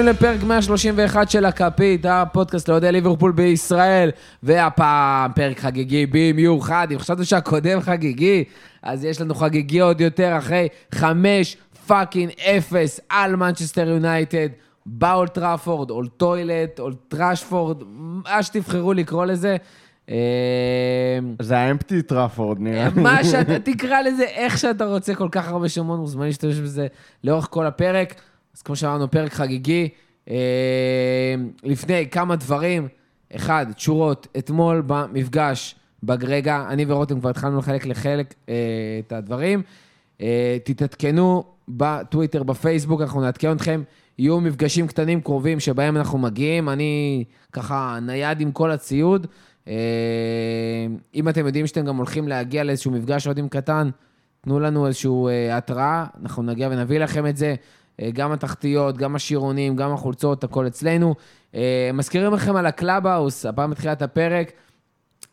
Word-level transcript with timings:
הבאים 0.00 0.16
לפרק 0.16 0.42
131 0.42 1.30
של 1.30 1.44
הכפית, 1.44 2.06
הפודקאסט 2.08 2.68
לאוהדי 2.68 2.92
ליברפול 2.92 3.32
בישראל, 3.32 4.10
והפעם 4.42 5.32
פרק 5.32 5.60
חגיגי 5.60 6.06
במיוחד. 6.06 6.88
אם 6.92 6.98
חשבתם 6.98 7.24
שהקודם 7.24 7.80
חגיגי, 7.80 8.44
אז 8.82 9.04
יש 9.04 9.20
לנו 9.20 9.34
חגיגי 9.34 9.80
עוד 9.80 10.00
יותר 10.00 10.38
אחרי 10.38 10.68
חמש 10.94 11.56
fucking 11.86 12.30
אפס 12.40 13.00
על 13.08 13.36
מנצ'סטר 13.36 13.88
יונייטד, 13.88 14.48
באולד 14.86 15.34
טראפורד, 15.34 15.90
Old 15.90 16.10
Toilet, 16.16 16.78
Old 16.78 16.96
Trashford, 17.08 17.82
מה 18.24 18.42
שתבחרו 18.42 18.92
לקרוא 18.92 19.24
לזה. 19.24 19.56
אה, 20.10 20.16
זה 21.42 21.58
ה 21.58 21.65
Empty 21.65 22.02
Trafford 22.02 22.60
נראה 22.60 22.88
לי. 22.96 23.02
מה 23.02 23.24
שאתה 23.30 23.58
תקרא 23.58 24.00
לזה, 24.00 24.24
איך 24.24 24.58
שאתה 24.58 24.84
רוצה, 24.84 25.14
כל 25.14 25.28
כך 25.32 25.48
הרבה 25.48 25.68
שמות 25.68 25.98
מוזמנים 25.98 26.26
להשתמש 26.26 26.56
בזה 26.56 26.86
לאורך 27.24 27.48
כל 27.50 27.66
הפרק. 27.66 28.14
אז 28.56 28.62
כמו 28.62 28.76
שאמרנו, 28.76 29.10
פרק 29.10 29.32
חגיגי. 29.32 29.88
אה, 30.30 31.34
לפני 31.62 32.10
כמה 32.10 32.36
דברים, 32.36 32.88
אחד, 33.36 33.66
תשורות, 33.76 34.26
אתמול 34.38 34.82
במפגש 34.86 35.74
בגרגע, 36.02 36.64
אני 36.68 36.84
ורותם 36.88 37.20
כבר 37.20 37.30
התחלנו 37.30 37.58
לחלק 37.58 37.86
לחלק 37.86 38.34
אה, 38.48 38.54
את 39.06 39.12
הדברים. 39.12 39.62
אה, 40.20 40.58
תתעדכנו 40.64 41.44
בטוויטר, 41.68 42.42
בפייסבוק, 42.42 43.00
אנחנו 43.00 43.20
נעדכן 43.20 43.52
אתכם. 43.52 43.82
יהיו 44.18 44.40
מפגשים 44.40 44.86
קטנים 44.86 45.20
קרובים 45.20 45.60
שבהם 45.60 45.96
אנחנו 45.96 46.18
מגיעים. 46.18 46.68
אני 46.68 47.24
ככה 47.52 47.98
נייד 48.02 48.40
עם 48.40 48.52
כל 48.52 48.70
הציוד. 48.70 49.26
אם 51.14 51.28
אתם 51.28 51.46
יודעים 51.46 51.66
שאתם 51.66 51.84
גם 51.84 51.96
הולכים 51.96 52.28
להגיע 52.28 52.64
לאיזשהו 52.64 52.90
מפגש 52.90 53.26
אוהדים 53.26 53.48
קטן, 53.48 53.90
תנו 54.40 54.60
לנו 54.60 54.86
איזושהי 54.86 55.10
אה, 55.28 55.56
התראה, 55.56 56.06
אנחנו 56.22 56.42
נגיע 56.42 56.68
ונביא 56.70 56.98
לכם 56.98 57.26
את 57.26 57.36
זה. 57.36 57.54
אה, 58.00 58.10
גם 58.10 58.32
התחתיות, 58.32 58.96
גם 58.96 59.16
השירונים, 59.16 59.76
גם 59.76 59.92
החולצות, 59.92 60.44
הכל 60.44 60.66
אצלנו. 60.66 61.14
אה, 61.54 61.90
מזכירים 61.94 62.32
לכם 62.32 62.56
על 62.56 62.66
הקלאבהאוס, 62.66 63.46
הפעם 63.46 63.70
בתחילת 63.70 64.02
הפרק. 64.02 64.52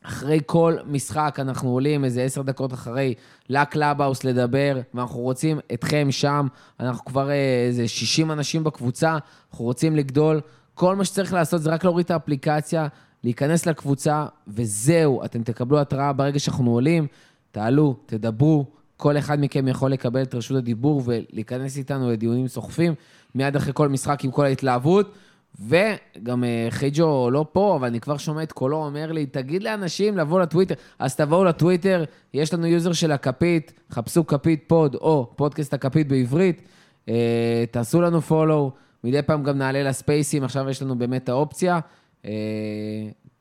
אחרי 0.04 0.40
כל 0.46 0.76
משחק 0.86 1.38
אנחנו 1.40 1.70
עולים 1.70 2.06
איזה 2.06 2.22
עשר 2.24 2.42
דקות 2.42 2.74
אחרי 2.74 3.14
לקלאבהאוס 3.50 4.24
לדבר, 4.24 4.80
ואנחנו 4.94 5.20
רוצים 5.20 5.60
אתכם 5.74 6.08
שם. 6.12 6.48
אנחנו 6.80 7.06
כבר 7.06 7.30
אה, 7.30 7.66
איזה 7.68 7.88
60 7.88 8.32
אנשים 8.32 8.64
בקבוצה, 8.64 9.18
אנחנו 9.52 9.66
רוצים 9.66 9.96
לגדול. 9.96 10.42
כל 10.74 10.96
מה 10.96 11.06
שצריך 11.06 11.34
לעשות 11.34 11.62
זה 11.62 11.70
רק 11.70 11.84
להוריד 11.84 12.04
את 12.04 12.12
האפליקציה, 12.12 12.88
להיכנס 13.24 13.66
לקבוצה, 13.66 14.26
וזהו, 14.48 15.26
אתם 15.26 15.44
תקבלו 15.44 15.80
התראה 15.80 16.14
ברגע 16.14 16.40
שאנחנו 16.40 16.72
עולים. 16.72 17.08
תעלו, 17.52 17.96
תדברו, 18.06 18.66
כל 18.98 19.18
אחד 19.18 19.40
מכם 19.40 19.68
יכול 19.68 19.92
לקבל 19.92 20.22
את 20.22 20.36
רשות 20.36 20.58
הדיבור 20.58 21.02
ולהיכנס 21.06 21.78
איתנו 21.78 22.12
לדיונים 22.12 22.48
סוחפים, 22.48 22.94
מיד 23.36 23.56
אחרי 23.56 23.74
כל 23.76 23.90
משחק 23.90 24.24
עם 24.24 24.32
כל 24.32 24.46
ההתלהבות. 24.46 25.14
וגם 25.60 26.44
אה, 26.44 26.68
חייג'ו 26.70 27.30
לא 27.32 27.46
פה, 27.52 27.76
אבל 27.76 27.88
אני 27.88 28.00
כבר 28.00 28.18
שומע 28.18 28.44
את 28.44 28.52
קולו 28.52 28.86
אומר 28.86 29.12
לי, 29.12 29.26
תגיד 29.26 29.64
לאנשים 29.64 30.18
לבוא 30.18 30.40
לטוויטר. 30.40 30.76
אז 31.00 31.16
תבואו 31.16 31.44
לטוויטר, 31.44 32.04
יש 32.34 32.54
לנו 32.54 32.68
user 32.68 32.94
של 32.94 33.12
הכפית, 33.12 33.74
חפשו 33.92 34.28
כפית 34.28 34.64
pod 34.68 34.96
או 34.96 35.32
פודקאסט 35.36 35.74
הכפית 35.74 36.08
בעברית, 36.08 36.62
אה, 37.10 37.64
תעשו 37.72 38.02
לנו 38.02 38.22
follow, 38.22 38.72
מדי 39.04 39.22
פעם 39.22 39.44
גם 39.44 39.58
נעלה 39.58 39.84
לספייסים, 39.84 40.44
עכשיו 40.44 40.70
יש 40.70 40.82
לנו 40.82 40.98
באמת 40.98 41.24
את 41.24 41.30
האופציה. 41.30 41.80
אה, 42.26 42.32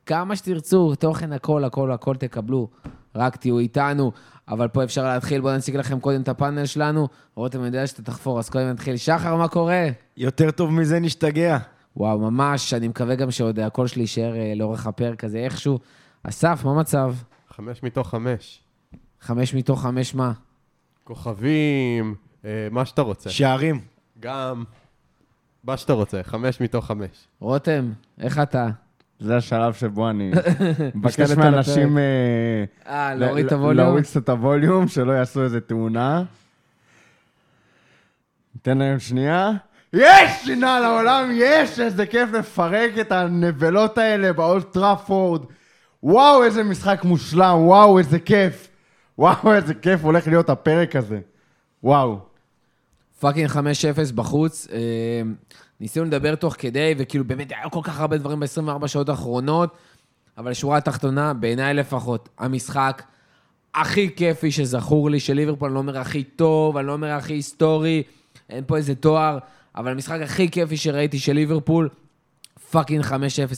כמה 0.05 0.35
שתרצו, 0.35 0.95
תוכן 0.95 1.33
הכל, 1.33 1.63
הכל, 1.63 1.91
הכל 1.91 2.15
תקבלו, 2.15 2.67
רק 3.17 3.35
תהיו 3.35 3.59
איתנו. 3.59 4.11
אבל 4.47 4.67
פה 4.67 4.83
אפשר 4.83 5.03
להתחיל, 5.03 5.41
בואו 5.41 5.57
נציג 5.57 5.75
לכם 5.75 5.99
קודם 5.99 6.21
את 6.21 6.29
הפאנל 6.29 6.65
שלנו. 6.65 7.07
רותם 7.35 7.63
יודע 7.63 7.87
שאתה 7.87 8.01
תחפור, 8.01 8.39
אז 8.39 8.49
קודם 8.49 8.69
נתחיל. 8.69 8.97
שחר, 8.97 9.35
מה 9.35 9.47
קורה? 9.47 9.87
יותר 10.17 10.51
טוב 10.51 10.71
מזה 10.71 10.99
נשתגע. 10.99 11.57
וואו, 11.97 12.19
ממש, 12.19 12.73
אני 12.73 12.87
מקווה 12.87 13.15
גם 13.15 13.31
שעוד 13.31 13.59
הקול 13.59 13.87
שלי 13.87 14.01
יישאר 14.01 14.35
אה, 14.35 14.53
לאורך 14.55 14.87
הפרק 14.87 15.23
הזה 15.23 15.37
איכשהו. 15.37 15.79
אסף, 16.23 16.61
מה 16.63 16.71
המצב? 16.71 17.13
חמש 17.49 17.83
מתוך 17.83 18.09
חמש. 18.09 18.59
חמש 19.21 19.53
מתוך 19.53 19.81
חמש 19.81 20.15
מה? 20.15 20.31
כוכבים, 21.03 22.15
אה, 22.45 22.67
מה 22.71 22.85
שאתה 22.85 23.01
רוצה. 23.01 23.29
שערים. 23.29 23.81
גם 24.19 24.63
מה 25.63 25.77
שאתה 25.77 25.93
רוצה, 25.93 26.23
חמש 26.23 26.61
מתוך 26.61 26.85
חמש. 26.85 27.27
רותם, 27.39 27.91
איך 28.19 28.39
אתה? 28.39 28.69
זה 29.19 29.37
השלב 29.37 29.73
שבו 29.73 30.09
אני 30.09 30.31
מבקש 30.95 31.31
מאנשים... 31.31 31.97
אה, 31.97 32.03
אה, 32.87 33.15
להוריד 33.15 33.45
את 33.45 33.51
הווליום? 33.51 33.77
להוריד 33.77 34.05
את 34.17 34.29
הווליום, 34.29 34.87
שלא 34.87 35.11
יעשו 35.11 35.43
איזה 35.43 35.61
תאונה. 35.61 36.23
ניתן 38.55 38.77
להם 38.77 38.99
שנייה. 38.99 39.51
יש! 39.93 40.31
שינה 40.43 40.79
לעולם, 40.79 41.29
יש! 41.33 41.79
איזה 41.79 42.05
כיף 42.05 42.29
לפרק 42.31 42.91
את 43.01 43.11
הנבלות 43.11 43.97
האלה 43.97 44.33
באולט 44.33 44.71
טראפורד. 44.71 45.45
וואו, 46.03 46.43
איזה 46.43 46.63
משחק 46.63 47.01
מושלם, 47.03 47.55
וואו, 47.57 47.99
איזה 47.99 48.19
כיף. 48.19 48.67
וואו, 49.17 49.53
איזה 49.53 49.73
כיף 49.73 50.03
הולך 50.03 50.27
להיות 50.27 50.49
הפרק 50.49 50.95
הזה. 50.95 51.19
וואו. 51.83 52.19
fucking 53.19 53.49
5-0 53.49 53.55
בחוץ. 54.15 54.67
אה, 54.71 55.21
ניסינו 55.79 56.05
לדבר 56.05 56.35
תוך 56.35 56.55
כדי, 56.59 56.95
וכאילו 56.97 57.25
באמת 57.25 57.51
היה 57.51 57.69
כל 57.69 57.79
כך 57.83 57.99
הרבה 57.99 58.17
דברים 58.17 58.39
ב-24 58.39 58.87
שעות 58.87 59.09
האחרונות, 59.09 59.77
אבל 60.37 60.53
שורה 60.53 60.77
התחתונה, 60.77 61.33
בעיניי 61.33 61.73
לפחות, 61.73 62.29
המשחק 62.37 63.03
הכי 63.73 64.15
כיפי 64.15 64.51
שזכור 64.51 65.09
לי 65.09 65.19
של 65.19 65.33
ליברפול, 65.33 65.67
אני 65.67 65.73
לא 65.73 65.79
אומר 65.79 65.97
הכי 65.97 66.23
טוב, 66.23 66.77
אני 66.77 66.87
לא 66.87 66.93
אומר 66.93 67.11
הכי 67.11 67.33
היסטורי, 67.33 68.03
אין 68.49 68.63
פה 68.67 68.77
איזה 68.77 68.95
תואר, 68.95 69.37
אבל 69.75 69.91
המשחק 69.91 70.19
הכי 70.21 70.51
כיפי 70.51 70.77
שראיתי 70.77 71.19
של 71.19 71.33
ליברפול, 71.33 71.89
fucking 72.71 73.03
5-0 73.03 73.11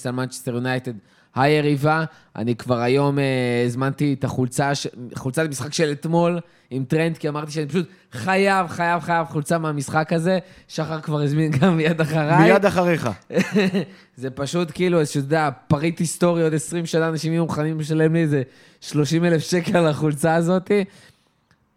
על 0.06 0.12
מנצ'סטר 0.12 0.54
יונייטד. 0.54 0.94
היריבה, 1.36 2.04
אני 2.36 2.56
כבר 2.56 2.80
היום 2.80 3.20
אה, 3.20 3.24
הזמנתי 3.66 4.16
את 4.20 4.24
החולצה, 4.24 4.76
ש- 4.76 4.88
חולצת 5.16 5.44
משחק 5.50 5.74
של 5.74 5.92
אתמול 5.92 6.40
עם 6.72 6.84
טרנט, 6.84 7.18
כי 7.18 7.30
אמרתי 7.30 7.52
שאני 7.52 7.68
פשוט 7.68 7.88
חייב, 8.12 8.68
חייב, 8.68 9.00
חייב 9.02 9.28
חולצה 9.28 9.58
מהמשחק 9.58 10.14
הזה. 10.14 10.40
שחר 10.68 11.02
כבר 11.02 11.22
הזמין 11.22 11.52
גם 11.52 11.78
מיד 11.78 12.02
אחריי. 12.02 12.52
מיד 12.52 12.66
אחריך. 12.66 13.10
זה 14.18 14.30
פשוט 14.30 14.72
כאילו, 14.74 15.02
אתה 15.02 15.18
יודע, 15.18 15.50
פריט 15.68 16.00
היסטורי, 16.00 16.44
עוד 16.44 16.54
20 16.54 16.86
שנה 16.86 17.10
אנשים 17.10 17.32
יהיו 17.34 17.44
מוכנים 17.44 17.80
לשלם 17.80 18.14
לי 18.14 18.22
איזה 18.22 18.42
30 18.82 19.26
אלף 19.26 19.42
שקל 19.44 19.78
על 19.78 19.88
החולצה 19.88 20.36
הזאת. 20.36 20.72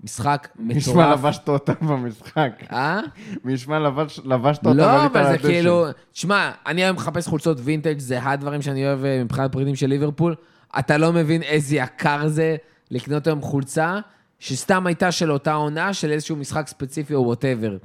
משחק 0.05 0.49
מטורף. 0.59 1.19
לבשת 1.19 1.49
אותה 1.49 1.73
במשחק. 1.81 2.53
אה? 2.73 3.01
נשמע 3.45 3.79
לבש- 3.79 4.21
לבשת 4.25 4.67
אותה 4.67 4.77
לא, 4.79 5.07
אבל 5.07 5.33
זה. 5.33 5.39
כאילו... 5.39 5.85
תשמע, 6.13 6.51
אני 6.67 6.85
היום 6.85 6.97
מחפש 6.97 7.29
חולצות 7.29 7.59
וינטג', 7.61 7.99
זה 7.99 8.19
הדברים 8.23 8.63
שאני 8.63 8.87
אוהב 8.87 9.05
אה, 9.05 9.25
מבחינת 9.25 9.53
פריטים 9.53 9.75
של 9.77 9.87
ליברפול. 9.87 10.35
אתה 10.79 10.97
לא 10.99 11.13
מבין 11.13 11.43
איזה 11.43 11.77
יקר 11.77 12.29
זה 12.29 12.57
לקנות 12.91 13.27
היום 13.27 13.41
חולצה, 13.41 13.99
שסתם 14.39 14.87
הייתה 14.87 15.13
של 15.13 15.33
אותה 15.33 15.53
עונה, 15.53 15.95
של 15.95 16.11
איזשהו 16.11 16.37
משחק 16.37 16.69
ספציפי 16.69 17.15
או 17.15 17.25
whatever. 17.25 17.77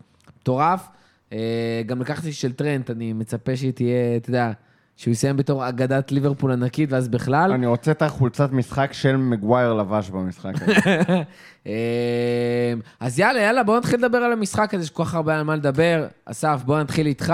מטורף. 0.41 0.87
אה, 1.33 1.37
גם 1.85 2.01
לקחתי 2.01 2.33
של 2.33 2.53
טרנט, 2.53 2.89
אני 2.91 3.13
מצפה 3.13 3.55
שהיא 3.57 3.71
תהיה, 3.71 4.17
אתה 4.17 4.29
יודע, 4.29 4.51
שהוא 4.97 5.11
יסיים 5.11 5.37
בתור 5.37 5.69
אגדת 5.69 6.11
ליברפול 6.11 6.51
ענקית, 6.51 6.91
ואז 6.91 7.07
בכלל. 7.07 7.51
אני 7.51 7.65
רוצה 7.65 7.91
את 7.91 8.01
החולצת 8.01 8.51
משחק 8.51 8.93
של 8.93 9.17
מגווייר 9.17 9.73
לבש 9.73 10.09
במשחק 10.09 10.53
הזה. 10.61 10.73
אה, 11.67 12.73
אז 12.99 13.19
יאללה, 13.19 13.41
יאללה, 13.41 13.63
בואו 13.63 13.77
נתחיל 13.77 13.99
לדבר 13.99 14.17
על 14.17 14.31
המשחק 14.31 14.73
הזה, 14.73 14.83
יש 14.83 14.89
כל 14.89 15.05
כך 15.05 15.15
הרבה 15.15 15.35
על 15.35 15.43
מה 15.43 15.55
לדבר. 15.55 16.07
אסף, 16.25 16.61
בואו 16.65 16.79
נתחיל 16.79 17.07
איתך. 17.07 17.33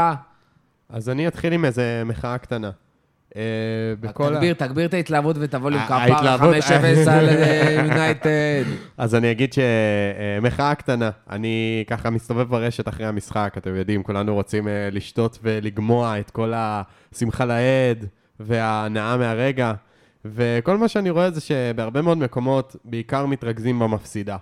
אז 0.89 1.09
אני 1.09 1.27
אתחיל 1.27 1.53
עם 1.53 1.65
איזה 1.65 2.03
מחאה 2.05 2.37
קטנה. 2.37 2.71
אה, 3.35 3.41
בכל 3.99 4.33
תגביר, 4.35 4.53
תגביר 4.53 4.85
את 4.85 4.93
ההתלהבות 4.93 5.37
ואת 5.37 5.53
הווליום, 5.53 5.81
ה- 5.81 5.85
כפרה 5.85 5.97
ההתלהבות- 6.03 6.55
5-0 6.55 7.07
על 7.11 7.29
יונייטד. 7.77 8.63
אז 8.97 9.15
אני 9.15 9.31
אגיד 9.31 9.53
שמחאה 9.53 10.75
קטנה. 10.75 11.09
אני 11.29 11.83
ככה 11.87 12.09
מסתובב 12.09 12.49
ברשת 12.49 12.87
אחרי 12.87 13.05
המשחק, 13.05 13.53
אתם 13.57 13.75
יודעים, 13.75 14.03
כולנו 14.03 14.33
רוצים 14.33 14.67
אה, 14.67 14.89
לשתות 14.91 15.39
ולגמוע 15.43 16.19
את 16.19 16.29
כל 16.31 16.53
השמחה 16.55 17.45
לאיד 17.45 18.05
וההנאה 18.39 19.17
מהרגע. 19.17 19.73
וכל 20.25 20.77
מה 20.77 20.87
שאני 20.87 21.09
רואה 21.09 21.31
זה 21.31 21.41
שבהרבה 21.41 22.01
מאוד 22.01 22.17
מקומות 22.17 22.75
בעיקר 22.85 23.25
מתרכזים 23.25 23.79
במפסידה. 23.79 24.37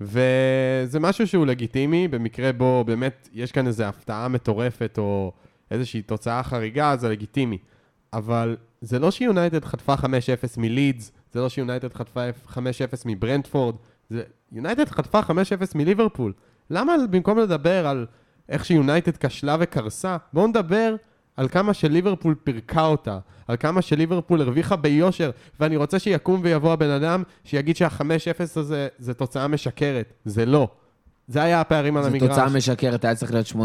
וזה 0.00 1.00
משהו 1.00 1.26
שהוא 1.26 1.46
לגיטימי, 1.46 2.08
במקרה 2.08 2.52
בו 2.52 2.84
באמת 2.86 3.28
יש 3.32 3.52
כאן 3.52 3.66
איזו 3.66 3.84
הפתעה 3.84 4.28
מטורפת 4.28 4.94
או 4.98 5.32
איזושהי 5.70 6.02
תוצאה 6.02 6.42
חריגה, 6.42 6.96
זה 6.96 7.08
לגיטימי. 7.08 7.58
אבל 8.12 8.56
זה 8.80 8.98
לא 8.98 9.10
שיונייטד 9.10 9.64
חטפה 9.64 9.94
5-0 9.94 10.04
מלידס, 10.56 11.12
זה 11.32 11.40
לא 11.40 11.48
שיונייטד 11.48 11.92
חטפה 11.94 12.20
5-0 12.48 12.56
מברנדפורד, 13.04 13.74
זה 14.10 14.22
יונייטד 14.52 14.88
חטפה 14.88 15.20
5-0 15.20 15.32
מליברפול. 15.74 16.32
למה 16.70 16.92
במקום 17.10 17.38
לדבר 17.38 17.86
על 17.86 18.06
איך 18.48 18.64
שיונייטד 18.64 19.16
כשלה 19.16 19.56
וקרסה, 19.60 20.16
בואו 20.32 20.46
נדבר 20.46 20.96
על 21.36 21.48
כמה 21.48 21.74
שליברפול 21.74 22.34
פירקה 22.44 22.86
אותה, 22.86 23.18
על 23.48 23.56
כמה 23.56 23.82
שליברפול 23.82 24.40
הרוויחה 24.40 24.76
ביושר, 24.76 25.30
ואני 25.60 25.76
רוצה 25.76 25.98
שיקום 25.98 26.40
ויבוא 26.44 26.72
הבן 26.72 26.90
אדם 26.90 27.22
שיגיד 27.44 27.76
שה-5-0 27.76 28.40
הזה 28.56 28.88
זה 28.98 29.14
תוצאה 29.14 29.48
משקרת. 29.48 30.12
זה 30.24 30.46
לא. 30.46 30.68
זה 31.28 31.42
היה 31.42 31.60
הפערים 31.60 31.96
על 31.96 32.02
זו 32.02 32.08
המגרש. 32.08 32.28
תוצאה 32.28 32.48
משקרת, 32.48 33.04
היה 33.04 33.14
צריך 33.14 33.32
להיות 33.32 33.46
8-0. 33.46 33.56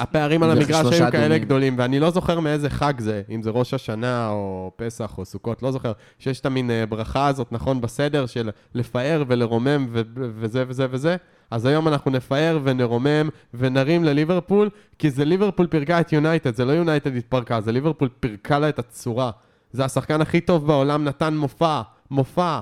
הפערים 0.00 0.42
על 0.42 0.50
המגרש 0.50 0.92
היו 0.92 1.10
כאלה 1.12 1.24
אדומים. 1.24 1.42
גדולים, 1.42 1.74
ואני 1.78 2.00
לא 2.00 2.10
זוכר 2.10 2.40
מאיזה 2.40 2.70
חג 2.70 2.92
זה, 2.98 3.22
אם 3.30 3.42
זה 3.42 3.50
ראש 3.50 3.74
השנה 3.74 4.28
או 4.28 4.70
פסח 4.76 5.18
או 5.18 5.24
סוכות, 5.24 5.62
לא 5.62 5.72
זוכר, 5.72 5.92
שיש 6.18 6.40
את 6.40 6.46
המין 6.46 6.70
אה, 6.70 6.86
ברכה 6.86 7.26
הזאת, 7.26 7.52
נכון, 7.52 7.80
בסדר, 7.80 8.26
של 8.26 8.50
לפאר 8.74 9.24
ולרומם 9.28 9.86
ו- 9.92 10.02
וזה 10.14 10.64
וזה 10.68 10.86
וזה, 10.90 11.16
אז 11.50 11.66
היום 11.66 11.88
אנחנו 11.88 12.10
נפאר 12.10 12.58
ונרומם 12.64 13.28
ונרים 13.54 14.04
לליברפול, 14.04 14.70
כי 14.98 15.10
זה 15.10 15.24
ליברפול 15.24 15.66
פירקה 15.66 16.00
את 16.00 16.12
יונייטד, 16.12 16.54
זה 16.54 16.64
לא 16.64 16.72
יונייטד 16.72 17.16
התפרקה, 17.16 17.60
זה 17.60 17.72
ליברפול 17.72 18.08
פירקה 18.20 18.58
לה 18.58 18.68
את 18.68 18.78
הצורה. 18.78 19.30
זה 19.72 19.84
השחקן 19.84 20.20
הכי 20.20 20.40
טוב 20.40 20.66
בעולם, 20.66 21.04
נתן 21.04 21.36
מופע, 21.36 21.80
מופע. 22.10 22.60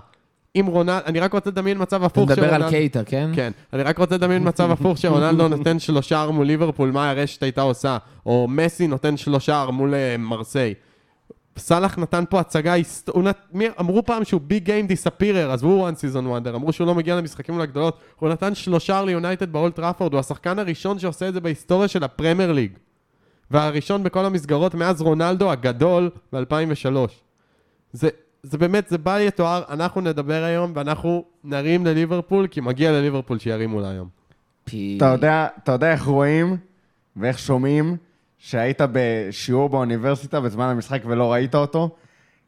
עם 0.56 0.66
רונלד, 0.66 1.02
אני 1.06 1.20
רק 1.20 1.32
רוצה 1.32 1.50
לדמיין 1.50 1.82
מצב 1.82 1.96
אתה 1.96 2.06
הפוך 2.06 2.30
מדבר 2.30 2.54
על 2.54 2.70
קייטה, 2.70 3.04
כן? 3.04 3.30
כן, 3.34 3.52
אני 3.72 3.82
רק 3.82 3.98
רוצה 3.98 4.14
לדמיין 4.14 4.48
מצב 4.48 4.70
הפוך 4.70 4.98
שרונלדו 4.98 5.48
נותן 5.56 5.78
שלושה 5.78 6.26
מול 6.32 6.46
ליברפול, 6.46 6.90
מה 6.90 7.10
הרשת 7.10 7.42
הייתה 7.42 7.60
עושה? 7.60 7.98
או 8.26 8.46
מסי 8.48 8.86
נותן 8.86 9.16
שלושה 9.16 9.66
מול 9.72 9.94
אה, 9.94 10.16
מרסיי. 10.18 10.74
סאלח 11.58 11.98
נתן 11.98 12.24
פה 12.30 12.40
הצגה, 12.40 12.74
הוא 13.08 13.22
נת... 13.22 13.38
מי... 13.52 13.66
אמרו 13.80 14.04
פעם 14.04 14.24
שהוא 14.24 14.40
big 14.40 14.64
game 14.64 14.86
disappearer, 14.86 15.50
עזבו 15.50 15.68
one 15.68 15.94
season 15.94 16.26
wonder, 16.26 16.54
אמרו 16.56 16.72
שהוא 16.72 16.86
לא 16.86 16.94
מגיע 16.94 17.16
למשחקים 17.16 17.54
מול 17.54 17.62
הגדולות, 17.62 17.98
הוא 18.16 18.28
נתן 18.28 18.54
שלושה 18.54 19.02
ליונייטד 19.02 19.52
באולד 19.52 19.74
טראפורד, 19.74 20.12
הוא 20.12 20.20
השחקן 20.20 20.58
הראשון 20.58 20.98
שעושה 20.98 21.28
את 21.28 21.34
זה 21.34 21.40
בהיסטוריה 21.40 21.88
של 21.88 22.04
הפרמייר 22.04 22.52
ליג. 22.52 22.72
והראשון 23.50 24.02
בכל 24.02 24.24
המסגרות 24.24 24.74
מאז 24.74 25.02
רונלדו 25.02 25.50
הגדול 25.50 26.10
ב-2003. 26.32 27.10
זה, 27.92 28.08
זה 28.50 28.58
באמת, 28.58 28.88
זה 28.88 28.98
בל 28.98 29.20
יתואר, 29.20 29.62
אנחנו 29.70 30.00
נדבר 30.00 30.44
היום 30.44 30.72
ואנחנו 30.74 31.24
נרים 31.44 31.86
לליברפול, 31.86 32.46
כי 32.46 32.60
מגיע 32.60 32.92
לליברפול 32.92 33.38
שירימו 33.38 33.80
לה 33.80 33.90
היום. 33.90 34.08
פי... 34.64 34.94
אתה 34.96 35.04
יודע, 35.04 35.46
אתה 35.62 35.72
יודע 35.72 35.92
איך 35.92 36.02
רואים 36.02 36.56
ואיך 37.16 37.38
שומעים 37.38 37.96
שהיית 38.38 38.80
בשיעור 38.92 39.68
באוניברסיטה 39.68 40.40
בזמן 40.40 40.64
המשחק 40.64 41.02
ולא 41.06 41.32
ראית 41.32 41.54
אותו? 41.54 41.96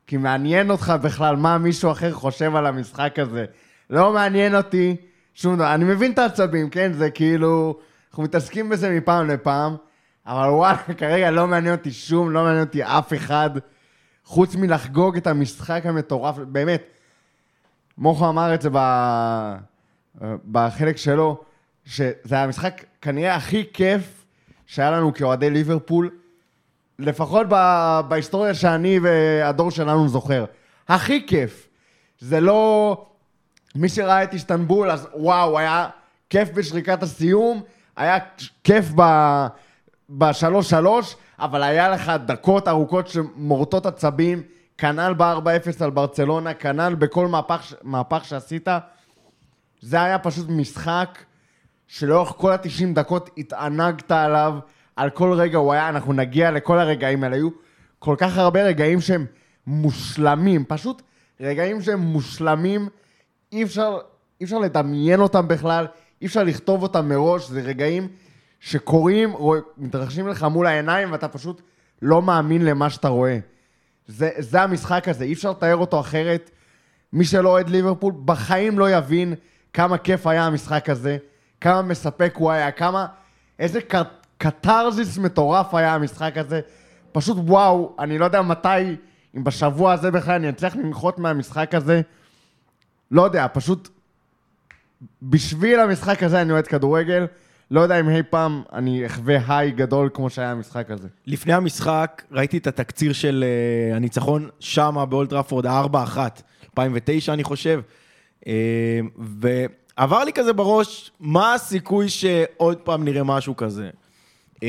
כי 0.06 0.16
מעניין 0.16 0.70
אותך 0.70 0.94
בכלל 1.02 1.36
מה 1.36 1.58
מישהו 1.58 1.90
אחר 1.90 2.12
חושב 2.12 2.56
על 2.56 2.66
המשחק 2.66 3.18
הזה. 3.18 3.44
לא 3.90 4.12
מעניין 4.12 4.54
אותי 4.54 4.96
שום 5.34 5.56
דבר. 5.56 5.74
אני 5.74 5.84
מבין 5.84 6.12
את 6.12 6.18
העצבים, 6.18 6.70
כן? 6.70 6.92
זה 6.92 7.10
כאילו... 7.10 7.78
אנחנו 8.10 8.22
מתעסקים 8.22 8.68
בזה 8.68 8.90
מפעם 8.90 9.28
לפעם, 9.28 9.76
אבל 10.26 10.48
וואלה, 10.48 10.76
כרגע 10.98 11.30
לא 11.30 11.46
מעניין 11.46 11.74
אותי 11.74 11.90
שום, 11.90 12.30
לא 12.30 12.42
מעניין 12.42 12.64
אותי 12.64 12.84
אף 12.84 13.12
אחד, 13.12 13.50
חוץ 14.28 14.54
מלחגוג 14.54 15.16
את 15.16 15.26
המשחק 15.26 15.86
המטורף. 15.86 16.36
באמת, 16.38 16.82
מוחו 17.98 18.28
אמר 18.28 18.54
את 18.54 18.62
זה 18.62 18.68
ב... 18.72 18.78
בחלק 20.50 20.96
שלו, 20.96 21.40
שזה 21.84 22.12
היה 22.30 22.44
המשחק 22.44 22.84
כנראה 23.02 23.34
הכי 23.34 23.64
כיף 23.72 24.24
שהיה 24.66 24.90
לנו 24.90 25.14
כאוהדי 25.14 25.50
ליברפול, 25.50 26.10
לפחות 26.98 27.46
ב... 27.50 27.54
בהיסטוריה 28.08 28.54
שאני 28.54 28.98
והדור 29.02 29.70
שלנו 29.70 30.08
זוכר. 30.08 30.44
הכי 30.88 31.26
כיף. 31.26 31.68
זה 32.20 32.40
לא... 32.40 33.06
מי 33.74 33.88
שראה 33.88 34.24
את 34.24 34.32
איסטנבול, 34.32 34.90
אז 34.90 35.08
וואו, 35.14 35.58
היה 35.58 35.88
כיף 36.30 36.50
בשריקת 36.54 37.02
הסיום, 37.02 37.62
היה 37.96 38.18
כיף 38.64 38.84
ב... 38.96 39.02
בשלוש-שלוש, 40.10 41.16
אבל 41.38 41.62
היה 41.62 41.88
לך 41.88 42.12
דקות 42.26 42.68
ארוכות 42.68 43.08
שמורטות 43.08 43.86
עצבים, 43.86 44.42
כנ"ל 44.78 45.14
ב-4-0 45.16 45.84
על 45.84 45.90
ברצלונה, 45.90 46.54
כנ"ל 46.54 46.94
בכל 46.94 47.26
מהפך, 47.26 47.74
מהפך 47.82 48.24
שעשית. 48.24 48.68
זה 49.80 50.02
היה 50.02 50.18
פשוט 50.18 50.46
משחק 50.48 51.18
שלאורך 51.86 52.28
כל 52.36 52.52
ה-90 52.52 52.94
דקות 52.94 53.30
התענגת 53.38 54.10
עליו, 54.10 54.58
על 54.96 55.10
כל 55.10 55.32
רגע 55.32 55.58
הוא 55.58 55.72
היה, 55.72 55.88
אנחנו 55.88 56.12
נגיע 56.12 56.50
לכל 56.50 56.78
הרגעים 56.78 57.24
האלה, 57.24 57.36
היו 57.36 57.48
כל 57.98 58.14
כך 58.18 58.38
הרבה 58.38 58.62
רגעים 58.62 59.00
שהם 59.00 59.26
מושלמים, 59.66 60.64
פשוט 60.64 61.02
רגעים 61.40 61.82
שהם 61.82 62.00
מושלמים, 62.00 62.88
אי 63.52 63.62
אפשר, 63.62 63.98
אי 64.40 64.44
אפשר 64.44 64.58
לדמיין 64.58 65.20
אותם 65.20 65.48
בכלל, 65.48 65.86
אי 66.22 66.26
אפשר 66.26 66.42
לכתוב 66.42 66.82
אותם 66.82 67.08
מראש, 67.08 67.48
זה 67.48 67.60
רגעים 67.60 68.08
שקורים, 68.60 69.34
מתרחשים 69.78 70.28
לך 70.28 70.42
מול 70.42 70.66
העיניים 70.66 71.12
ואתה 71.12 71.28
פשוט 71.28 71.62
לא 72.02 72.22
מאמין 72.22 72.64
למה 72.64 72.90
שאתה 72.90 73.08
רואה. 73.08 73.38
זה, 74.06 74.30
זה 74.38 74.62
המשחק 74.62 75.08
הזה, 75.08 75.24
אי 75.24 75.32
אפשר 75.32 75.50
לתאר 75.50 75.76
אותו 75.76 76.00
אחרת. 76.00 76.50
מי 77.12 77.24
שלא 77.24 77.48
אוהד 77.48 77.68
ליברפול 77.68 78.12
בחיים 78.24 78.78
לא 78.78 78.90
יבין 78.90 79.34
כמה 79.72 79.98
כיף 79.98 80.26
היה 80.26 80.46
המשחק 80.46 80.90
הזה, 80.90 81.16
כמה 81.60 81.82
מספק 81.82 82.34
הוא 82.36 82.50
היה, 82.50 82.70
כמה... 82.70 83.06
איזה 83.58 83.80
ק- 83.80 83.94
קתרזיס 84.38 85.18
מטורף 85.18 85.74
היה 85.74 85.94
המשחק 85.94 86.32
הזה. 86.36 86.60
פשוט 87.12 87.36
וואו, 87.40 87.96
אני 87.98 88.18
לא 88.18 88.24
יודע 88.24 88.42
מתי, 88.42 88.96
אם 89.36 89.44
בשבוע 89.44 89.92
הזה 89.92 90.10
בכלל 90.10 90.34
אני 90.34 90.48
אצליח 90.48 90.76
לנחות 90.76 91.18
מהמשחק 91.18 91.74
הזה. 91.74 92.00
לא 93.10 93.22
יודע, 93.22 93.46
פשוט... 93.52 93.88
בשביל 95.22 95.80
המשחק 95.80 96.22
הזה 96.22 96.42
אני 96.42 96.52
אוהד 96.52 96.66
כדורגל. 96.66 97.26
לא 97.70 97.80
יודע 97.80 98.00
אם 98.00 98.08
אי 98.08 98.22
פעם 98.30 98.62
אני 98.72 99.06
אחווה 99.06 99.38
היי 99.48 99.70
גדול 99.70 100.10
כמו 100.14 100.30
שהיה 100.30 100.50
המשחק 100.50 100.90
הזה. 100.90 101.08
לפני 101.26 101.52
המשחק 101.52 102.22
ראיתי 102.32 102.58
את 102.58 102.66
התקציר 102.66 103.12
של 103.12 103.44
uh, 103.92 103.96
הניצחון 103.96 104.48
שמה 104.60 105.06
באולטראפורד, 105.06 105.66
ה-4-1, 105.66 106.18
2009 106.64 107.32
אני 107.32 107.44
חושב, 107.44 107.80
uh, 108.40 108.46
ועבר 109.18 110.24
לי 110.24 110.32
כזה 110.32 110.52
בראש, 110.52 111.10
מה 111.20 111.54
הסיכוי 111.54 112.08
שעוד 112.08 112.78
פעם 112.78 113.04
נראה 113.04 113.22
משהו 113.24 113.56
כזה? 113.56 113.90
Uh, 114.56 114.60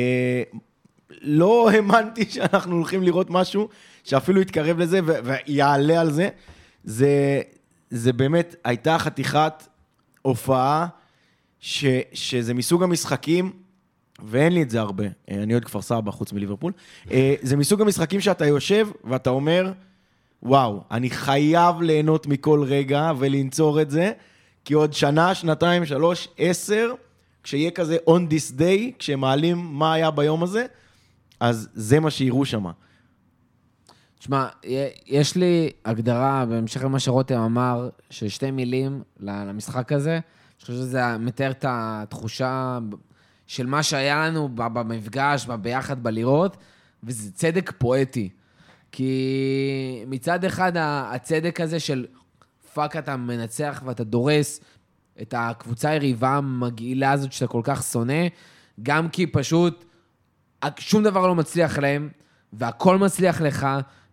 לא 1.21 1.69
האמנתי 1.71 2.25
שאנחנו 2.29 2.75
הולכים 2.75 3.03
לראות 3.03 3.29
משהו 3.29 3.69
שאפילו 4.03 4.41
יתקרב 4.41 4.79
לזה 4.79 4.99
ו- 5.05 5.19
ויעלה 5.23 6.01
על 6.01 6.11
זה. 6.11 6.29
זה, 6.83 7.41
זה 7.89 8.13
באמת 8.13 8.55
הייתה 8.63 8.97
חתיכת 8.97 9.53
הופעה 10.21 10.87
ש, 11.59 11.85
שזה 12.13 12.53
מסוג 12.53 12.83
המשחקים, 12.83 13.51
ואין 14.25 14.53
לי 14.53 14.61
את 14.61 14.69
זה 14.69 14.79
הרבה, 14.79 15.03
אה, 15.03 15.43
אני 15.43 15.53
אוהד 15.53 15.65
כפר 15.65 15.81
סבא 15.81 16.11
חוץ 16.11 16.33
מליברפול, 16.33 16.73
אה, 17.11 17.35
זה 17.41 17.57
מסוג 17.57 17.81
המשחקים 17.81 18.21
שאתה 18.21 18.45
יושב 18.45 18.87
ואתה 19.03 19.29
אומר, 19.29 19.71
וואו, 20.43 20.83
אני 20.91 21.09
חייב 21.09 21.81
ליהנות 21.81 22.27
מכל 22.27 22.63
רגע 22.67 23.11
ולנצור 23.17 23.81
את 23.81 23.89
זה, 23.89 24.11
כי 24.65 24.73
עוד 24.73 24.93
שנה, 24.93 25.35
שנתיים, 25.35 25.85
שלוש, 25.85 26.27
עשר, 26.37 26.93
כשיהיה 27.43 27.71
כזה 27.71 27.97
on 28.09 28.31
this 28.31 28.59
day, 28.59 28.91
כשמעלים 28.99 29.57
מה 29.57 29.93
היה 29.93 30.11
ביום 30.11 30.43
הזה, 30.43 30.65
אז 31.39 31.69
זה 31.73 31.99
מה 31.99 32.11
שיראו 32.11 32.45
שם. 32.45 32.65
תשמע, 34.19 34.47
יש 35.07 35.35
לי 35.35 35.69
הגדרה, 35.85 36.45
בהמשך 36.45 36.83
למה 36.83 36.99
שרותם 36.99 37.39
אמר, 37.39 37.89
של 38.09 38.27
שתי 38.29 38.51
מילים 38.51 39.01
למשחק 39.19 39.91
הזה. 39.91 40.19
אני 40.59 40.65
חושב 40.65 40.73
שזה 40.73 41.17
מתאר 41.17 41.51
את 41.51 41.65
התחושה 41.67 42.79
של 43.47 43.65
מה 43.65 43.83
שהיה 43.83 44.27
לנו 44.27 44.49
במפגש, 44.55 45.45
ביחד 45.61 46.03
בלראות, 46.03 46.57
וזה 47.03 47.31
צדק 47.31 47.71
פואטי. 47.77 48.29
כי 48.91 50.03
מצד 50.07 50.45
אחד, 50.45 50.71
הצדק 50.77 51.61
הזה 51.61 51.79
של 51.79 52.05
fuck 52.73 52.95
אתה 52.95 53.17
מנצח 53.17 53.83
ואתה 53.85 54.03
דורס 54.03 54.59
את 55.21 55.33
הקבוצה 55.37 55.89
היריבה 55.89 56.29
המגעילה 56.29 57.11
הזאת 57.11 57.33
שאתה 57.33 57.47
כל 57.47 57.61
כך 57.63 57.83
שונא, 57.83 58.27
גם 58.83 59.09
כי 59.09 59.27
פשוט 59.27 59.85
שום 60.77 61.03
דבר 61.03 61.27
לא 61.27 61.35
מצליח 61.35 61.77
להם, 61.77 62.09
והכל 62.53 62.97
מצליח 62.97 63.41
לך, 63.41 63.67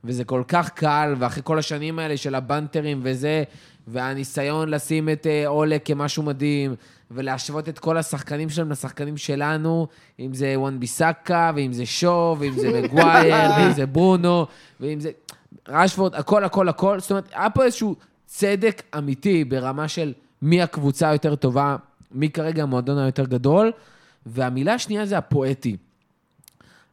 וזה 0.05 0.25
כל 0.25 0.43
כך 0.49 0.71
קל, 0.71 1.15
ואחרי 1.19 1.43
כל 1.45 1.59
השנים 1.59 1.99
האלה 1.99 2.17
של 2.17 2.35
הבנטרים 2.35 3.01
וזה, 3.03 3.45
והניסיון 3.87 4.69
לשים 4.69 5.09
את 5.09 5.27
אה, 5.27 5.47
אולה 5.47 5.79
כמשהו 5.79 6.23
מדהים, 6.23 6.75
ולהשוות 7.11 7.69
את 7.69 7.79
כל 7.79 7.97
השחקנים 7.97 8.51
שלהם 8.51 8.71
לשחקנים 8.71 9.17
שלנו, 9.17 9.87
אם 10.21 10.35
זה 10.35 10.55
וואן 10.57 10.81
ביסאקה, 10.81 11.53
ואם 11.57 11.73
זה 11.73 11.87
שו, 11.87 12.37
ואם 12.39 12.53
זה 12.53 12.69
מגווייר, 12.83 13.51
ואם 13.57 13.73
זה 13.73 13.87
ברונו, 13.87 14.47
ואם 14.81 15.01
זה... 15.01 15.11
רשפורד, 15.69 16.15
הכל, 16.15 16.45
הכל, 16.45 16.69
הכל. 16.69 17.01
זאת 17.01 17.11
אומרת, 17.11 17.29
היה 17.33 17.51
פה 17.51 17.65
איזשהו 17.65 17.97
צדק 18.27 18.83
אמיתי 18.99 19.45
ברמה 19.45 19.89
של 19.89 20.13
מי 20.43 20.63
הקבוצה 20.63 21.09
היותר 21.09 21.35
טובה, 21.35 21.77
מי 22.13 22.31
כרגע 22.31 22.63
המועדון 22.63 22.99
היותר 22.99 23.25
גדול, 23.25 23.73
והמילה 24.27 24.75
השנייה 24.75 25.07
זה 25.07 25.19
הפואטי. 25.19 25.77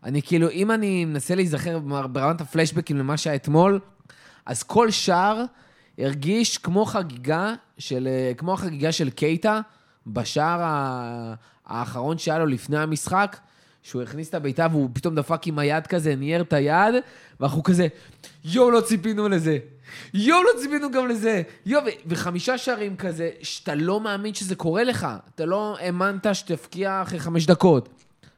אני 0.04 0.22
כאילו, 0.22 0.50
אם 0.50 0.72
אני 0.72 1.06
מנסה 1.06 1.36
להיזכר 1.36 1.80
ברמת 2.12 2.42
הפלשבקים 2.42 2.98
למה 2.98 3.18
שהיה 3.18 3.36
אתמול, 3.36 3.80
אז 4.46 4.64
כל 4.64 4.92
שער 4.92 5.44
הרגיש 5.98 6.58
כמו 6.58 6.86
חגיגה 6.86 7.54
של, 7.78 8.08
כמו 8.38 8.54
החגיגה 8.54 8.92
של 8.92 9.10
קייטה 9.10 9.62
בשער 10.08 10.60
האחרון 11.66 12.18
שהיה 12.18 12.40
לו 12.40 12.46
לפני 12.46 12.78
המשחק, 12.78 13.38
שהוא 13.84 14.02
הכניס 14.02 14.30
את 14.30 14.34
הבעיטה 14.34 14.68
והוא 14.72 14.90
פתאום 14.94 15.16
דפק 15.16 15.48
עם 15.48 15.60
היד 15.60 15.88
כזה, 15.88 16.16
ניער 16.16 16.42
את 16.42 16.54
היד, 16.54 16.96
ואנחנו 17.40 17.64
כזה, 17.64 17.88
יואו, 18.46 18.72
לא 18.72 18.82
ציפינו 18.82 19.30
לזה. 19.30 19.58
יואו, 20.14 20.44
לא 20.44 20.50
ציפינו 20.62 20.92
גם 20.92 21.08
לזה. 21.08 21.42
יואו, 21.66 21.84
וחמישה 22.06 22.58
שערים 22.58 22.96
כזה, 22.96 23.30
שאתה 23.42 23.76
לא 23.76 24.00
מאמין 24.00 24.34
שזה 24.34 24.56
קורה 24.56 24.84
לך. 24.84 25.08
אתה 25.36 25.46
לא 25.46 25.78
האמנת 25.80 26.28
שתפקיע 26.34 27.02
אחרי 27.02 27.20
חמש 27.20 27.46
דקות. 27.46 27.90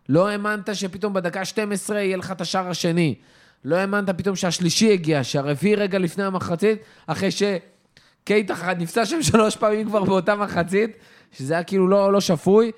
לא 0.09 0.27
האמנת 0.27 0.75
שפתאום 0.75 1.13
בדקה 1.13 1.45
12 1.45 1.99
יהיה 1.99 2.17
לך 2.17 2.31
את 2.31 2.41
השער 2.41 2.69
השני. 2.69 3.15
לא 3.65 3.75
האמנת 3.75 4.09
פתאום 4.09 4.35
שהשלישי 4.35 4.93
הגיע, 4.93 5.23
שהרביעי 5.23 5.75
רגע 5.75 5.99
לפני 5.99 6.23
המחצית, 6.23 6.79
אחרי 7.07 7.29
שקייט 7.31 8.51
נפצע 8.77 9.05
שם 9.05 9.23
שלוש 9.31 9.55
פעמים 9.55 9.87
כבר 9.87 10.03
באותה 10.03 10.35
מחצית, 10.35 10.97
שזה 11.31 11.53
היה 11.53 11.63
כאילו 11.63 11.87
לא, 11.87 12.13
לא 12.13 12.21
שפוי. 12.21 12.71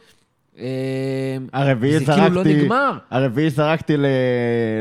אה, 0.59 0.65
הרביעי 1.53 1.99
זרקתי... 1.99 2.21
כאילו 2.21 2.35
לא 2.35 2.43
נגמר. 2.43 2.97
הרביעי 3.11 3.49
זרקתי 3.49 3.95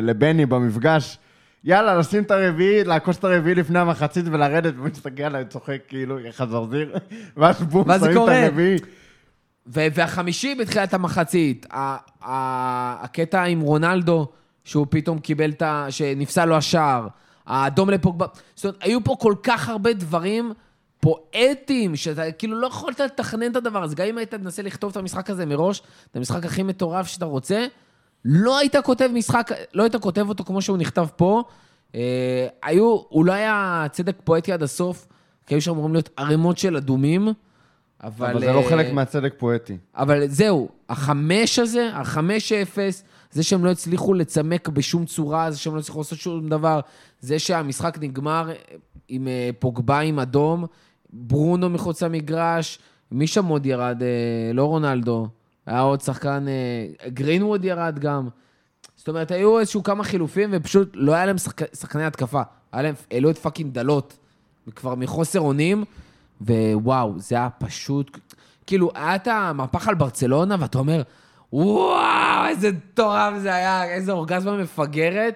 לבני 0.02 0.46
במפגש. 0.46 1.18
יאללה, 1.64 1.98
לשים 1.98 2.22
את 2.22 2.30
הרביעי, 2.30 2.84
לעקוץ 2.84 3.16
את 3.16 3.25
הרביעי 3.25 3.54
לפני 3.54 3.78
המחצית 3.78 4.25
ולרדת, 4.30 4.75
והוא 4.76 4.88
מסתכל 4.92 5.22
עליי, 5.22 5.44
צוחק 5.44 5.78
כאילו, 5.88 6.18
חזרזיר. 6.30 6.94
ואז 7.36 7.62
בום, 7.62 7.84
שמים 7.98 8.22
את. 8.22 8.28
הרביעי. 8.28 8.76
והחמישי 9.66 10.54
בתחילת 10.54 10.94
המחצית, 10.94 11.66
ה- 11.72 11.96
ה- 12.22 13.04
הקטע 13.04 13.42
עם 13.42 13.60
רונלדו, 13.60 14.28
שהוא 14.66 14.87
פתאום 14.90 15.18
קיבל 15.18 15.50
את 15.50 15.62
ה... 15.62 15.87
שנפסל 15.90 16.44
לו 16.44 16.56
השער, 16.56 17.08
האדום 17.46 17.90
לפוגבה, 17.90 18.26
זאת 18.54 18.64
אומרת, 18.64 18.78
היו 18.80 19.04
פה 19.04 19.16
כל 19.20 19.35
כך 19.42 19.68
הרבה 19.68 19.92
דברים 19.92 20.52
פואטיים, 21.00 21.96
שאתה 21.96 22.32
כאילו 22.32 22.61
לא 22.61 22.66
יכולת 22.66 23.00
לתכנן 23.00 23.50
את 23.50 23.56
הדבר 23.56 23.82
הזה. 23.82 23.94
גם 23.94 24.06
אם 24.06 24.18
היית 24.18 24.35
מנסה 24.35 24.62
לכתוב 24.62 24.90
את 24.90 24.96
המשחק 24.96 25.30
הזה 25.30 25.46
מראש, 25.46 25.82
את 26.11 26.16
המשחק 26.16 26.44
הכי 26.44 26.62
מטורף 26.62 27.06
שאתה 27.06 27.25
רוצה, 27.25 27.66
לא 28.25 28.58
היית 28.58 28.76
כותב 28.76 29.11
משחק, 29.14 29.50
לא 29.75 29.82
היית 29.82 29.96
כותב 29.96 30.28
אותו 30.28 30.44
כמו 30.44 30.62
שהוא 30.62 30.78
נכתב 30.78 31.06
פה. 31.16 31.42
אה, 31.94 32.46
היו, 32.62 32.96
הוא 33.08 33.25
לא 33.25 33.32
היה 33.32 33.87
צדק 33.92 34.16
פואטי 34.25 34.52
עד 34.52 34.62
הסוף, 34.62 35.06
כי 35.46 35.54
היו 35.54 35.61
שם 35.61 35.70
אמורים 35.70 35.92
להיות 35.92 36.11
ערימות 36.16 36.58
של 36.58 36.76
אדומים, 36.76 37.28
אבל... 38.02 38.30
אבל 38.30 38.40
זה 38.40 38.52
לא 38.52 38.62
אה, 38.62 38.68
חלק 38.68 38.92
מהצדק 38.92 39.35
פואטי. 39.38 39.76
אבל 39.94 40.26
זהו, 40.26 40.68
החמש 40.88 41.58
הזה, 41.58 41.90
החמש 41.92 42.52
אפס, 42.52 43.04
זה 43.33 43.42
שהם 43.42 43.64
לא 43.64 43.71
הצליחו 43.71 44.14
לצמק 44.14 44.68
בשום 44.68 45.06
צורה, 45.06 45.50
זה 45.50 45.59
שהם 45.59 45.75
לא 45.75 45.80
הצליחו 45.80 45.99
לעשות 45.99 46.18
שום 46.18 46.49
דבר, 46.49 46.80
זה 47.21 47.38
שהמשחק 47.38 47.99
נגמר 48.00 48.50
עם 49.09 49.28
אה, 49.28 49.50
פוגבה 49.59 50.00
עם 50.00 50.18
אדום, 50.18 50.66
ברונו 51.12 51.71
מחוץ 51.71 52.02
למגרש, 52.02 52.78
מי 53.12 53.26
שם 53.26 53.47
עוד 53.47 53.66
ירד? 53.66 54.02
אה, 54.02 54.52
לא 54.54 54.64
רונלדו, 54.64 55.28
היה 55.66 55.80
עוד 55.80 56.00
שחקן, 56.00 56.47
אה, 56.49 57.09
גרינווד 57.09 57.64
ירד 57.64 57.99
גם. 57.99 58.28
זאת 58.97 59.09
אומרת, 59.09 59.30
היו 59.30 59.59
איזשהו 59.59 59.83
כמה 59.83 60.04
חילופים, 60.04 60.50
ופשוט 60.52 60.90
לא 60.95 61.12
היה 61.12 61.26
להם 61.26 61.38
שחק... 61.38 61.75
שחקני 61.75 62.04
התקפה. 62.04 62.42
היה 62.73 62.83
להם, 62.83 62.95
העלו 63.11 63.30
את 63.30 63.38
פאקינג 63.38 63.73
דלות, 63.73 64.18
כבר 64.75 64.95
מחוסר 64.95 65.40
אונים, 65.40 65.85
ווואו, 66.40 67.12
זה 67.16 67.35
היה 67.35 67.50
פשוט... 67.50 68.18
כאילו, 68.66 68.90
היה 68.95 69.16
את 69.16 69.26
המהפך 69.26 69.88
על 69.88 69.95
ברצלונה, 69.95 70.56
ואתה 70.59 70.78
אומר, 70.78 71.02
וואו, 71.53 72.49
איזה 72.49 72.71
מטורף 72.73 73.38
זה 73.38 73.55
היה, 73.55 73.85
איזה 73.85 74.12
אורגזמה 74.12 74.57
מפגרת, 74.57 75.35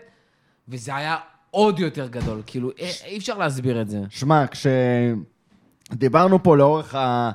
וזה 0.68 0.96
היה 0.96 1.16
עוד 1.50 1.78
יותר 1.78 2.08
גדול, 2.08 2.42
כאילו, 2.46 2.70
אי, 3.04 3.18
אפשר 3.18 3.38
להסביר 3.38 3.82
את 3.82 3.88
זה. 3.88 4.00
שמע, 4.10 4.44
כשדיברנו 5.90 6.42
פה 6.42 6.56
לאורך 6.56 6.94
ה... 6.94 7.30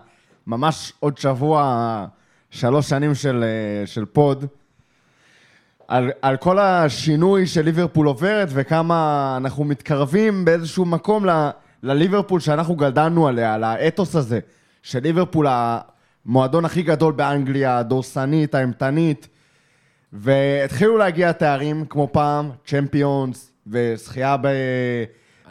ממש 0.48 0.94
עוד 1.00 1.18
שבוע, 1.18 2.06
שלוש 2.52 2.90
שנים 2.90 3.16
של, 3.16 3.44
אה, 3.44 3.88
של 3.88 4.06
פוד, 4.06 4.46
על, 5.88 6.12
על 6.22 6.38
כל 6.38 6.60
השינוי 6.60 7.48
שליברפול 7.48 8.08
עוברת 8.08 8.48
וכמה 8.52 9.34
אנחנו 9.38 9.64
מתקרבים 9.64 10.46
באיזשהו 10.46 10.86
מקום 10.86 11.26
ל, 11.26 11.50
לליברפול 11.84 12.40
שאנחנו 12.40 12.76
גדלנו 12.76 13.28
עליה, 13.28 13.58
לאתוס 13.58 14.16
הזה, 14.16 14.40
של 14.84 15.00
ליברפול 15.00 15.48
המועדון 16.26 16.66
הכי 16.66 16.84
גדול 16.84 17.14
באנגליה, 17.14 17.78
הדורסנית, 17.78 18.56
האימתנית, 18.56 19.28
והתחילו 20.14 20.98
להגיע 20.98 21.32
תארים 21.32 21.86
כמו 21.86 22.10
פעם, 22.12 22.52
צ'מפיונס 22.66 23.52
וזכייה 23.68 24.38
ב, 24.38 24.48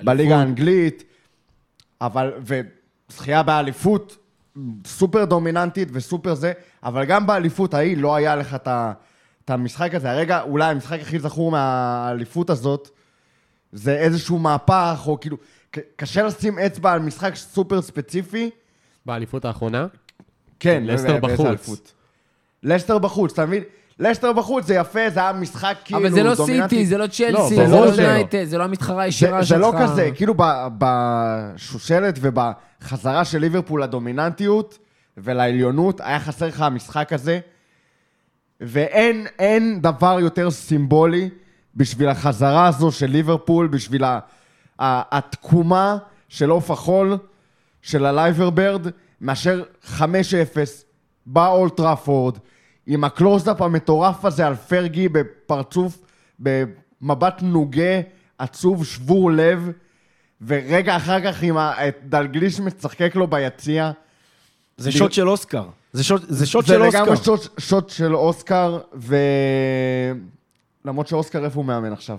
בליגה 0.04 0.36
האנגלית, 0.36 1.04
אבל, 2.00 2.32
וזכייה 2.40 3.42
באליפות 3.42 4.16
סופר 4.86 5.24
דומיננטית 5.24 5.88
וסופר 5.92 6.34
זה, 6.34 6.52
אבל 6.82 7.04
גם 7.04 7.26
באליפות 7.26 7.74
ההיא 7.74 7.96
לא 7.96 8.14
היה 8.14 8.36
לך 8.36 8.54
את 8.54 8.68
ה... 8.68 8.92
את 9.44 9.50
המשחק 9.50 9.94
הזה. 9.94 10.10
הרגע, 10.10 10.42
אולי 10.42 10.70
המשחק 10.70 11.00
הכי 11.00 11.18
זכור 11.18 11.50
מהאליפות 11.50 12.50
הזאת, 12.50 12.88
זה 13.72 13.96
איזשהו 13.96 14.38
מהפך, 14.38 15.02
או 15.06 15.20
כאילו, 15.20 15.36
קשה 15.96 16.22
לשים 16.22 16.58
אצבע 16.58 16.92
על 16.92 17.00
משחק 17.00 17.34
סופר 17.34 17.82
ספציפי. 17.82 18.50
באליפות 19.06 19.44
האחרונה? 19.44 19.86
כן, 20.60 20.82
לסטר 20.86 21.18
בחוץ. 21.20 21.92
לסטר 22.62 22.98
בחוץ, 22.98 23.32
אתה 23.32 23.46
מבין? 23.46 23.62
לסטר 23.98 24.32
בחוץ 24.32 24.66
זה 24.66 24.74
יפה, 24.74 25.10
זה 25.10 25.20
היה 25.20 25.32
משחק 25.32 25.76
כאילו 25.84 26.00
אבל 26.00 26.10
זה 26.10 26.22
לא 26.22 26.34
דומיננטי. 26.34 26.68
סיטי, 26.76 26.86
זה 26.86 26.98
לא 26.98 27.04
לא, 27.04 27.08
צ'לסי, 27.08 27.54
זה 27.54 27.66
לא. 27.66 27.76
יונייטד, 27.76 28.44
זה 28.44 28.58
לא 28.58 28.62
המתחרה 28.64 28.96
זה, 28.96 29.02
הישירה 29.02 29.40
זה 29.42 29.46
שלך. 29.46 29.58
לא 29.58 29.72
כזה, 29.82 30.10
כאילו 30.14 30.34
ב- 30.36 30.66
בשושלת 30.78 32.18
ובחזרה 32.20 33.24
של 33.24 33.38
ליברפול 33.38 33.82
לדומיננטיות 33.82 34.78
ולעליונות, 35.16 36.00
היה 36.00 36.20
חסר 36.20 36.46
לך 36.46 36.60
המשחק 36.60 37.12
הזה, 37.12 37.40
ואין 38.60 39.26
אין 39.38 39.80
דבר 39.82 40.16
יותר 40.20 40.50
סימבולי 40.50 41.28
בשביל 41.76 42.08
החזרה 42.08 42.66
הזו 42.66 42.92
של 42.92 43.06
ליברפול, 43.06 43.66
בשביל 43.66 44.04
התקומה 44.78 45.96
של 46.28 46.50
עוף 46.50 46.70
החול, 46.70 47.16
של 47.82 48.06
ה 48.06 48.14
Liver 48.14 48.50
Bird, 48.50 48.86
מאשר 49.24 49.62
5-0 49.98 50.00
באולד 51.26 51.76
טראפורד, 51.76 52.38
עם 52.86 53.04
הקלוזדאפ 53.04 53.62
המטורף 53.62 54.24
הזה 54.24 54.46
על 54.46 54.54
פרגי 54.54 55.08
בפרצוף, 55.08 55.98
במבט 56.38 57.42
נוגה, 57.42 58.00
עצוב, 58.38 58.84
שבור 58.86 59.30
לב, 59.32 59.68
ורגע 60.46 60.96
אחר 60.96 61.20
כך 61.24 61.42
עם 61.42 61.56
ה- 61.56 61.88
את 61.88 61.96
דלגליש 62.04 62.60
משחק 62.60 63.14
לו 63.16 63.26
ביציע. 63.26 63.90
זה 64.76 64.92
shot 64.92 65.12
של 65.12 65.28
אוסקר. 65.28 65.64
זה 65.92 66.04
shot, 66.04 66.22
זה 66.28 66.46
shot 66.46 66.66
זה 66.66 66.74
של 66.74 66.82
אוסקר. 66.82 67.02
לגמרי 67.02 67.16
shot, 67.16 67.40
shot 67.58 67.90
של 67.90 68.16
אוסקר, 68.16 68.78
ו... 68.94 69.16
למרות 70.84 71.06
שאוסקר 71.06 71.44
איפה 71.44 71.56
הוא 71.56 71.64
מאמן 71.64 71.92
עכשיו? 71.92 72.18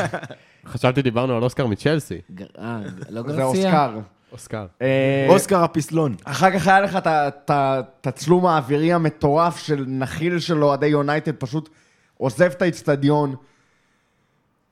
חשבתי 0.66 1.02
דיברנו 1.02 1.36
על 1.36 1.42
אוסקר 1.42 1.66
מצ'לסי. 1.66 2.20
אה, 2.58 2.80
לא 3.08 3.22
זה 3.22 3.28
גרסיה? 3.28 3.44
אוסקר. 3.44 3.98
אוסקר. 4.36 4.66
אה, 4.82 5.26
אוסקר 5.28 5.64
הפסלון. 5.64 6.14
אחר 6.24 6.50
כך 6.50 6.66
היה 6.66 6.80
לך 6.80 6.98
את 7.06 7.50
התצלום 7.50 8.46
האווירי 8.46 8.92
המטורף 8.92 9.58
של 9.58 9.84
נחיל 9.88 10.38
של 10.38 10.64
אוהדי 10.64 10.86
יונייטד, 10.86 11.32
פשוט 11.32 11.68
עוזב 12.18 12.50
את 12.50 12.62
האיצטדיון. 12.62 13.34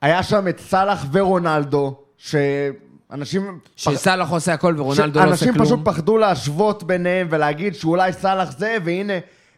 היה 0.01 0.23
שם 0.23 0.47
את 0.47 0.59
סאלח 0.59 1.05
ורונלדו, 1.11 1.95
שאנשים... 2.17 3.59
שסאלח 3.75 4.29
עושה 4.29 4.53
הכל 4.53 4.75
ורונלדו 4.77 5.19
לא 5.19 5.25
עושה 5.25 5.31
אנשים 5.31 5.53
כלום. 5.53 5.65
פשוט 5.65 5.79
פחדו 5.83 6.17
להשוות 6.17 6.83
ביניהם 6.83 7.27
ולהגיד 7.29 7.75
שאולי 7.75 8.13
סאלח 8.13 8.57
זה, 8.57 8.77
והנה... 8.83 9.13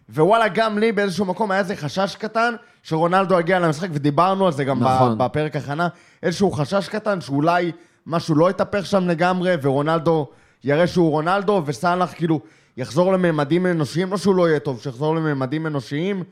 ווואלה, 0.10 0.48
גם 0.48 0.78
לי 0.78 0.92
באיזשהו 0.92 1.26
מקום 1.26 1.52
היה 1.52 1.60
איזה 1.60 1.76
חשש 1.76 2.16
קטן 2.16 2.54
שרונלדו 2.84 3.40
יגיע 3.40 3.60
למשחק, 3.60 3.88
ודיברנו 3.94 4.46
על 4.46 4.52
זה 4.52 4.64
גם 4.64 4.84
נכון. 4.84 5.18
בפרק 5.18 5.56
הכנה, 5.56 5.88
איזשהו 6.24 6.52
חשש 6.52 6.90
קטן 6.90 7.22
שאולי 7.22 7.72
משהו 8.08 8.36
לא 8.36 8.50
יתהפך 8.50 8.86
שם 8.86 9.08
לגמרי, 9.08 9.56
ורונלדו 9.62 10.28
יראה 10.64 10.88
שהוא 10.88 11.12
רונלדו, 11.12 11.64
וסאלח 11.66 12.14
כאילו 12.14 12.40
יחזור 12.78 13.14
לממדים 13.14 13.66
אנושיים, 13.66 14.12
לא 14.12 14.18
שהוא 14.18 14.36
לא 14.36 14.50
יהיה 14.50 14.60
טוב, 14.60 14.82
שיחזור 14.82 15.16
לממדים 15.16 15.68
אנושיים. 15.68 16.24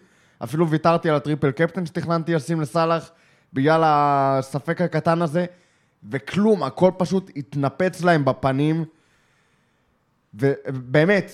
אפילו 0.43 0.69
ויתרתי 0.69 1.09
על 1.09 1.15
הטריפל 1.15 1.51
קפטן 1.51 1.85
שתכננתי 1.85 2.33
לשים 2.33 2.61
לסאלח, 2.61 3.11
בגלל 3.53 3.81
הספק 3.85 4.81
הקטן 4.81 5.21
הזה, 5.21 5.45
וכלום, 6.11 6.63
הכל 6.63 6.91
פשוט 6.97 7.31
התנפץ 7.35 8.03
להם 8.03 8.25
בפנים. 8.25 8.85
ובאמת, 10.33 11.31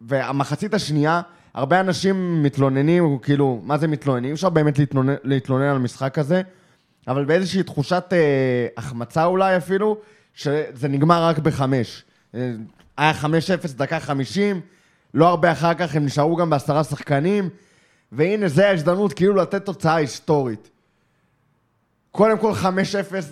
והמחצית 0.00 0.74
השנייה, 0.74 1.20
הרבה 1.54 1.80
אנשים 1.80 2.42
מתלוננים, 2.42 3.18
כאילו, 3.18 3.60
מה 3.64 3.78
זה 3.78 3.88
מתלוננים? 3.88 4.28
אי 4.28 4.34
אפשר 4.34 4.48
באמת 4.48 4.78
להתלונן, 4.78 5.14
להתלונן 5.24 5.64
על 5.64 5.78
משחק 5.78 6.18
הזה, 6.18 6.42
אבל 7.08 7.24
באיזושהי 7.24 7.62
תחושת 7.62 8.04
אה, 8.12 8.66
החמצה 8.76 9.24
אולי 9.24 9.56
אפילו, 9.56 9.98
שזה 10.34 10.88
נגמר 10.88 11.24
רק 11.24 11.38
בחמש. 11.38 12.04
אה, 12.34 12.52
היה 12.96 13.12
5-0 13.22 13.26
דקה 13.76 14.00
50, 14.00 14.60
לא 15.14 15.28
הרבה 15.28 15.52
אחר 15.52 15.74
כך 15.74 15.96
הם 15.96 16.04
נשארו 16.04 16.36
גם 16.36 16.50
בעשרה 16.50 16.84
שחקנים, 16.84 17.48
והנה, 18.12 18.48
זה 18.48 18.68
ההזדמנות 18.68 19.12
כאילו 19.12 19.34
לתת 19.34 19.64
תוצאה 19.64 19.94
היסטורית. 19.96 20.70
קודם 22.10 22.38
כל 22.38 22.52
5-0 22.52 22.66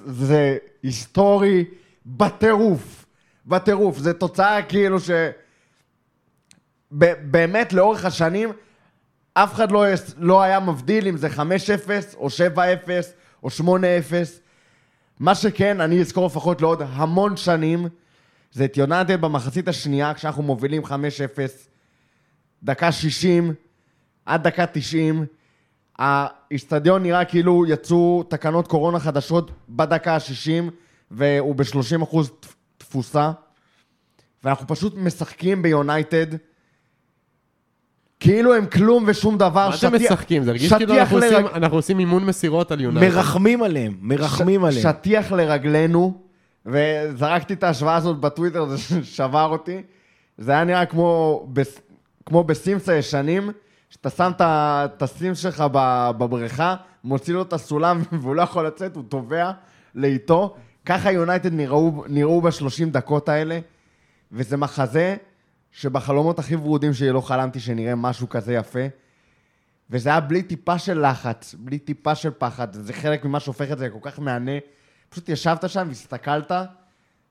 זה 0.07 0.57
היסטורי 0.83 1.65
בטירוף. 2.07 3.07
בטירוף. 3.47 3.99
זו 3.99 4.13
תוצאה 4.13 4.63
כאילו 4.63 5.01
ש... 5.01 5.11
באמת 7.31 7.73
לאורך 7.73 8.05
השנים 8.05 8.53
אף 9.35 9.55
אחד 9.55 9.73
לא, 9.73 9.85
לא 10.19 10.43
היה 10.43 10.61
מבדיל 10.61 11.09
אם 11.09 11.17
זה 11.17 11.29
5-0 11.29 11.41
או 12.17 12.27
7-0 12.27 12.31
או 13.43 13.49
8-0. 13.49 13.63
מה 15.21 15.35
שכן, 15.35 15.81
אני 15.81 16.01
אזכור 16.01 16.27
לפחות 16.27 16.61
לעוד 16.63 16.83
המון 16.83 17.37
שנים, 17.37 17.87
זה 18.53 18.65
את 18.65 18.77
יונתן 18.77 19.21
במחצית 19.21 19.69
השנייה, 19.69 20.15
כשאנחנו 20.15 20.43
מובילים 20.43 20.85
5-0, 20.85 20.89
דקה 22.63 22.93
60 22.93 23.55
עד 24.27 24.43
דקה 24.43 24.67
90. 24.73 25.27
האיצטדיון 25.99 27.03
נראה 27.03 27.25
כאילו 27.25 27.67
יצאו 27.67 28.23
תקנות 28.29 28.69
קורונה 28.69 29.01
חדשות 29.01 29.51
בדקה 29.69 30.15
ה-60, 30.15 30.71
והוא 31.11 31.55
ב-30% 31.55 32.17
תפוסה. 32.79 33.33
ואנחנו 34.45 34.67
פשוט 34.67 34.95
משחקים 34.97 35.63
ביונייטד, 35.63 36.27
כאילו 38.23 38.55
הם 38.55 38.67
כלום 38.67 39.05
ושום 39.07 39.39
דבר. 39.39 39.69
מה 39.69 39.75
אתם 39.75 39.95
משחקים? 39.95 40.45
זה 40.45 40.51
הרגיש 40.51 40.73
כאילו 40.73 40.95
אנחנו 40.99 41.17
עושים- 41.17 41.33
לרג- 41.33 41.55
אנחנו 41.55 41.77
עושים 41.77 41.99
אימון 41.99 42.25
מסירות 42.25 42.71
על 42.73 42.81
יונייטד. 42.81 43.15
מרחמים 43.17 43.63
עליהם, 43.63 43.95
מרחמים 44.01 44.65
עליהם. 44.65 44.83
שטיח 44.83 45.33
לרגלינו, 45.33 46.21
וזרקתי 46.67 47.55
את 47.55 47.63
ההשוואה 47.65 47.97
הזאת 47.97 48.19
בטוויטר, 48.21 48.65
זה 48.67 48.77
שבר 49.17 49.45
אותי. 49.47 49.83
זה 50.39 50.53
היה 50.53 50.65
נראה 50.65 50.87
כמו, 50.87 51.43
בס- 51.53 51.81
כמו 52.27 52.45
בסימס 52.45 52.89
הישנים, 52.89 53.51
שאתה 53.91 54.11
שם 54.11 54.31
את 54.39 55.03
הסימס 55.03 55.39
שלך 55.39 55.65
ב- 55.73 56.11
בבריכה, 56.19 56.75
מוציא 57.05 57.35
לו 57.35 57.43
את 57.43 57.53
הסולם 57.53 58.03
והוא 58.21 58.35
לא 58.35 58.43
יכול 58.43 58.67
לצאת, 58.67 58.97
הוא 58.97 59.05
טובע 59.09 59.51
לאיטו. 59.95 60.55
ככה 60.87 61.13
יונייטד 61.13 61.53
נראו, 61.55 62.05
נראו 62.09 62.41
בשלושים 62.43 62.91
דקות 62.91 63.29
האלה, 63.29 63.59
וזה 64.33 64.57
מחזה 64.57 65.17
שבחלומות 65.73 66.39
הכי 66.39 66.57
ורודים 66.57 66.95
שלי 66.95 67.11
לא 67.11 67.21
חלמתי 67.21 67.61
שנראה 67.61 67.95
משהו 67.95 68.29
כזה 68.29 68.55
יפה. 68.55 68.87
וזה 69.91 70.11
היה 70.11 70.21
בלי 70.21 70.43
טיפה 70.43 70.79
של 70.79 71.07
לחץ, 71.07 71.55
בלי 71.59 71.79
טיפה 71.79 72.15
של 72.15 72.31
פחד, 72.39 72.73
זה 72.73 72.93
חלק 72.93 73.25
ממה 73.25 73.41
שהופך 73.41 73.73
את 73.73 73.79
זה 73.79 73.89
כל 73.91 74.11
כך 74.11 74.21
מהנה. 74.21 74.53
פשוט 75.09 75.29
ישבת 75.29 75.69
שם 75.69 75.87
והסתכלת, 75.89 76.53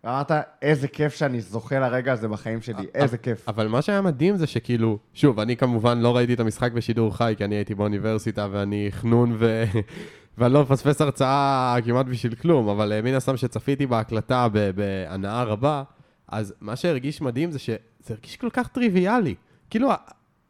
ואמרת, 0.03 0.31
איזה 0.61 0.87
כיף 0.87 1.15
שאני 1.15 1.41
זוכה 1.41 1.79
לרגע 1.79 2.13
הזה 2.13 2.27
בחיים 2.27 2.61
שלי, 2.61 2.87
איזה 2.93 3.17
כיף. 3.17 3.49
אבל 3.49 3.67
מה 3.67 3.81
שהיה 3.81 4.01
מדהים 4.01 4.35
זה 4.35 4.47
שכאילו, 4.47 4.97
שוב, 5.13 5.39
אני 5.39 5.57
כמובן 5.57 5.99
לא 5.99 6.15
ראיתי 6.15 6.33
את 6.33 6.39
המשחק 6.39 6.71
בשידור 6.71 7.17
חי, 7.17 7.33
כי 7.37 7.45
אני 7.45 7.55
הייתי 7.55 7.75
באוניברסיטה 7.75 8.47
ואני 8.51 8.87
חנון 8.91 9.35
ו... 9.39 9.63
ואני 10.37 10.53
לא 10.53 10.61
מפספס 10.61 11.01
הרצאה 11.01 11.75
כמעט 11.85 12.05
בשביל 12.05 12.35
כלום, 12.35 12.69
אבל 12.69 12.93
אה, 12.93 13.01
מן 13.01 13.13
הסתם 13.13 13.37
שצפיתי 13.37 13.85
בהקלטה 13.85 14.47
בהנאה 14.75 15.43
רבה, 15.43 15.83
אז 16.31 16.53
מה 16.61 16.75
שהרגיש 16.75 17.21
מדהים 17.21 17.51
זה 17.51 17.59
שזה 17.59 17.77
הרגיש 18.09 18.37
כל 18.37 18.49
כך 18.49 18.67
טריוויאלי. 18.67 19.35
כאילו, 19.69 19.89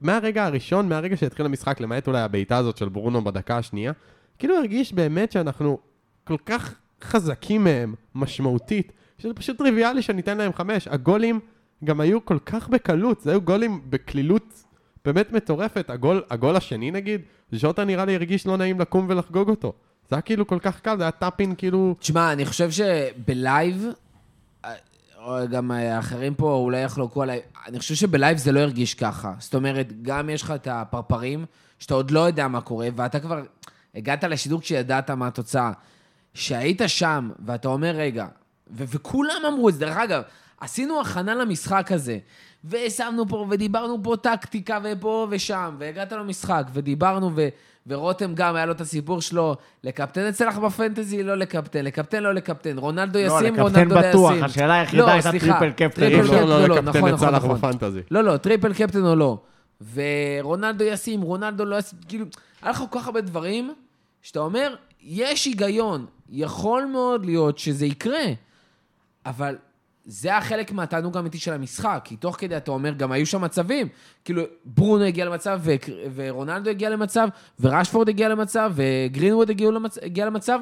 מהרגע 0.01 0.45
הראשון, 0.45 0.89
מהרגע 0.89 1.17
שהתחיל 1.17 1.45
המשחק, 1.45 1.81
למעט 1.81 2.07
אולי 2.07 2.21
הבעיטה 2.21 2.57
הזאת 2.57 2.77
של 2.77 2.89
ברונו 2.89 3.23
בדקה 3.23 3.57
השנייה, 3.57 3.91
כאילו 4.39 4.57
הרגיש 4.57 4.93
באמת 4.93 5.31
שאנחנו 5.31 5.79
כל 6.23 6.37
כך 6.45 6.75
חזקים 7.03 7.63
מהם, 7.63 7.95
משמעותית, 8.15 8.91
שזה 9.17 9.33
פשוט 9.33 9.57
טריוויאלי 9.57 10.01
שניתן 10.01 10.37
להם 10.37 10.53
חמש. 10.53 10.87
הגולים 10.87 11.39
גם 11.83 11.99
היו 11.99 12.25
כל 12.25 12.39
כך 12.45 12.69
בקלות, 12.69 13.21
זה 13.21 13.31
היו 13.31 13.41
גולים 13.41 13.81
בקלילות 13.89 14.63
באמת 15.05 15.31
מטורפת. 15.31 15.89
הגול, 15.89 16.23
הגול 16.29 16.55
השני 16.55 16.91
נגיד, 16.91 17.21
ז'וטה 17.51 17.85
נראה 17.85 18.05
לי 18.05 18.15
הרגיש 18.15 18.47
לא 18.47 18.57
נעים 18.57 18.79
לקום 18.79 19.05
ולחגוג 19.09 19.49
אותו. 19.49 19.73
זה 20.09 20.15
היה 20.15 20.21
כאילו 20.21 20.47
כל 20.47 20.59
כך 20.59 20.79
קל, 20.79 20.97
זה 20.97 21.03
היה 21.03 21.11
tap-in 21.11 21.55
כאילו... 21.55 21.95
תשמע, 21.99 22.33
אני 22.33 22.45
חושב 22.45 22.71
שב 22.71 23.14
live, 23.14 23.85
גם 25.49 25.71
האחרים 25.71 26.35
פה 26.35 26.53
אולי 26.53 26.81
יחלוקו 26.81 27.23
עליי, 27.23 27.39
אני 27.67 27.79
חושב 27.79 27.95
שב 27.95 28.13
live 28.13 28.37
זה 28.37 28.51
לא 28.51 28.59
הרגיש 28.59 28.93
ככה. 28.93 29.33
זאת 29.39 29.55
אומרת, 29.55 30.01
גם 30.01 30.29
יש 30.29 30.41
לך 30.41 30.51
את 30.51 30.67
הפרפרים, 30.71 31.45
שאתה 31.79 31.93
עוד 31.93 32.11
לא 32.11 32.19
יודע 32.19 32.47
מה 32.47 32.61
קורה, 32.61 32.87
ואתה 32.95 33.19
כבר 33.19 33.41
הגעת 33.95 34.23
לשידור 34.23 34.61
כשידעת 34.61 35.09
מה 35.09 35.27
התוצאה. 35.27 35.71
שהיית 36.33 36.81
שם, 36.87 37.29
ואתה 37.45 37.67
אומר, 37.67 37.91
רגע, 37.95 38.25
ו- 38.71 38.83
וכולם 38.87 39.41
אמרו 39.47 39.69
את 39.69 39.73
זה, 39.73 39.79
דרך 39.79 39.97
אגב, 39.97 40.21
עשינו 40.59 41.01
הכנה 41.01 41.35
למשחק 41.35 41.91
הזה, 41.91 42.17
ושמנו 42.65 43.27
פה, 43.27 43.47
ודיברנו 43.49 44.03
פה 44.03 44.15
טקטיקה, 44.21 44.79
ופה 44.83 45.27
ושם, 45.29 45.75
והגעת 45.79 46.11
למשחק, 46.11 46.63
ודיברנו, 46.73 47.31
ו- 47.35 47.49
ורותם 47.87 48.35
גם, 48.35 48.55
היה 48.55 48.65
לו 48.65 48.71
את 48.71 48.81
הסיפור 48.81 49.21
שלו, 49.21 49.55
לקפטן 49.83 50.27
אצלך 50.27 50.57
ב 50.57 50.64
fantasy, 50.64 51.23
לא 51.23 51.35
לקפטן, 51.35 51.85
לקפטן, 51.85 52.23
לא 52.23 52.33
לקפטן, 52.33 52.77
רונלדו 52.77 53.19
לא, 53.19 53.25
ישים, 53.25 53.55
לקפטן 53.55 53.61
רונלדו 53.61 53.95
לא 53.95 53.99
ישים. 53.99 54.09
בטוח, 54.09 54.31
השאלה 54.43 54.79
היחידה 54.79 55.03
לא, 55.03 55.09
הייתה 55.09 55.29
סליחה, 55.29 55.59
triple 55.59 55.71
captain. 55.71 56.01
triple 56.01 56.15
אי 56.15 56.21
אפשר 56.21 56.33
captain, 56.33 56.47
לא 56.47 56.67
לא, 56.67 56.75
לקפטן 56.75 56.97
נכון, 56.97 57.11
נכון, 57.11 57.35
נכון. 57.35 57.57
ב 57.57 57.62
fantasy. 57.62 57.99
לא, 58.11 58.21
לא, 58.23 58.37
triple 58.37 58.73
captain 58.73 59.05
או 59.05 59.15
לא. 59.15 59.37
ורונלדו 59.93 60.83
ישים, 60.83 61.21
רונלדו 61.21 61.65
לא 61.65 61.75
ישים, 61.75 61.99
כאילו, 62.07 62.25
היה 62.61 62.71
לך 62.71 62.83
כל 62.89 62.99
כך 62.99 63.05
הרבה 63.05 63.21
דברים, 63.21 63.73
שאתה 64.21 64.39
אומר, 64.39 64.75
יש 65.01 65.45
היגיון, 65.45 66.05
יכול 66.29 66.85
מאוד 66.85 67.25
להיות 67.25 67.57
שזה 67.57 67.85
יקרה, 67.85 68.23
אבל 69.25 69.55
זה 70.05 70.37
החלק 70.37 70.71
מהתענוג 70.71 71.17
האמיתי 71.17 71.37
של 71.37 71.53
המשחק, 71.53 72.01
כי 72.03 72.15
תוך 72.15 72.35
כדי 72.39 72.57
אתה 72.57 72.71
אומר, 72.71 72.93
גם 72.93 73.11
היו 73.11 73.25
שם 73.25 73.41
מצבים, 73.41 73.87
כאילו, 74.25 74.43
ברונו 74.65 75.03
הגיע 75.03 75.25
למצב, 75.25 75.59
ו- 75.63 75.71
ורונלדו 76.15 76.69
הגיע 76.69 76.89
למצב, 76.89 77.27
ורשפורד 77.59 78.09
הגיע 78.09 78.29
למצב, 78.29 78.71
וגרינווד 78.75 79.49
הגיע 79.49 79.71
למצ... 79.71 79.97
הגיע 80.01 80.25
למצב, 80.25 80.59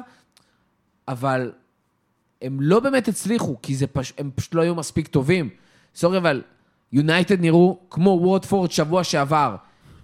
אבל 1.08 1.52
הם 2.42 2.58
לא 2.60 2.80
באמת 2.80 3.08
הצליחו, 3.08 3.56
כי 3.62 3.74
זה 3.74 3.86
פש... 3.86 4.12
הם 4.18 4.30
פשוט 4.34 4.54
לא 4.54 4.62
היו 4.62 4.74
מספיק 4.74 5.06
טובים. 5.08 5.48
סורי, 5.94 6.18
אבל 6.18 6.42
יונייטד 6.92 7.40
נראו 7.40 7.78
כמו 7.90 8.10
ווטפורד 8.22 8.70
שבוע 8.70 9.04
שעבר. 9.04 9.56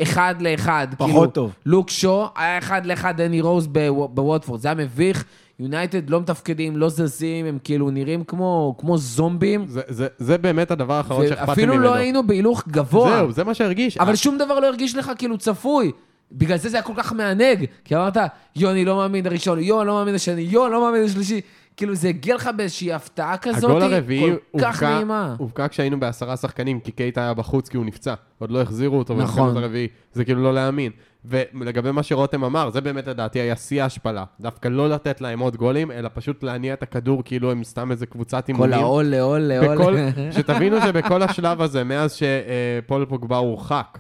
אחד 0.03 0.35
לאחד. 0.40 0.88
פחות 0.99 1.09
כאילו, 1.11 1.27
טוב. 1.27 1.53
לוק 1.66 1.90
שו 1.90 2.29
היה 2.37 2.59
אחד 2.59 2.87
לאחד 2.87 3.16
דני 3.16 3.40
רוז 3.40 3.66
בוו- 3.66 4.09
בווטפורד. 4.09 4.61
זה 4.61 4.68
היה 4.68 4.75
מביך. 4.75 5.25
יונייטד 5.61 6.11
לא 6.11 6.21
מתפקדים, 6.21 6.77
לא 6.77 6.88
זזים, 6.88 7.47
הם 7.47 7.59
כאילו 7.64 7.90
נראים 7.90 8.25
כמו, 8.25 8.75
כמו 8.79 8.99
זומבים. 8.99 9.64
זה, 9.69 9.81
זה, 9.88 10.07
זה 10.19 10.38
באמת 10.38 10.71
הדבר 10.71 10.95
האחרון 10.95 11.29
שאכפת 11.29 11.57
לי 11.59 11.66
ממנו. 11.66 11.79
לא 11.83 11.95
היינו 11.95 12.27
בהילוך 12.27 12.69
גבוה. 12.69 13.16
זהו, 13.16 13.33
זה 13.33 13.45
מה 13.45 13.55
שהרגיש. 13.55 13.99
אבל 13.99 14.16
שום 14.16 14.38
דבר 14.38 14.61
לא 14.61 14.66
הרגיש 14.66 14.97
לך 14.97 15.12
כאילו 15.19 15.38
צפוי. 15.38 15.92
בגלל 16.33 16.57
זה 16.59 16.69
זה 16.69 16.77
היה 16.77 16.83
כל 16.85 16.92
כך 16.97 17.12
מענג. 17.12 17.64
כי 17.85 17.97
אמרת, 17.97 18.16
יוני 18.57 18.85
לא 18.85 18.97
מאמין 18.97 19.25
לראשון, 19.25 19.59
יון 19.59 19.87
לא 19.87 19.95
מאמין 19.95 20.14
לשני, 20.14 20.40
יון 20.40 20.71
לא 20.73 20.81
מאמין 20.81 21.03
לשלישי. 21.05 21.40
כאילו 21.77 21.95
זה 21.95 22.09
הגיע 22.09 22.35
לך 22.35 22.51
באיזושהי 22.57 22.92
הפתעה 22.92 23.37
כזאת, 23.37 23.71
הגול 23.71 23.83
הרביעי 23.83 24.31
כל 24.53 24.59
כך 24.61 24.83
הובקע- 24.83 24.87
נעימה. 24.95 25.35
הובקע 25.38 25.69
כשהיינו 25.69 26.01
בעשרה 26.01 26.37
שחקנים, 26.37 26.81
כי 26.81 26.92
קייט 26.92 27.19
היה 27.19 27.35
בחוץ 27.35 27.69
כי 27.69 27.77
הוא 27.77 27.87
נפצע. 27.87 28.14
עוד 28.38 28.51
לא 28.51 28.62
החזירו 28.62 28.99
אותו 28.99 29.14
נכון. 29.14 29.49
במשחק 29.49 29.62
הרביעי. 29.62 29.88
זה 30.12 30.25
כאילו 30.25 30.42
לא 30.42 30.55
להאמין. 30.55 30.92
ולגבי 31.29 31.91
מה 31.91 32.03
שרותם 32.03 32.45
אמר, 32.45 32.71
זה 32.71 32.81
באמת 32.81 33.07
לדעתי 33.09 33.39
היה 33.41 33.57
שיא 33.57 33.83
ההשפלה. 33.83 34.25
דווקא 34.41 34.69
לא 34.69 34.89
לתת 34.91 35.21
להם 35.21 35.39
עוד 35.39 35.57
גולים, 35.57 35.91
אלא 35.91 36.09
פשוט 36.15 36.43
להניע 36.43 36.75
את 36.75 36.83
הכדור 36.83 37.23
כאילו 37.25 37.51
הם 37.51 37.65
סתם 37.65 37.91
איזה 37.91 38.07
קבוצת 38.07 38.47
כל 38.47 38.53
אימונים. 38.53 38.79
העול 38.79 39.05
לעול 39.05 39.39
לעול. 39.41 39.97
שתבינו 40.39 40.77
שבכל 40.81 41.23
השלב 41.23 41.61
הזה, 41.62 41.85
מאז 41.85 42.12
שפול 42.15 43.07
פוגבה 43.09 43.37
הורחק, 43.37 43.99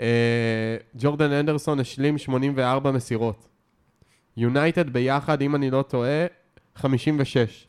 אה, 0.00 0.06
ג'ורדן 0.98 1.32
אנדרסון 1.32 1.80
השלים 1.80 2.18
84 2.18 2.90
מסירות. 2.90 3.48
יונייטד 4.36 4.90
ביחד, 4.90 5.42
אם 5.42 5.54
אני 5.54 5.70
לא 5.70 5.82
טועה, 5.82 6.26
56. 6.74 7.66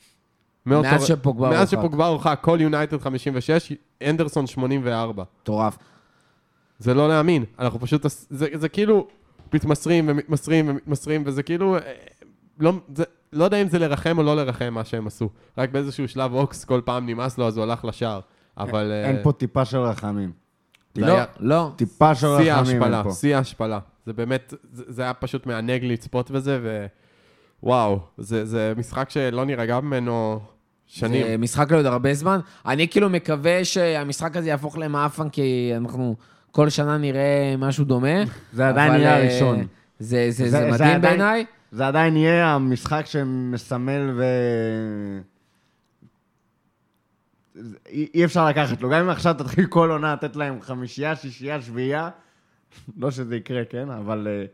מאותו- 0.65 0.87
מאז 0.89 1.05
שפוגבה 1.07 1.49
מאז 1.49 1.73
הורחק. 1.73 1.87
שפוגבה 1.87 2.07
הורחק, 2.07 2.39
כל 2.41 2.57
יונייטד 2.61 3.01
56, 3.01 3.71
אנדרסון 4.09 4.47
84. 4.47 5.23
מטורף. 5.41 5.77
זה 6.83 6.93
לא 6.93 7.07
להאמין, 7.07 7.45
אנחנו 7.59 7.79
פשוט, 7.79 8.05
זה, 8.29 8.47
זה 8.53 8.69
כאילו 8.69 9.07
מתמסרים 9.53 10.05
ומתמסרים 10.07 10.69
ומתמסרים, 10.69 11.23
וזה 11.25 11.43
כאילו, 11.43 11.75
אה, 11.75 11.81
לא, 12.59 12.73
זה, 12.95 13.03
לא 13.33 13.43
יודע 13.43 13.61
אם 13.61 13.67
זה 13.67 13.79
לרחם 13.79 14.17
או 14.17 14.23
לא 14.23 14.35
לרחם 14.35 14.73
מה 14.73 14.83
שהם 14.83 15.07
עשו. 15.07 15.29
רק 15.57 15.69
באיזשהו 15.69 16.07
שלב 16.07 16.33
אוקס 16.33 16.65
כל 16.65 16.81
פעם 16.85 17.05
נמאס 17.05 17.37
לו, 17.37 17.47
אז 17.47 17.57
הוא 17.57 17.63
הלך 17.63 17.85
לשער. 17.85 18.19
אבל... 18.57 18.91
אה, 18.91 19.09
אין 19.09 19.19
פה 19.23 19.31
טיפה 19.31 19.65
של 19.65 19.77
רחמים. 19.77 20.31
לא, 20.95 21.17
לא. 21.39 21.71
טיפה 21.75 22.15
של 22.15 22.27
שיא 22.37 22.53
רחמים 22.53 22.83
אין 22.83 22.93
ההשפלה, 22.93 23.03
פה. 23.03 23.11
שיא 23.11 23.35
ההשפלה. 23.35 23.79
זה 24.05 24.13
באמת, 24.13 24.53
זה, 24.71 24.83
זה 24.87 25.01
היה 25.01 25.13
פשוט 25.13 25.45
מענג 25.45 25.83
לצפות 25.83 26.31
בזה, 26.31 26.87
ווואו, 27.63 27.99
זה, 28.17 28.45
זה 28.45 28.73
משחק 28.77 29.09
שלא 29.09 29.45
נירגע 29.45 29.79
ממנו 29.79 30.39
שנים. 30.85 31.27
זה 31.27 31.37
משחק 31.37 31.71
לעוד 31.71 31.85
הרבה 31.85 32.13
זמן. 32.13 32.39
אני 32.65 32.87
כאילו 32.87 33.09
מקווה 33.09 33.65
שהמשחק 33.65 34.37
הזה 34.37 34.49
יהפוך 34.49 34.77
למאפן, 34.77 35.29
כי 35.29 35.71
אנחנו 35.77 36.15
כל 36.53 36.69
שנה 36.69 36.97
נראה 36.97 37.55
משהו 37.57 37.85
דומה. 37.85 38.23
זה 38.53 38.67
עדיין 38.69 38.93
יהיה 38.93 39.09
אה, 39.13 39.17
הראשון. 39.17 39.59
זה, 39.59 39.67
זה, 39.99 40.31
זה- 40.31 40.49
זה, 40.49 40.57
זה 40.59 40.71
מדהים 40.71 41.01
בעיניי. 41.01 41.45
זה 41.71 41.87
עדיין 41.87 42.17
יהיה 42.17 42.47
המשחק 42.55 43.05
שמסמל 43.05 44.11
ו... 44.17 44.23
אי 47.89 48.07
אי 48.13 48.25
אפשר 48.25 48.47
לקחת 48.49 48.81
לו. 48.81 48.89
גם 48.89 48.99
אם 49.03 49.09
עכשיו 49.09 49.33
תתחיל 49.33 49.65
כל 49.65 49.91
עונה 49.91 50.13
לתת 50.13 50.35
להם 50.35 50.61
חמישייה, 50.61 51.15
שישייה, 51.15 51.61
שביעייה, 51.61 52.09
לא 52.97 53.11
שזה 53.11 53.35
יקרה, 53.35 53.61
כן? 53.69 53.89
אבל 53.89 54.27
אה, 54.29 54.45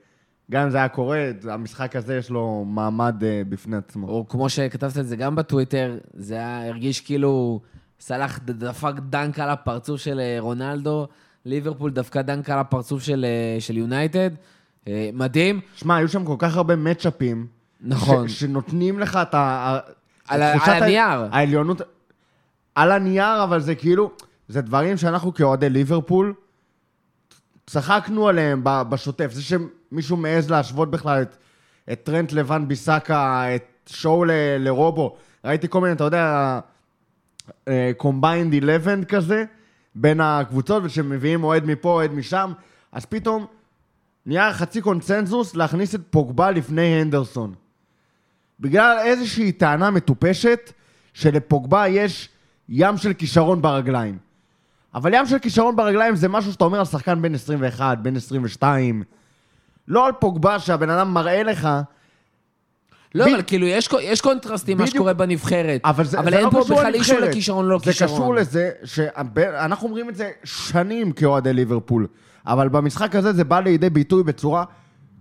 גם 0.51 0.63
אם 0.63 0.69
זה 0.69 0.77
היה 0.77 0.87
קורה, 0.89 1.19
המשחק 1.49 1.95
הזה 1.95 2.17
יש 2.17 2.29
לו 2.29 2.65
מעמד 2.67 3.23
אה, 3.23 3.41
בפני 3.49 3.77
עצמו. 3.77 4.07
או 4.07 4.25
כמו 4.29 4.49
שכתבת 4.49 4.97
את 4.97 5.07
זה 5.07 5.15
גם 5.15 5.35
בטוויטר, 5.35 5.97
זה 6.13 6.35
היה, 6.35 6.67
הרגיש 6.67 7.01
כאילו 7.01 7.61
סלאח 7.99 8.39
ד- 8.45 8.63
דפק 8.65 8.93
dunk 9.09 9.39
על 9.39 9.49
הפרצוף 9.49 10.01
של 10.01 10.21
רונלדו, 10.39 11.07
ליברפול 11.49 11.91
דפקה 11.91 12.21
dunk 12.21 12.49
על 12.49 12.59
הפרצוף 12.59 13.03
של, 13.03 13.25
אה, 13.25 13.61
של 13.61 13.77
יונייטד. 13.77 14.29
אה, 14.87 15.09
מדהים. 15.13 15.59
שמע, 15.75 15.95
היו 15.95 16.07
שם 16.09 16.25
כל 16.25 16.35
כך 16.39 16.55
הרבה 16.57 16.75
מצ'אפים, 16.75 17.47
נכון. 17.81 18.27
ש, 18.27 18.39
שנותנים 18.39 18.99
לך 18.99 19.19
את 19.21 19.33
ה... 19.33 19.79
על 20.27 20.41
ה- 20.41 20.53
על 20.53 20.83
הנייר. 20.83 21.27
העליונות. 21.31 21.81
על 22.75 22.91
הנייר, 22.91 23.43
אבל 23.43 23.59
זה 23.59 23.75
כאילו, 23.75 24.11
זה 24.47 24.61
דברים 24.61 24.97
שאנחנו 24.97 25.33
כאוהדי 25.33 25.69
ליברפול, 25.69 26.33
צחקנו 27.67 28.27
עליהם 28.27 28.61
בשוטף. 28.63 29.29
זה 29.31 29.41
שמישהו 29.43 30.17
מעז 30.17 30.49
להשוות 30.51 30.91
בכלל 30.91 31.21
את, 31.21 31.35
את 31.91 31.99
טרנט 32.03 32.31
לוואן 32.31 32.67
ביסאקה, 32.67 33.45
את 33.55 33.63
שואו 33.89 34.25
ל- 34.25 34.31
לרובו. 34.59 35.15
ראיתי 35.45 35.67
כל 35.69 35.81
מיני, 35.81 35.93
אתה 35.93 36.03
יודע, 36.03 36.59
combined 37.97 38.53
11 38.63 39.05
כזה, 39.05 39.43
בין 39.95 40.21
הקבוצות, 40.21 40.83
ושמביאים 40.85 41.43
אוהד 41.43 41.65
מפה, 41.65 41.89
אוהד 41.89 42.13
משם, 42.13 42.51
אז 42.91 43.05
פתאום 43.05 43.45
נהיה 44.25 44.53
חצי 44.53 44.81
קונצנזוס 44.81 45.55
להכניס 45.55 45.95
את 45.95 46.01
פוגבה 46.09 46.51
לפני 46.51 46.81
הנדרסון. 46.81 47.53
בגלל 48.59 48.97
איזושהי 48.99 49.51
טענה 49.51 49.91
מטופשת 49.91 50.73
שלפוגבה 51.13 51.87
יש 51.87 52.29
ים 52.69 52.97
של 52.97 53.13
כישרון 53.13 53.61
ברגליים. 53.61 54.17
אבל 54.95 55.13
ים 55.13 55.25
של 55.25 55.39
כישרון 55.39 55.75
ברגליים 55.75 56.15
זה 56.15 56.27
משהו 56.27 56.51
שאתה 56.51 56.63
אומר 56.63 56.79
על 56.79 56.85
שחקן 56.85 57.21
בן 57.21 57.35
21, 57.35 57.97
בן 57.97 58.15
22. 58.15 59.03
לא 59.87 60.05
על 60.05 60.11
פוגבה 60.11 60.59
שהבן 60.59 60.89
אדם 60.89 61.13
מראה 61.13 61.43
לך, 61.43 61.69
לא, 63.15 63.25
ב- 63.25 63.29
אבל 63.29 63.41
כאילו, 63.47 63.67
יש 63.67 63.89
יש 64.01 64.21
קונטרסטים, 64.21 64.77
מה. 64.77 64.87
שקורה 64.87 65.13
בנבחרת. 65.13 65.81
אבל 65.83 66.05
זה, 66.05 66.19
אבל 66.19 66.29
זה 66.31 66.37
אין 66.37 66.45
לא 66.45 66.49
פה 66.49 66.63
בכלל 66.69 66.93
אישו. 66.95 67.19
לכישרון, 67.19 67.65
לא 67.65 67.79
זה 67.83 67.91
כישרון. 67.91 68.11
קשור 68.11 68.35
לזה 68.35 68.71
שאנחנו 68.83 69.87
אומרים 69.87 70.09
את 70.09 70.15
זה 70.15 70.31
שנים 70.43 71.11
כאוהדי 71.11 71.53
ליברפול, 71.53 72.07
אבל 72.47 72.69
במשחק 72.69 73.15
הזה 73.15 73.33
זה 73.33 73.43
בא 73.43 73.59
לידי 73.59 73.89
ביטוי 73.89 74.23
בצורה 74.23 74.63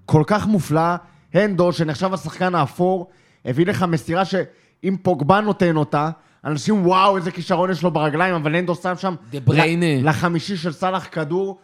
כל 0.06 0.22
כך 0.26 0.46
מופלאה. 0.46 0.96
הנדו, 1.34 1.72
שנחשב 1.72 2.14
השחקן 2.14 2.54
האפור, 2.54 3.10
הביא 3.44 3.66
לך 3.66 3.82
מסירה 3.82 4.24
שאם 4.24 4.96
פוגבה 5.02 5.40
נותן 5.40 5.76
אותה, 5.76 6.10
אנשים 6.44 6.86
וואו 6.86 7.16
איזה 7.16 7.30
כישרון 7.30 7.70
יש 7.70 7.82
לו 7.82 7.90
ברגליים, 7.90 8.34
אבל 8.34 8.54
הנדו 8.54 8.74
שם 8.74 8.92
שם 8.96 9.14
דה 9.30 9.40
בריינה. 9.40 10.10
לחמישי 10.10 10.56
של 10.56 10.72
סאלח 10.72 11.08
כדור, 11.12 11.58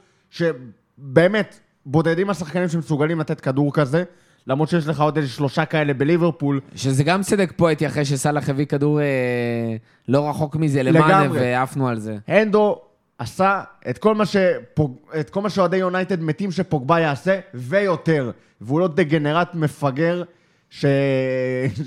שבאמת 0.99 1.61
בודדים 1.87 2.31
השחקנים 2.31 2.69
שמסוגלים 2.69 3.21
לתת 3.21 3.41
כדור 3.41 3.73
כזה, 3.73 4.05
למרות 4.47 4.69
שיש 4.69 4.87
לך 4.87 5.01
עוד 5.01 5.17
איזה 5.17 5.29
שלושה 5.29 5.65
כאלה 5.65 5.95
בליברפול. 5.95 6.61
שזה 6.75 7.05
גם 7.05 7.23
צדק 7.23 7.53
פואטי 7.57 7.87
אחרי 7.87 8.05
שסאלח 8.05 8.49
הביא 8.49 8.67
כדור 8.67 9.01
אה, 9.01 9.77
לא 10.09 10.29
רחוק 10.29 10.57
מזה 10.57 10.83
למאנה. 10.83 11.27
ועפנו 11.33 11.89
על 11.89 11.99
זה. 11.99 12.17
הנדו 12.29 12.81
עשה 13.19 13.63
את 13.91 13.99
כל 13.99 14.15
מה, 14.15 14.25
שפוג... 14.27 14.97
את 15.21 15.31
כל 15.31 15.43
מה 15.43 15.51
שאוהדי 15.51 15.77
יונייטד 15.77 16.23
מתים 16.23 16.51
שפוגבה 16.51 17.01
יעשה, 17.01 17.41
ויותר. 17.55 18.31
והוא 18.61 18.81
לא 18.81 18.89
דגנרט 18.89 19.55
מפגר 19.55 20.23
ש... 20.71 20.85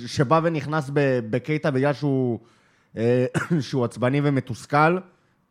שבא 0.07 0.39
ונכנס. 0.43 0.91
בקייטה 1.29 1.71
בגלל 1.71 1.93
שהוא, 1.93 2.39
אה, 2.97 3.25
שהוא 3.67 3.85
עצבני 3.85 4.21
ומתוסכל. 4.23 4.97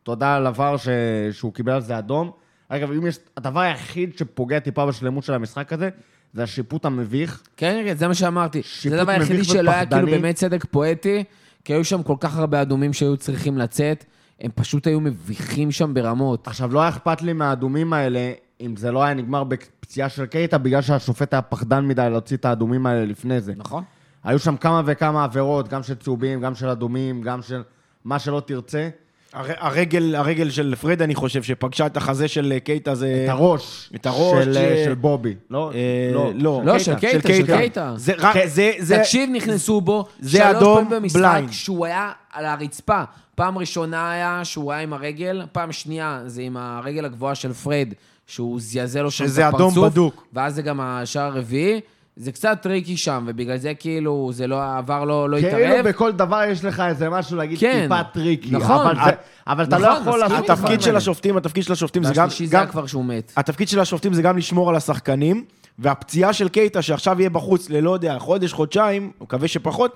תודה 0.03 0.35
על 0.35 0.47
עבר 0.47 0.77
ש... 0.77 0.87
שהוא 1.31 1.53
קיבל 1.53 1.71
על 1.71 1.81
זה 1.81 1.97
אדום. 1.97 2.31
אגב, 2.69 2.91
אם 2.91 3.07
יש... 3.07 3.19
הדבר 3.37 3.59
היחיד 3.59 4.17
שפוגע 4.17 4.59
טיפה 4.59 4.85
בשלמות 4.85 5.23
של 5.23 5.33
המשחק 5.33 5.73
הזה, 5.73 5.89
זה 6.33 6.43
השיפוט 6.43 6.85
המביך. 6.85 7.43
כן, 7.57 7.83
כן, 7.85 7.95
זה 7.95 8.07
מה 8.07 8.13
שאמרתי. 8.13 8.63
שיפוט 8.63 8.91
זה 8.91 9.01
הדבר 9.01 9.11
היחידי 9.11 9.43
שלא 9.43 9.71
היה 9.71 9.85
כאילו. 9.85 10.07
באמת 10.07 10.35
צדק 10.35 10.65
פואטי, 10.65 11.23
כי 11.65 11.73
היו 11.73 11.85
שם 11.85 12.03
כל 12.03 12.15
כך 12.19 12.37
הרבה 12.37 12.61
אדומים 12.61 12.93
שהיו 12.93 13.17
צריכים 13.17 13.57
לצאת, 13.57 14.05
הם 14.41 14.51
פשוט 14.55 14.87
היו 14.87 14.99
מביכים 14.99 15.71
שם 15.71 15.93
ברמות. 15.93 16.47
עכשיו, 16.47 16.73
לא 16.73 16.79
היה 16.79 16.89
אכפת 16.89 17.21
לי 17.21 17.33
מהאדומים 17.33 17.93
האלה, 17.93 18.31
אם 18.61 18.75
זה 18.75 18.91
לא 18.91 19.03
היה 19.03 19.13
נגמר 19.13 19.43
בפציעה 19.43 20.09
של 20.09 20.25
קייטה, 20.25 20.57
בגלל 20.57 20.81
שהשופט 20.81 21.33
היה 21.33 21.41
פחדן 21.41 21.87
מדי 21.87 22.07
להוציא 22.11 22.37
את 22.37 22.45
האדומים 22.45 22.85
האלה 22.85 23.05
לפני 23.05 23.41
זה. 23.41 23.53
נכון? 23.57 23.83
היו 24.23 24.39
שם 24.39 24.57
כמה 24.57 24.81
וכמה 24.85 25.23
עבירות, 25.23 25.67
גם 25.67 25.83
של 25.83 25.95
צהובים, 25.95 26.41
גם 26.41 26.55
של 26.55 26.69
אדומים, 26.69 27.21
גם 27.21 27.41
של 27.41 27.63
מה 28.05 28.19
שלא 28.19 28.41
תרצה. 28.45 28.89
הר- 29.37 29.55
הרגל, 29.57 30.15
הרגל 30.15 30.49
של 30.49 30.75
פרד, 30.81 31.01
אני 31.01 31.15
חושב, 31.15 31.43
שפגשה 31.43 31.85
את 31.85 31.97
החזה 31.97 32.27
של 32.27 32.51
אה, 32.55 32.59
קייטה 32.59 32.95
זה... 32.95 33.21
את 33.25 33.29
הראש. 33.29 33.89
את 33.95 34.05
הראש 34.05 34.43
של, 34.43 34.53
ש- 34.53 34.57
אה, 34.57 34.81
של 34.85 34.93
בובי. 34.93 35.35
לא, 35.49 35.71
אה, 35.73 35.79
לא. 36.13 36.31
לא. 36.35 36.61
לא, 36.65 36.79
של 36.79 36.95
קייטה, 36.95 37.27
של 37.27 37.45
קייטה. 37.45 37.93
זה 37.95 38.13
רק, 38.17 38.33
כן. 38.33 38.47
זה, 38.47 38.71
זה... 38.79 38.97
תקשיב, 38.97 39.29
נכנסו 39.33 39.81
בו 39.81 40.05
זה 40.19 40.37
שלוש 40.37 40.55
אדום 40.55 40.75
פעמים 40.75 40.89
במשחק 41.03 41.19
blind. 41.19 41.51
שהוא 41.51 41.85
היה 41.85 42.11
על 42.33 42.45
הרצפה. 42.45 43.01
פעם 43.35 43.57
ראשונה 43.57 44.11
היה 44.11 44.41
שהוא 44.45 44.71
היה 44.71 44.81
עם 44.81 44.93
הרגל, 44.93 45.41
פעם 45.51 45.71
שנייה 45.71 46.21
זה 46.25 46.41
עם 46.41 46.57
הרגל 46.57 47.05
הגבוהה 47.05 47.35
של 47.35 47.53
פרד, 47.53 47.87
שהוא 48.27 48.59
זעזע 48.61 49.01
לו 49.01 49.11
שם 49.11 49.23
את 49.25 49.29
שזה 49.29 49.47
הפרצוף. 49.47 49.71
אדום 49.73 49.89
בדוק. 49.89 50.23
ואז 50.33 50.55
זה 50.55 50.61
גם 50.61 50.79
השער 50.81 51.25
הרביעי. 51.25 51.79
זה 52.19 52.31
קצת 52.31 52.57
tricky 52.61 52.97
שם, 52.97 53.23
ובגלל 53.27 53.57
זה 53.57 53.73
כאילו, 53.73 54.29
זה 54.33 54.47
לא, 54.47 54.55
העבר 54.55 55.03
לא, 55.03 55.29
לא 55.29 55.39
כאילו 55.39 55.57
התערב. 55.57 55.87
בכל 55.87 56.11
דבר 56.11 56.41
יש 56.49 56.65
לך 56.65 56.83
איזה 56.87 57.09
משהו 57.09 57.37
להגיד 57.37 57.59
כן. 57.59 57.81
טיפה 57.83 58.03
tricky. 58.03 58.51
נכון. 58.51 58.87
אבל, 58.87 59.05
זה, 59.05 59.11
אבל 59.47 59.63
אתה 59.63 59.77
לא 59.77 59.89
נכון, 59.89 60.01
יכול 60.01 60.23
התפקיד 60.23 60.81
של. 60.81 60.95
השופטים, 60.95 61.37
התפקיד 61.37 61.63
של 61.63 61.73
השופטים 61.73 62.03
זה 62.03 62.13
גם... 62.13 62.23
והשלישי 62.23 62.47
זה 62.47 62.65
כבר 62.69 62.85
שהוא 62.85 63.05
מת. 63.05 63.31
התפקיד 63.37 63.67
של 63.67 63.79
השופטים 63.79 64.13
זה 64.13 64.21
גם 64.21 64.37
לשמור 64.37 64.69
על 64.69 64.75
השחקנים, 64.75 65.45
והפציעה 65.79 66.33
של 66.33 66.49
קייטה, 66.49 66.81
שעכשיו 66.81 67.19
יהיה 67.19 67.29
בחוץ 67.29 67.69
ללא 67.69 67.91
יודע, 67.91 68.19
חודש, 68.19 68.53
חודשיים, 68.53 69.11
מקווה 69.21 69.47
שפחות, 69.47 69.95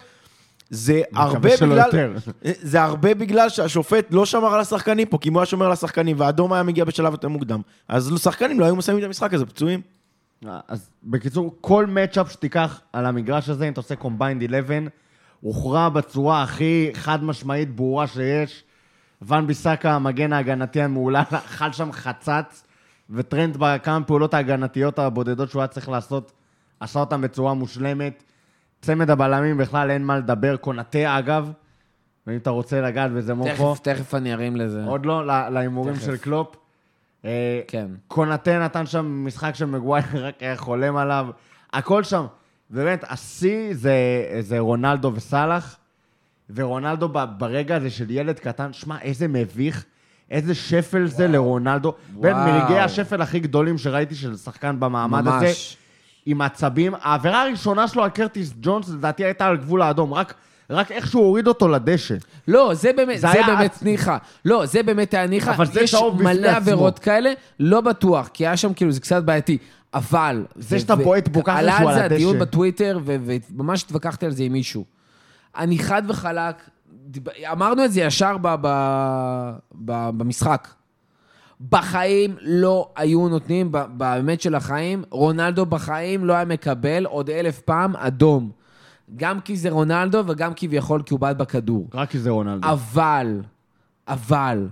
זה 0.70 1.02
הרבה 1.16 1.58
שלא 1.58 1.68
בגלל... 1.68 1.86
יותר. 1.86 2.14
זה 2.44 2.82
הרבה 2.82 3.14
בגלל 3.14 3.50
שהשופט 3.50 4.08
לא 4.12 4.26
שמר 4.26 4.54
על 4.54 4.60
השחקנים 4.60 5.08
פה, 5.08 5.18
כי 5.18 5.30
אם 5.30 5.34
הוא 5.34 5.42
היה 5.42 5.46
שומר 5.46 5.66
על 5.66 5.72
השחקנים 5.72 6.20
והאדום 6.20 6.54
היה 6.54 6.64
מגיע 6.64 6.86
בשלב 6.86 7.12
יותר 7.12 7.28
מוקדם, 7.28 7.62
אז 7.88 8.14
שחקנים 8.24 8.60
לא 8.60 8.66
היו 8.66 8.76
מסיימים 8.76 9.04
את 9.04 9.08
המשחק 9.08 9.34
הזה 9.34 9.46
פצועים. 9.46 9.82
אז 10.68 10.90
בקיצור, 11.04 11.56
כל 11.62 11.86
matchup 11.86 12.32
שתיקח 12.32 12.82
על 12.94 13.06
המגרש 13.06 13.50
הזה, 13.50 13.68
אם 13.68 13.74
אתה 13.74 13.80
עושה 13.80 13.96
combined 13.96 14.44
11, 14.54 14.78
הוכרע 15.42 15.90
בצורה 15.90 16.44
הכי 16.44 16.90
חד 16.94 17.24
משמעית 17.24 17.76
ברורה 17.76 18.08
שיש. 18.08 18.64
ואן 19.22 19.48
ביסאקה, 19.48 19.92
המגן 19.92 20.34
ההגנתי 20.34 20.82
המהולל, 20.82 21.22
אכל 21.46 21.72
שם 21.72 21.92
חצץ, 21.92 22.64
וטרנט 23.10 23.58
בכמה 23.60 24.04
פעולות 24.06 24.34
ההגנתיות 24.34 25.00
הבודדות 25.00 25.50
שהוא 25.50 25.62
היה 25.62 25.68
צריך 25.68 25.90
לעשות, 25.90 26.32
עשה 26.80 27.00
אותן 27.00 27.22
בצורה 27.22 27.54
מושלמת. 27.54 28.24
צמד 28.82 29.10
הבלמים 29.10 29.58
בכלל 29.58 29.92
אין 29.92 30.06
מה 30.06 30.18
לדבר, 30.18 30.58
קונאטה 30.58 31.20
אגב, 31.20 31.52
ואם 32.28 32.38
אתה 32.38 32.50
רוצה 32.50 32.82
לגעת 32.82 33.12
בזה 33.12 33.34
מופו, 33.34 33.74
תכף, 33.76 33.80
תכף 33.84 34.16
אני 34.16 34.34
ארים 34.34 34.56
לזה. 34.56 34.84
עוד 34.86 35.06
לא, 35.06 35.26
לה- 35.26 35.50
להימורים. 35.50 35.96
של 35.96 36.18
קלופ. 36.18 36.56
אה, 37.26 37.62
כן. 37.68 37.88
קונאטה 38.08 38.60
נתן 38.60 38.86
שם 38.86 39.26
משחק 39.26 39.56
שמגווייר 39.56 40.06
רק 40.28 40.36
היה 40.40 40.58
חולם 40.58 40.98
עליו. 40.98 41.28
הכל 41.74 42.04
שם. 42.04 42.26
באמת, 42.70 43.04
השיא 43.10 43.74
זה, 43.74 43.94
זה 44.40 44.60
רונלדו 44.60 45.12
וסאלח, 45.16 45.78
ורונלדו 46.56 47.10
ברגע 47.38 47.76
הזה 47.76 47.90
של 47.90 48.12
ילד 48.12 48.40
קטן, 48.40 48.74
שמע, 48.74 49.02
איזה 49.02 49.28
מביך, 49.28 49.86
איזה 50.32 50.56
שפל 50.56 51.06
זה 51.06 51.28
לרונלדו. 51.28 51.94
באמת, 52.10 52.36
וואו. 52.36 52.48
מרגעי 52.48 52.80
השפל 52.80 53.22
הכי 53.22 53.40
גדולים 53.40 53.78
שראיתי 53.78 54.16
של 54.16 54.38
שחקן 54.38 54.80
במעמד 54.80 55.28
הזה, 55.28 55.46
ממש. 55.46 55.78
עם 56.26 56.42
עצבים. 56.42 56.94
העבירה 57.02 57.44
הראשונה 57.44 57.88
שלו 57.88 58.04
על 58.04 58.10
קרטיס 58.10 58.54
ג'ונס, 58.62 58.90
לדעתי 58.90 59.26
הייתה 59.26 59.48
על 59.48 59.58
גבול 59.58 59.82
האדום, 59.82 60.14
רק, 60.14 60.34
רק 60.72 60.92
איך 60.92 61.08
שהוא 61.08 61.24
הוריד 61.26 61.48
אותו 61.48 61.68
לדשא. 61.68 62.16
לא, 62.48 62.74
זה 62.74 62.92
באמת, 62.98 63.16
זה 63.16 63.28
זה, 63.28 63.32
היה 63.32 63.48
באמת 63.48 63.74
עצ- 63.76 63.84
ניחא. 63.86 64.18
לא, 64.46 64.66
זה 64.66 64.84
באמת 64.84 65.14
היה 65.14 65.28
ניחא. 65.28 65.50
אבל 65.52 65.66
זה 65.66 65.82
יש 65.82 65.92
צהוב 65.92 66.14
בפני 66.16 66.26
מלא 66.34 66.48
עצמו. 66.48 66.58
עבירות 66.58 67.00
כאלה, 67.00 67.32
לא 67.60 67.82
בטוח, 67.82 68.30
כי 68.34 68.48
היה 68.48 68.58
שם 68.58 68.74
כאילו, 68.74 68.92
זה 68.92 69.00
קצת 69.00 69.24
בעייתי. 69.24 69.58
אבל... 69.94 70.46
זה 70.56 70.80
שאתה 70.80 70.96
בועט 70.96 71.28
בו 71.28 71.44
ככה 71.44 71.60
עלה 71.60 71.72
שהוא 71.78 71.90
על 71.90 71.94
על 71.94 72.10
זה 72.10 72.16
הדיון 72.16 72.36
הדשא. 72.36 72.46
בטוויטר, 72.46 73.00
וממש 73.06 73.84
התווכחתי 73.84 74.26
על 74.26 74.32
זה 74.32 74.44
עם 74.44 74.52
מישהו. 74.54 74.84
אני 75.58 75.80
חד 75.80 76.02
וחלק, 76.08 76.56
דיב- 77.08 77.28
אמרנו 77.52 77.86
את 77.86 77.92
זה 77.92 78.02
ישר 78.02 78.38
ב- 78.42 78.56
ב- 78.62 79.52
ב- 79.86 80.10
במשחק. 80.18 80.68
בחיים 81.70 82.36
לא 82.42 82.90
היו 82.96 83.30
נותנים, 83.30 83.72
באמת 83.98 84.42
של 84.42 84.56
החיים, 84.56 85.04
רונלדו 85.12 85.66
בחיים 85.66 86.26
לא 86.26 86.34
היה 86.34 86.46
מקבל 86.46 87.06
עוד 87.06 87.30
אלף 87.30 87.60
פעם 87.60 87.96
אדום. 87.96 88.52
גם 89.16 89.42
כי 89.42 89.58
זה 89.58 89.70
רונלדו 89.70 90.24
וגם 90.28 90.52
כביכול 90.56 91.02
כי 91.04 91.14
הוא 91.14 91.20
בעט 91.20 91.36
בכדור. 91.36 91.88
רק 91.94 92.10
כי 92.10 92.20
זה 92.20 92.30
רונלדו. 92.30 92.68
אבל, 92.68 93.42
אבל, 94.08 94.68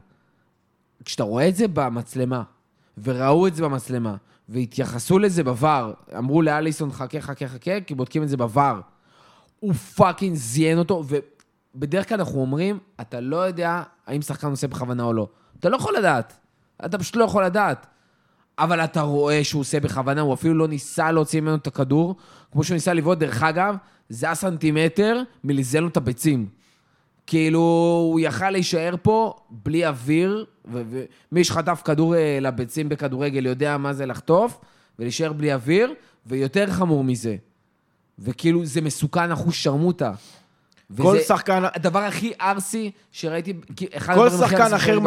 כשאתה 1.05 1.23
רואה 1.23 1.47
את 1.47 1.55
זה 1.55 1.67
במצלמה, 1.67 2.43
וראו 3.03 3.47
את 3.47 3.55
זה 3.55 3.63
במצלמה, 3.63 4.15
והתייחסו 4.49 5.19
לזה 5.19 5.43
ב 5.43 5.58
VAR, 5.58 6.15
אמרו 6.17 6.41
לאליסון, 6.41 6.91
חכה, 6.91 7.21
חכה, 7.21 7.47
חכה, 7.47 7.81
כי 7.81 7.95
בודקים 7.95 8.23
את 8.23 8.29
זה 8.29 8.37
ב 8.37 8.46
VAR. 8.46 8.81
הוא 9.59 9.73
fucking 9.73 10.35
זיין 10.35 10.77
אותו, 10.77 11.03
ובדרך 11.75 12.09
כלל 12.09 12.19
אנחנו 12.19 12.41
אומרים, 12.41 12.79
אתה 13.01 13.19
לא 13.19 13.37
יודע 13.37 13.83
האם 14.07 14.21
שחקן 14.21 14.47
עושה 14.47 14.67
בכוונה 14.67 15.03
או 15.03 15.13
לא. 15.13 15.27
אתה 15.59 15.69
לא 15.69 15.75
יכול 15.75 15.97
לדעת. 15.97 16.37
אתה 16.85 16.97
פשוט 16.97 17.15
לא 17.15 17.23
יכול 17.23 17.45
לדעת. 17.45 17.87
אבל 18.59 18.83
אתה 18.83 19.01
רואה 19.01 19.43
שהוא 19.43 19.59
עושה 19.59 19.79
בכוונה, 19.79 20.21
הוא 20.21 20.33
אפילו 20.33 20.53
לא 20.53 20.67
ניסה 20.67 21.11
להוציא 21.11 21.41
ממנו 21.41 21.55
את 21.55 21.67
הכדור, 21.67 22.15
כמו 22.51 22.63
שהוא 22.63 22.75
ניסה 22.75 22.93
לבעוט. 22.93 23.17
דרך 23.17 23.43
אגב, 23.43 23.75
זה 24.09 24.25
היה 24.25 24.35
סנטימטר 24.35 25.21
מלזל 25.43 25.79
לו 25.79 25.87
את 25.87 25.97
הביצים. 25.97 26.45
כאילו, 27.27 27.59
הוא 28.11 28.19
יכל 28.19 28.49
להישאר 28.49 28.95
פה 29.01 29.35
בלי 29.49 29.87
אוויר, 29.87 30.45
ומי 30.65 31.43
שחטף 31.43 31.81
כדור 31.85 32.15
אה, 32.15 32.37
לביצים 32.41 32.89
בכדורגל 32.89 33.45
יודע 33.45 33.77
מה 33.77 33.93
זה 33.93 34.05
לחטוף, 34.05 34.59
ולהישאר 34.99 35.33
בלי 35.33 35.53
אוויר, 35.53 35.93
ויותר 36.25 36.67
חמור 36.71 37.03
מזה. 37.03 37.35
וכאילו 38.19 38.65
זה 38.65 38.81
מסוכן 38.81 39.31
אחוז 39.31 39.53
שרמוטה. 39.53 40.11
כל 40.97 41.19
שחקן... 41.19 41.63
הדבר 41.75 41.99
הכי 41.99 42.31
ארסי 42.41 42.91
שראיתי, 43.11 43.53
אחד 43.93 44.15
כל 44.15 44.27
הדברים 44.27 44.43
הכי 44.43 44.55
שחקן 44.55 44.73
ארסי 44.73 44.75
אחר 44.75 44.99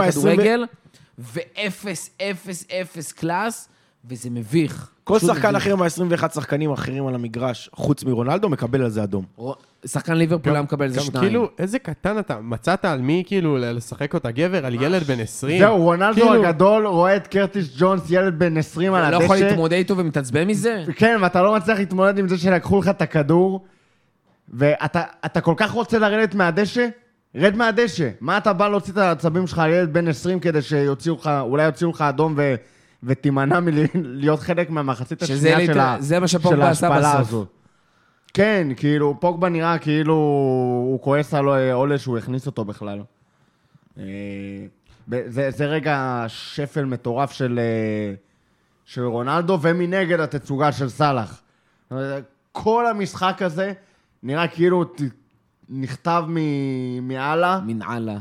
ואפס, 1.33 2.11
אפס, 2.23 2.65
אפס 2.81 3.13
קלאס, 3.13 3.69
וזה 4.05 4.31
מביך. 4.31 4.91
כל 5.05 5.19
שחקן 5.19 5.49
מביך. 5.49 5.55
אחר 5.57 5.77
מה-21 5.77 6.29
שחקנים 6.35 6.71
האחרים 6.71 7.07
על 7.07 7.15
המגרש, 7.15 7.71
חוץ 7.73 8.05
מרונלדו, 8.05 8.49
מקבל 8.49 8.83
על 8.83 8.91
זה 8.91 9.03
אדום. 9.03 9.25
שחקן 9.87 10.15
ליברפול 10.15 10.53
היה 10.53 10.63
מקבל 10.63 10.85
איזה 10.87 10.99
גם 11.01 11.05
שניים. 11.05 11.25
כאילו, 11.27 11.49
איזה 11.59 11.79
קטן 11.79 12.19
אתה, 12.19 12.41
מצאת 12.41 12.85
על 12.85 13.01
מי 13.01 13.23
כאילו 13.27 13.59
לשחק 13.59 14.15
אותה 14.15 14.31
גבר? 14.31 14.67
על 14.67 14.75
ילד 14.75 15.03
בן 15.03 15.21
20? 15.21 15.59
זהו, 15.59 15.77
רונלדו 15.77 16.15
כאילו- 16.29 16.45
הגדול 16.47 16.87
רואה 16.87 17.17
את 17.17 17.27
קרטיס 17.27 17.67
ג'ונס, 17.79 18.03
ילד 18.11 18.39
בן 18.39 18.57
20 18.57 18.95
על 18.95 19.11
לא 19.19 19.25
יכול 19.25 19.37
הדשא. 19.37 19.47
להתמודד 19.49 19.77
איתו 19.77 19.97
ומתעצבן 19.97 20.45
מזה? 20.49 20.85
כן, 20.97 21.19
ואתה 21.23 21.43
לא 21.43 21.55
מצליח 21.57 21.79
להתמודד 21.79 22.19
עם 22.19 22.29
זה 22.29 22.39
שלקחו 22.39 22.81
לך 22.81 22.89
את 22.89 23.03
הכדור, 23.03 23.65
ואתה 24.49 25.03
אתה 25.25 25.41
כל 25.41 25.55
כך 25.57 25.71
רוצה 25.71 25.99
לרדת 25.99 26.35
מהדשא, 26.35 26.89
רד 27.35 27.57
מהדשא. 27.57 28.09
מה 28.21 28.38
אתה 28.38 28.53
בא 28.53 28.68
להוציא 28.68 28.92
את 28.92 28.99
העצבים 28.99 29.47
שלך 29.47 29.59
על 29.59 29.71
ילד 29.71 29.92
בן 29.92 30.09
20 30.09 30.40
כדי 30.40 30.62
שיוציאו 30.62 31.14
לך, 31.14 31.31
אולי 31.40 31.64
יוציאו 31.64 31.90
לך 31.90 32.01
אדום 32.01 32.35
ו, 32.37 32.55
ותימנע 33.03 33.61
מלהיות 33.61 34.40
חלק 34.49 34.71
מהמחצית 34.71 35.23
השנייה 35.23 35.59
ליט- 35.59 35.66
של, 35.66 35.79
ה, 35.79 35.97
של 36.29 36.62
ההשפלה 36.62 36.99
בסוף. 36.99 37.21
הזו. 37.29 37.47
כן, 38.35 38.68
כאילו, 38.77 39.21
פוגבה 39.21 39.49
נראה 39.49 39.79
כאילו 39.79 40.14
הוא 40.87 41.01
כועס 41.03 41.35
על 41.35 41.45
עולה 41.73 41.99
שהוא 41.99 42.18
הכניס 42.18 42.47
אותו 42.47 42.64
בכלל. 42.64 43.01
אה, 43.99 44.05
זה, 45.27 45.51
זה 45.51 45.66
רגע 45.66 46.25
שפל 46.29 46.85
מטורף 46.85 47.33
של, 47.33 47.61
אה, 47.62 48.14
של 48.85 49.03
רונלדו, 49.05 49.59
ומנגד 49.62 50.21
התצוגה 50.21 50.73
של 50.73 50.88
סאלח. 50.88 51.42
כל 52.53 52.87
המשחק 52.87 53.42
הזה 53.42 53.73
נראה 54.23 54.49
כאילו 54.49 54.85
נכתב 55.73 56.25
מ- 56.29 57.09
מעלה 57.09 57.61
מנהלה. 57.67 58.19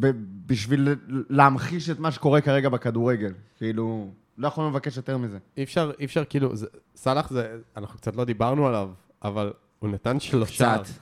ב- 0.00 0.10
בשביל 0.46 0.88
להמחיש 1.30 1.90
את 1.90 1.98
מה 1.98 2.10
שקורה 2.10 2.40
כרגע 2.40 2.68
בכדורגל. 2.68 3.32
כאילו, 3.58 4.08
לא 4.38 4.48
יכולנו 4.48 4.70
לבקש 4.70 4.96
יותר 4.96 5.18
מזה. 5.18 5.38
אי 5.56 5.62
אפשר, 5.62 5.90
אי 6.00 6.04
אפשר, 6.04 6.24
כאילו, 6.24 6.56
זה- 6.56 6.66
סאלח 6.96 7.30
זה, 7.30 7.56
אנחנו 7.76 7.98
קצת 7.98 8.16
לא 8.16 8.24
דיברנו 8.24 8.66
עליו, 8.66 8.88
אבל 9.24 9.52
הוא 9.78 9.90
נתן 9.90 10.20
שלושה. 10.20 10.78
קצת. 10.78 10.92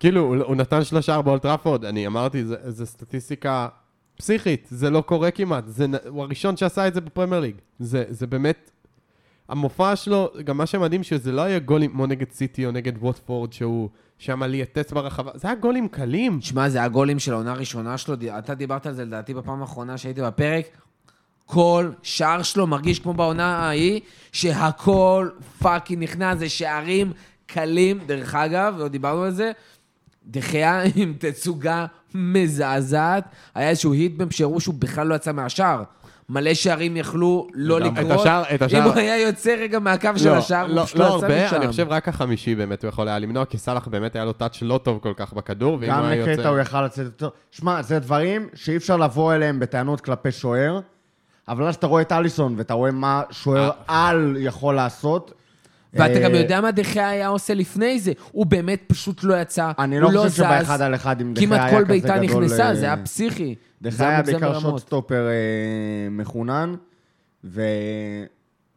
כאילו, 0.00 0.20
הוא, 0.20 0.36
הוא 0.36 0.56
נתן 0.56 0.84
שלושה 0.84 1.22
באולטראפורד, 1.22 1.84
אני 1.84 2.06
אמרתי, 2.06 2.44
זה, 2.44 2.56
זה 2.70 2.86
סטטיסטיקה 2.86 3.68
פסיכית, 4.16 4.66
זה 4.70 4.90
לא 4.90 5.00
קורה 5.00 5.30
כמעט, 5.30 5.64
זה, 5.66 5.86
הוא 6.08 6.22
הראשון 6.22 6.56
שעשה 6.56 6.88
את 6.88 6.94
זה 6.94 7.00
בפרמייר 7.00 7.40
ליג. 7.40 7.54
זה, 7.78 8.04
זה 8.08 8.26
באמת, 8.26 8.70
המופע 9.48 9.96
שלו, 9.96 10.30
גם 10.44 10.56
מה 10.56 10.66
שמדהים, 10.66 11.02
שזה 11.02 11.32
לא 11.32 11.40
היה 11.40 11.58
גולים 11.58 11.90
כמו 11.90 12.06
נגד 12.06 12.30
סיטי 12.32 12.66
או 12.66 12.70
נגד 12.70 12.92
ווטפורד, 12.98 13.52
שהוא 13.52 13.88
שם 14.18 14.42
ליטט 14.42 14.92
ברחבה, 14.92 15.30
זה 15.34 15.48
היה 15.48 15.56
גולים 15.56 15.88
קלים. 15.88 16.38
תשמע, 16.40 16.68
זה 16.68 16.82
הגולים 16.82 17.18
של 17.18 17.32
העונה 17.32 17.52
הראשונה 17.52 17.98
שלו, 17.98 18.14
אתה 18.38 18.54
דיברת 18.54 18.86
על 18.86 18.94
זה 18.94 19.04
לדעתי 19.04 19.34
בפעם 19.34 19.60
האחרונה 19.60 19.98
שהייתי 19.98 20.22
בפרק. 20.22 20.66
כל 21.46 21.90
שער 22.02 22.42
שלו 22.42 22.66
מרגיש 22.66 22.98
כמו 22.98 23.14
בעונה 23.14 23.58
ההיא, 23.58 24.00
שהכל 24.32 25.28
fucking 25.58 26.02
נכנס, 26.02 26.38
זה 26.38 26.48
שערים 26.48 27.12
קלים. 27.46 27.98
דרך 28.06 28.34
אגב, 28.34 28.74
לא 28.78 28.88
דיברנו 28.88 29.22
על 29.22 29.30
זה, 29.30 29.52
דה 30.26 30.48
חאה 30.48 30.82
עם 30.96 31.14
תצוגה 31.18 31.86
מזעזעת. 32.14 33.24
היה 33.54 33.68
איזשהו 33.70 33.92
heatmap 33.92 34.32
שהראו 34.32 34.60
שהוא 34.60 34.74
בכלל 34.78 35.06
לא 35.06 35.14
יצא 35.14 35.32
מהשער. 35.32 35.82
מלא 36.30 36.54
שערים 36.54 36.96
יכלו 36.96 37.46
לא. 37.54 37.80
לקרות. 37.80 37.98
את 38.12 38.20
השער- 38.20 38.42
את 38.54 38.62
השער- 38.62 38.80
אם 38.80 38.90
הוא 38.90 38.94
היה 38.94 39.20
יוצא 39.20 39.54
רגע 39.58 39.78
מהקו 39.78 40.08
של 40.16 40.32
השער, 40.32 40.66
הוא 40.66 40.74
לא, 40.74 40.84
פשוט 40.84 40.96
לא 40.96 41.04
לא 41.08 41.16
יצא 41.16 41.26
הרבה, 41.26 41.46
משם. 41.46 41.56
אני 41.56 41.68
חושב 41.68 41.86
רק 41.90 42.08
החמישי 42.08 42.54
באמת 42.54 42.84
הוא 42.84 42.88
יכול 42.88 43.08
היה 43.08 43.18
למנוע, 43.18 43.44
כי 43.44 43.58
סאלח 43.58 43.88
באמת 43.88 44.16
היה 44.16 44.24
לו 44.24 44.32
טאץ' 44.32 44.58
לא 44.62 44.80
טוב 44.82 44.98
כל 45.02 45.12
כך 45.16 45.32
בכדור, 45.32 45.78
ואם 45.80 45.88
גם 45.88 45.98
הוא 45.98 46.06
היה 46.06 46.20
לקטע 46.22 46.30
יוצא... 46.32 46.48
הוא 46.48 46.58
יכל 46.58 46.84
לצאת 46.84 47.04
יותר. 47.04 47.28
שמע, 47.50 47.82
זה 47.82 47.98
דברים 47.98 48.48
שאי 48.54 48.76
אפשר 48.76 48.96
לבוא 48.96 49.34
אליהם 49.34 49.60
בטענות 49.60 50.00
כלפי 50.00 50.32
שוער, 50.32 50.80
אבל 51.48 51.64
אז 51.66 51.74
אתה 51.74 51.86
רואה 51.86 52.02
את 52.02 52.12
אליסון 52.12 52.54
ואתה 52.58 52.74
רואה 52.74 52.90
מה 52.90 53.22
שוער 53.30 53.70
על 53.88 54.36
יכול 54.40 54.74
לעשות. 54.74 55.32
ואתה 55.92 56.20
גם 56.20 56.34
אה, 56.34 56.40
יודע 56.40 56.60
מה 56.60 56.70
דחיה 56.70 57.08
היה 57.08 57.28
עושה 57.28 57.54
לפני 57.54 58.00
זה. 58.00 58.12
הוא 58.32 58.46
באמת 58.46 58.82
פשוט 58.86 59.24
לא 59.24 59.40
יצא, 59.40 59.70
אני 59.78 60.00
לא 60.00 60.06
הוא 60.06 60.14
לא 60.14 60.18
חושב 60.20 60.30
זז. 60.30 60.36
שבאחד 60.36 60.80
על 60.80 60.94
אחד 60.94 61.20
עם 61.20 61.34
דחיה 61.34 61.48
היה 61.48 61.58
כמעט 61.58 61.68
כזה 61.68 61.76
כל 61.76 61.84
גדול. 61.84 61.88
בעיטה 61.88 62.20
נכנסה, 62.20 62.68
אה, 62.68 62.74
זה 62.74 62.84
היה 62.84 62.96
פסיכי. 62.96 63.54
דחיה 63.82 64.08
היה 64.08 64.22
בעיקר. 64.22 64.60
שוטסטופר 64.60 65.26
אה, 65.28 66.10
מחונן, 66.10 66.74
ולא 67.44 68.18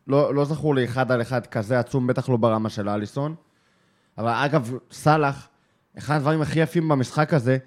לא 0.08 0.45
זכור 0.45 0.76
לי 0.76 0.86
אחד 0.86 1.12
על 1.12 1.21
אחד 1.21 1.45
כזה 1.45 1.80
עצום, 1.80 2.08
בטח 2.08 2.30
לא 2.30 2.38
ברמה 2.38 2.69
של 2.69 2.89
אליסון. 2.89 3.36
אבל 4.17 4.32
אגב, 4.32 4.71
סאלח, 4.91 5.47
אחד 5.97 6.15
הדברים 6.15 6.41
הכי 6.41 6.60
יפים 6.60 6.89
במשחק 6.89 7.34
הזה, 7.34 7.58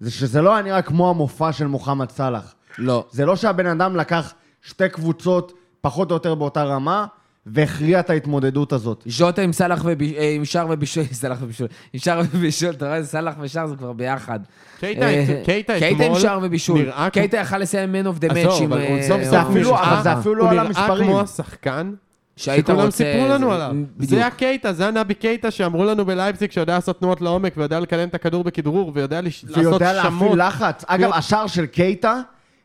זה 0.00 0.10
שזה 0.10 0.42
לא 0.42 0.54
היה 0.54 0.62
נראה 0.62 0.82
כמו 0.82 1.10
המופע 1.10 1.52
של 1.52 1.66
מוחמד 1.66 2.10
סאלח. 2.10 2.54
לא. 2.78 3.06
זה 3.10 3.26
לא 3.26 3.36
שהבן 3.36 3.66
אדם 3.66 3.96
לקח 3.96 4.34
שתי 4.62 4.88
קבוצות 4.88 5.52
פחות 5.80 6.10
או 6.10 6.16
יותר 6.16 6.34
באותה 6.34 6.64
רמה, 6.64 7.06
והכריע 7.46 8.00
את 8.00 8.10
ההתמודדות 8.10 8.72
הזאת. 8.72 9.02
ז'וטה 9.06 9.42
עם 9.42 9.52
סאלח 9.52 9.82
ובישול, 9.84 10.16
עם 10.36 10.44
שער 10.44 10.66
ובישול, 10.70 11.04
סאלח 11.22 11.38
ובישול, 11.42 11.66
עם 11.92 12.00
שער 12.00 12.20
ובישול, 12.32 12.70
אתה 12.70 12.86
רואה, 12.88 13.04
סאלח 13.04 13.34
ושער 13.40 13.66
זה 13.66 13.76
כבר 13.76 13.92
ביחד. 13.92 14.40
קייטה- 14.80 15.02
אה, 15.02 15.42
קייטה 15.44 15.72
עם 15.74 16.00
אתמול 16.00 16.18
שער 16.20 16.38
ובישול. 16.42 16.90
קייטה 17.12 17.36
יכל 17.36 17.58
לסיים 17.58 17.94
man 17.94 18.06
of 18.06 18.22
the 18.24 18.38
עזוב, 18.38 18.52
match 18.60 18.62
עם... 18.62 18.72
הוא 18.72 18.80
אה, 18.80 19.02
זה 19.30 19.42
אפילו- 19.42 19.76
אפילו 20.18 20.34
לא 20.34 20.42
הוא 20.42 20.50
על 20.50 20.56
נראה 20.56 20.66
המספרים. 20.66 21.06
כמו 21.06 21.20
השחקן 21.20 21.92
שהיית 22.36 22.66
שכולם 22.66 22.78
רוצה- 22.80 22.96
סיפרו 22.96 23.28
לנו 23.28 23.52
עליו. 23.52 23.72
זה 23.98 24.26
הקייטה, 24.26 24.72
זה 24.72 24.88
הנבי 24.88 25.14
קייטה 25.14 25.50
שאמרו 25.50 25.84
לנו 25.84 26.04
בלייפציג 26.04 26.50
שיודע 26.50 26.74
לעשות 26.74 26.98
תנועות 26.98 27.20
לעומק 27.20 27.52
ויודע 27.56 27.80
לקדם 27.80 28.08
את 28.08 28.14
הכדור 28.14 28.44
בכדרור 28.44 28.92
ויודע 28.94 29.20
לעשות 29.20 29.56
ויודע 29.56 29.92
להפעיל 29.92 30.10
שמות. 30.10 30.38
לחץ. 30.38 30.84
אגב, 30.86 31.10
השער 31.14 31.46
של 31.46 31.66
קייטה 31.66 32.20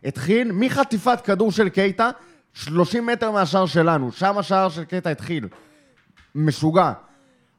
התחיל 0.05 0.51
מחטיפת 0.51 1.21
כדור 1.23 1.51
של 1.51 1.69
קייטה, 1.69 2.09
30 2.57 3.05
מטר 3.05 3.31
מהשער 3.31 3.65
שלנו. 3.65 4.11
שם 4.11 4.37
השער 4.37 4.69
של 4.69 4.83
קייטה 4.83 5.09
התחיל. 5.09 5.47
משוגע. 6.35 6.93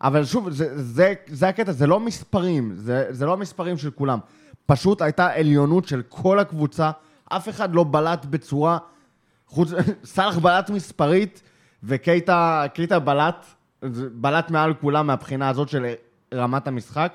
אבל 0.03 0.25
שוב, 0.25 0.51
זה, 0.51 0.83
זה, 0.83 1.15
זה 1.27 1.49
הקטע, 1.49 1.73
זה 1.73 1.87
לא 1.87 2.01
מספרים, 2.01 2.73
זה, 2.75 3.07
זה 3.11 3.27
לא 3.27 3.37
מספרים 3.37 3.79
של 3.79 3.91
כולם. 3.91 4.19
פשוט 4.67 5.03
הייתה 5.03 5.27
עליונות 5.27 5.89
של 5.89 6.03
כל 6.09 6.39
הקבוצה, 6.39 6.91
אף 7.29 7.49
אחד 7.49 7.75
לא 7.75 7.85
בלט 7.85 8.25
בצורה... 8.25 8.79
חוץ... 9.47 9.71
סאלח 10.05 10.39
בלט 10.39 10.71
מספרית, 10.71 11.43
וקייטה 11.83 12.65
קייטה 12.75 12.99
בלט, 12.99 13.47
בלט 14.13 14.51
מעל 14.51 14.75
כולם 14.75 15.07
מהבחינה 15.07 15.49
הזאת 15.49 15.69
של 15.69 15.87
רמת 16.35 16.69
המשחק, 16.69 17.13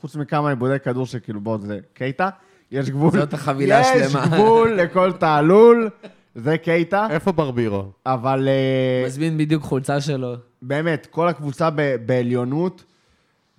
חוץ 0.00 0.16
מכמה 0.16 0.48
עיבודי 0.48 0.80
כדור 0.80 1.06
שכאילו 1.06 1.40
בואו 1.40 1.58
זה 1.58 1.78
קייטה, 1.94 2.28
יש 2.70 2.90
גבול. 2.90 3.10
זאת 3.10 3.34
החבילה 3.34 3.80
יש 3.80 3.86
השלמה. 3.86 4.26
גבול 4.26 4.72
לכל 4.72 5.12
תעלול, 5.12 5.90
זה 6.36 6.58
קייטה, 6.58 7.06
איפה 7.10 7.32
ברבירו? 7.32 7.84
אבל 8.06 8.48
אה, 8.48 9.06
מזמין 9.06 9.38
בדיוק 9.38 9.62
חולצה 9.62 10.00
שלו. 10.00 10.34
באמת, 10.62 11.06
כל 11.10 11.28
הקבוצה 11.28 11.70
ב- 11.70 11.96
בעליונות, 12.06 12.84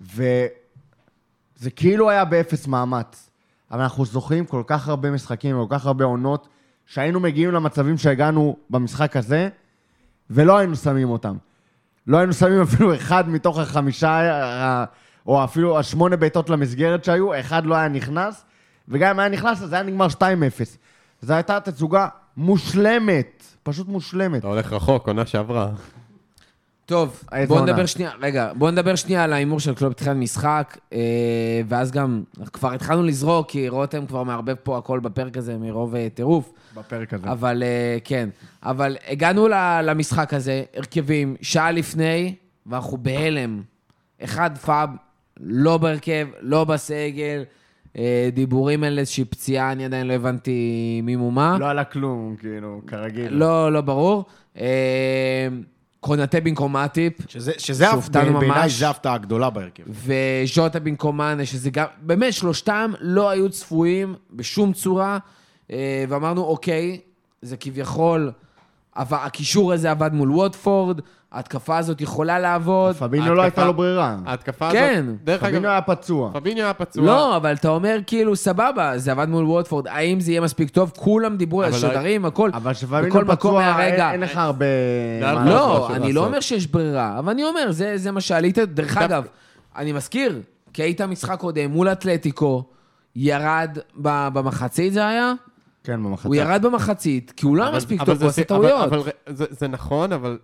וזה 0.00 1.70
כאילו 1.76 2.10
היה 2.10 2.24
באפס 2.24 2.66
מאמץ. 2.66 3.30
אבל 3.70 3.80
אנחנו 3.80 4.04
זוכרים 4.04 4.46
כל 4.46 4.62
כך 4.66 4.88
הרבה 4.88 5.10
משחקים, 5.10 5.56
כל 5.56 5.76
כך 5.76 5.86
הרבה 5.86 6.04
עונות, 6.04 6.48
שהיינו 6.86 7.20
מגיעים 7.20 7.50
למצבים 7.50 7.98
שהגענו 7.98 8.56
במשחק 8.70 9.16
הזה, 9.16 9.48
ולא 10.30 10.58
היינו 10.58 10.76
שמים 10.76 11.10
אותם. 11.10 11.36
לא 12.06 12.16
היינו 12.16 12.32
שמים 12.32 12.62
אפילו 12.62 12.94
אחד 12.94 13.28
מתוך 13.28 13.58
החמישה, 13.58 14.84
או 15.26 15.44
אפילו 15.44 15.78
השמונה 15.78 16.16
בעיטות 16.16 16.50
למסגרת 16.50 17.04
שהיו, 17.04 17.40
אחד 17.40 17.66
לא 17.66 17.74
היה 17.74 17.88
נכנס, 17.88 18.44
וגם 18.88 19.10
אם 19.10 19.18
היה 19.18 19.28
נכנס, 19.28 19.62
אז 19.62 19.68
זה 19.68 19.74
היה 19.74 19.84
נגמר 19.84 20.06
2-0. 20.06 20.20
זו 21.22 21.34
הייתה 21.34 21.60
תצוגה 21.60 22.08
מושלמת, 22.38 23.42
פשוט 23.62 23.88
מושלמת. 23.88 24.38
אתה 24.38 24.48
הולך 24.48 24.72
רחוק, 24.72 25.06
עונה 25.08 25.26
שעברה. 25.26 25.70
טוב, 26.86 27.24
בואו? 27.48 27.62
נדבר 27.64 27.86
שנייה, 27.86 28.10
רגע, 28.20 28.52
בואו 28.56 28.70
נדבר 28.70 28.94
שנייה 28.94 29.24
על 29.24 29.32
ההימור 29.32 29.60
של 29.60 29.74
קלוב 29.74 29.90
בתחילת 29.90 30.16
משחק, 30.16 30.78
אה, 30.92 30.98
ואז 31.68 31.90
גם, 31.90 32.22
כבר 32.52 32.72
התחלנו 32.72 33.02
לזרוק, 33.02 33.48
כי 33.50 33.68
רותם 33.68 34.06
כבר 34.06 34.22
מערבב 34.22 34.54
פה 34.62 34.78
הכל 34.78 35.00
בפרק 35.00 35.36
הזה 35.36 35.56
מרוב 35.58 35.94
אה, 35.94 36.08
טירוף. 36.14 36.52
בפרק 36.74 37.14
הזה. 37.14 37.32
אבל 37.32 37.62
אה, 37.62 37.98
כן, 38.04 38.28
אבל 38.62 38.96
הגענו 39.08 39.48
ל- 39.48 39.80
למשחק 39.84 40.34
הזה, 40.34 40.62
הרכבים, 40.76 41.36
שעה 41.42 41.70
לפני, 41.70 42.34
ואנחנו 42.66 42.96
בהלם. 42.96 43.62
אחד 44.24 44.58
פאב, 44.58 44.90
לא 45.40 45.78
בהרכב, 45.78 46.28
לא 46.40 46.64
בסגל, 46.64 47.42
דיבורים 48.32 48.84
על 48.84 48.98
איזושהי 48.98 49.24
פציעה, 49.24 49.72
אני 49.72 49.84
עדיין 49.84 50.06
לא 50.06 50.12
הבנתי 50.12 51.00
מי 51.02 51.16
מומה. 51.16 51.56
לא 51.60 51.70
עלה 51.70 51.84
כלום, 51.84 52.36
כאילו, 52.38 52.80
כרגיל. 52.86 53.28
לא, 53.34 53.72
לא 53.72 53.80
ברור. 53.80 54.24
אה, 54.60 55.48
קונטה 56.00 56.40
במקום 56.40 56.72
מאטיפ, 56.72 57.12
שזה, 57.28 57.52
שזה 57.58 57.84
בעיניי. 58.12 58.68
זה 58.68 58.86
ההפתעה 58.86 59.14
הגדולה 59.14 59.50
בהרכב. 59.50 59.82
וז'וטה 59.86 60.80
במקום 60.80 61.16
מאנה, 61.16 61.46
שזה 61.46 61.70
גם, 61.70 61.86
באמת, 62.02 62.32
שלושתם 62.32 62.92
לא 63.00 63.30
היו 63.30 63.50
צפויים 63.50 64.14
בשום 64.32 64.72
צורה, 64.72 65.18
אה, 65.70 66.04
ואמרנו, 66.08 66.42
אוקיי, 66.42 67.00
זה 67.42 67.56
כביכול 67.56 68.32
הקישור 68.98 69.72
הזה 69.72 69.90
עבד 69.90 70.12
מול 70.12 70.30
ווטפורד, 70.32 71.00
ההתקפה 71.32 71.78
הזאת 71.78 72.00
יכולה 72.00 72.38
לעבוד. 72.38 72.96
פביניו 72.96 73.34
לא 73.34 73.42
הייתה 73.42 73.64
לו 73.64 73.74
ברירה. 73.74 74.16
ההתקפה 74.26 74.70
כן. 74.72 75.04
הזאת, 75.08 75.24
דרך 75.24 75.42
אגב, 75.42 75.50
פביניו 75.52 75.70
היה 75.70 75.80
פצוע. 75.80 76.30
פביניו 76.34 76.64
היה 76.64 76.74
פצוע. 76.74 77.04
לא, 77.04 77.36
אבל 77.36 77.52
אתה 77.52 77.68
אומר 77.68 77.98
כאילו, 78.06 78.36
סבבה, 78.36 78.92
זה 78.98 79.12
עבד 79.12 79.28
מול 79.28 79.44
ווטפורד, 79.44 79.88
האם 79.88 80.20
זה 80.20 80.30
יהיה 80.30 80.40
מספיק 80.40 80.70
טוב? 80.70 80.92
כולם 80.96 81.36
דיברו 81.36 81.62
על 81.62 81.70
לא- 81.70 81.76
השדרים, 81.76 82.24
הכל. 82.24 82.50
אבל 82.54 82.60
בכל 82.70 82.74
כשפביניו 82.74 83.08
מקום 83.24 83.34
פצוע, 83.36 83.82
אין 84.12 84.20
לך 84.20 84.36
הרבה... 84.36 84.66
לא, 85.20 85.88
אני 85.94 86.12
לא. 86.12 86.26
אומר 86.26 86.40
שיש 86.40 86.66
ברירה, 86.66 87.18
אבל 87.18 87.32
אני 87.32 87.44
אומר, 87.44 87.70
זה, 87.70 87.92
זה 87.98 88.10
מה 88.10 88.20
שעלית. 88.20 88.58
דרך 88.58 88.96
אגב, 88.96 89.24
אני 89.76 89.92
מזכיר, 89.92 90.40
כי 90.72 90.82
היית 90.82 91.00
משחק 91.00 91.38
קודם 91.40 91.70
מול 91.70 91.88
אתלטיקו, 91.92 92.64
ירד 93.16 93.78
ב- 94.02 94.28
במחצית 94.32 94.92
זה 94.92 95.06
היה? 95.06 95.32
כן, 95.88 96.02
במחצית. 96.04 96.26
הוא 96.26 96.34
ירד 96.34 96.62
במחצית, 96.66 97.32
כי 97.36 97.46
הוא 97.46 97.56
לא 97.56 97.62
היה 97.62 97.68
אבל- 97.70 97.76
מספיק 97.76 98.02
טוב, 98.02 98.20
הוא 98.22 98.28
עשה 98.28 98.44
טעויות. 98.44 98.92
אבל 98.92 99.00
זה- 99.26 99.44
זה 99.50 99.68
נכון, 99.68 100.12
אבל 100.12 100.38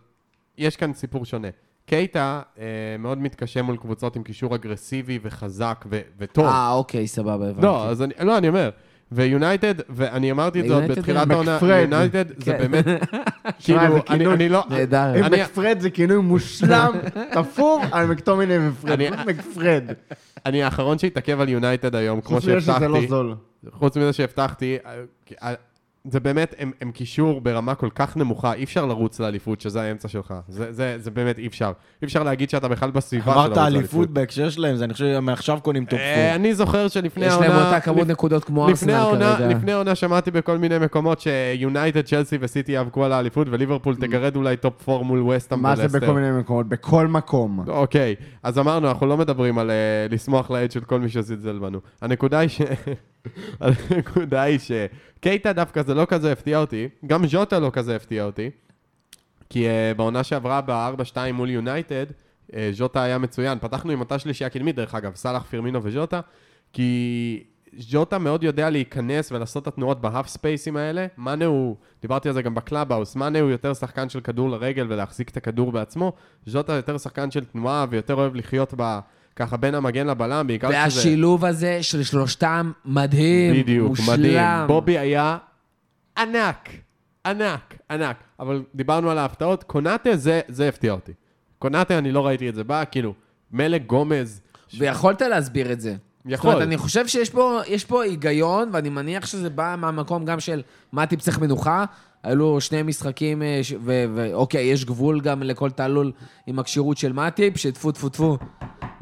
יש 0.59 0.76
כאן 0.76 0.92
סיפור 0.94 1.24
שונה. 1.24 1.48
קייטה 1.87 2.40
אה, 2.59 2.64
מאוד 2.98 3.18
מתקשה 3.18 3.62
מול 3.62 3.76
קבוצות 3.76 4.16
עם 4.16 4.22
קישור 4.22 4.54
אגרסיבי 4.54 5.18
וחזק 5.22 5.85
ו- 5.90 6.00
וטוב. 6.18 6.46
אה, 6.46 6.72
אוקיי, 6.72 7.07
סבבה, 7.07 7.48
הבנתי. 7.48 7.66
לא, 7.66 7.88
אז 7.88 8.02
אני, 8.02 8.12
לא, 8.20 8.38
אני 8.38 8.48
אומר. 8.48 8.70
ויונייטד, 9.12 9.74
ואני 9.88 10.30
אמרתי 10.30 10.61
את 10.61 10.68
זה 10.68 10.74
עוד 10.74 10.85
בתחילת 10.85 11.30
העונה. 11.30 11.59
יונייטד 11.62 12.24
זה 12.28 12.52
כן. 12.52 12.59
באמת, 12.59 12.85
כאילו, 13.64 13.80
אני 14.11 14.26
אני 14.26 14.48
לא, 14.48 14.62
נהדר. 14.70 15.11
אני- 15.26 15.42
מקפרד 15.42 15.76
זה 15.80 15.90
כינוי 15.90 16.16
מושלם, 16.18 16.92
תפור 17.35 17.83
על. 17.92 18.11
אני- 18.85 19.11
פשוט 19.11 19.26
מקפרד. 19.26 19.83
אני 20.46 20.62
האחרון 20.62 20.98
שהתעכב 20.98 21.40
על 21.40 21.48
יונייטד 21.48 21.94
היום, 21.94 22.20
כמו 22.20 22.37
חוץ 22.37 22.44
מזה 22.48 22.61
שזה 22.61 22.72
לא 22.72 22.78
שהבטחתי. 22.80 23.09
זול. 23.09 23.35
חוץ 23.72 23.96
מזה 23.96 24.12
שהבטחתי, 24.12 24.77
אה, 24.87 24.94
אה, 25.42 25.55
זה 26.11 26.20
באמת, 26.20 26.55
הם, 26.59 26.72
הם 26.81 26.90
קישור 26.92 27.40
ברמה 27.40 27.74
כל 27.74 27.88
כך 27.94 28.16
נמוכה, 28.16 28.53
אי 28.55 28.64
אפשר 28.64 28.87
לרוץ 28.87 29.20
לאליפות, 29.20 29.61
שזה 29.61 29.83
האמצע 29.83 30.09
שלך. 30.09 30.35
זה, 30.48 30.72
זה, 30.72 30.96
זה 30.98 31.11
באמת 31.11 31.38
אי 31.38 31.46
אפשר. 31.46 31.72
אי 32.03 32.07
אפשר 32.07 32.22
להגיד 32.22 32.50
שאתה 32.50 32.68
בכלל 32.68 32.90
בסביבה 32.90 33.24
של 33.24 33.31
לרוץ 33.31 33.46
אמרת 33.46 33.57
לאליפות. 33.57 33.79
אליפות 33.81 34.11
בהקשר 34.11 34.50
שלהם, 34.50 34.77
זה 34.77 34.85
אני 34.85 34.92
חושב 34.92 35.18
מעכשיו 35.18 35.59
קונים 35.62 35.85
טופ 35.85 35.98
אה, 35.98 36.14
פור. 36.29 36.35
אני 36.35 36.55
זוכר 36.55 36.88
שלפני 36.88 37.27
יש 37.27 37.33
העונה... 37.33 37.48
להם 37.48 37.66
אותה 37.66 37.81
כמות 37.81 38.03
לפ- 38.03 38.11
נקודות 38.11 38.44
כמו 38.44 38.68
ארסנל 38.68 38.92
העונה, 38.92 39.37
כרגע. 39.38 39.55
לפני 39.55 39.72
העונה 39.72 39.94
שמעתי 39.94 40.31
בכל 40.31 40.59
מיני 40.59 40.79
מקומות 40.79 41.20
שיונייטד, 41.20 42.00
צ'לסי 42.00 42.38
וסיטי 42.40 42.72
יאבקו 42.72 43.05
על 43.05 43.12
האליפות, 43.12 43.46
וליברפול 43.50 43.96
תגרד 43.96 44.37
אולי 44.37 44.57
טופ 44.57 44.88
4 44.88 45.05
מול 45.05 45.22
וסטאם 45.22 45.62
מה 45.62 45.68
ולסטר. 45.68 45.88
זה 45.88 46.00
בכל 46.00 46.14
מיני 46.14 46.31
מקומות? 46.38 46.68
בכל 46.68 47.07
מקום. 47.07 47.64
אוקיי, 47.68 48.14
אז 48.42 48.59
אמרנו, 48.59 48.88
אנחנו 48.88 49.07
לא 49.07 49.16
מדברים 49.16 49.59
על 49.59 49.70
אה, 49.70 49.77
לשמוח 50.11 50.50
לעד 50.50 50.70
של 50.72 50.81
כל 50.81 51.00
מי 51.00 51.09
שזלזל 51.09 51.59
בנו. 51.59 51.79
הנקודה 52.03 52.38
היא 52.38 52.48
ש... 52.48 52.61
הנקודה 53.61 54.43
היא 54.43 54.59
שקייטה 54.59 55.53
דווקא 55.53 55.83
זה 55.83 55.95
לא 55.95 56.05
כזה 56.09 56.33
הפתיע 56.33 56.59
אותי, 56.59 56.89
גם 57.07 57.27
ז'וטה 57.27 57.59
לא 57.59 57.71
כזה 57.73 57.97
הפתיע 57.97 58.25
אותי, 58.25 58.51
כי 59.51 59.67
uh, 59.67 59.97
בעונה 59.97 60.25
שעברה 60.25 60.61
ב-4-2 60.61 61.33
מול 61.33 61.51
יונייטד, 61.51 62.07
uh, 62.51 62.55
ז'וטה 62.73 63.03
היה 63.03 63.19
מצוין. 63.19 63.59
פתחנו 63.59 63.93
עם 63.93 64.01
אותה 64.01 64.19
שלישייה 64.19 64.51
קדמית, 64.51 64.77
דרך 64.77 64.95
אגב, 64.95 65.15
סאלח, 65.15 65.43
פירמינו 65.43 65.81
וז'וטה, 65.83 66.21
כי 66.73 67.43
ז'וטה 67.79 68.19
מאוד 68.19 68.43
יודע 68.43 68.71
להיכנס 68.71 69.33
ולעשות 69.33 69.63
את 69.63 69.69
התנועות 69.69 70.01
בהאף 70.01 70.29
ספייסים 70.29 70.77
האלה. 70.77 71.07
מאנה 71.19 71.45
הוא, 71.45 71.77
דיברתי 72.03 72.29
על 72.29 72.35
זה 72.35 72.43
גם 72.43 72.55
בקלאבהאוס, 72.55 73.17
מאנה 73.17 73.41
הוא 73.41 73.51
יותר 73.51 73.75
שחקן 73.75 74.09
של 74.09 74.21
כדור 74.21 74.51
לרגל 74.51 74.87
ולהחזיק 74.89 75.29
את 75.29 75.37
הכדור 75.37 75.73
בעצמו, 75.73 76.13
ז'וטה 76.47 76.73
יותר 76.73 76.99
שחקן 76.99 77.31
של 77.31 77.45
תנועה 77.45 77.87
ויותר 77.91 78.15
אוהב 78.15 78.35
לחיות 78.35 78.75
ב... 78.77 78.99
ככה 79.37 79.57
בין 79.57 79.75
המגן 79.75 80.07
לבלם, 80.07 80.47
בעיקר 80.47 80.68
שזה... 80.68 80.79
והשילוב 80.79 81.44
הזה 81.44 81.83
של 81.83 82.03
שלושתם 82.03 82.73
מדהים, 82.85 83.62
בדיוק, 83.62 83.88
מושלם. 83.88 84.14
מדהים. 84.14 84.66
בובי 84.66 84.99
היה 84.99 85.38
ענק, 86.18 86.68
ענק, 87.27 87.75
ענק. 87.90 88.16
אבל 88.40 88.62
דיברנו 88.75 89.11
על 89.11 89.18
ההפתעות, 89.18 89.62
קונאטה 89.62 90.16
זה, 90.16 90.40
זה 90.49 90.68
הפתיע 90.68 90.92
אותי. 90.92 91.12
קונאטה, 91.59 91.99
אני 91.99 92.12
לא 92.12 92.27
ראיתי 92.27 92.49
את 92.49 92.55
זה 92.55 92.64
בא, 92.64 92.85
כאילו, 92.90 93.14
מלך 93.53 93.83
גומז. 93.87 94.40
ויכולת 94.79 95.23
להסביר 95.23 95.73
את 95.73 95.81
זה. 95.81 95.94
יכול. 96.27 96.51
זאת 96.51 96.55
אומרת, 96.55 96.68
אני 96.68 96.77
חושב 96.77 97.07
שיש 97.07 97.31
פה, 97.31 97.61
פה 97.88 98.05
היגיון, 98.05 98.70
ואני 98.73 98.88
מניח 98.88 99.27
שזה 99.27 99.51
בא 99.51 99.75
מהמקום 99.79 100.25
גם 100.25 100.40
של 100.40 100.62
מטיפ 100.92 101.20
צריך 101.20 101.38
מנוחה. 101.38 101.85
היו 102.23 102.61
שני 102.61 102.83
משחקים, 102.83 103.42
אה, 103.42 103.61
ואוקיי, 104.14 104.64
יש 104.64 104.85
גבול 104.85 105.20
גם 105.20 105.42
לכל 105.42 105.70
תעלול 105.70 106.12
עם 106.47 106.59
הכשירות 106.59 106.97
של 106.97 107.12
מטיפ, 107.12 107.57
שטפו 107.57 107.92
טפו 107.92 108.09
טפו. 108.09 108.38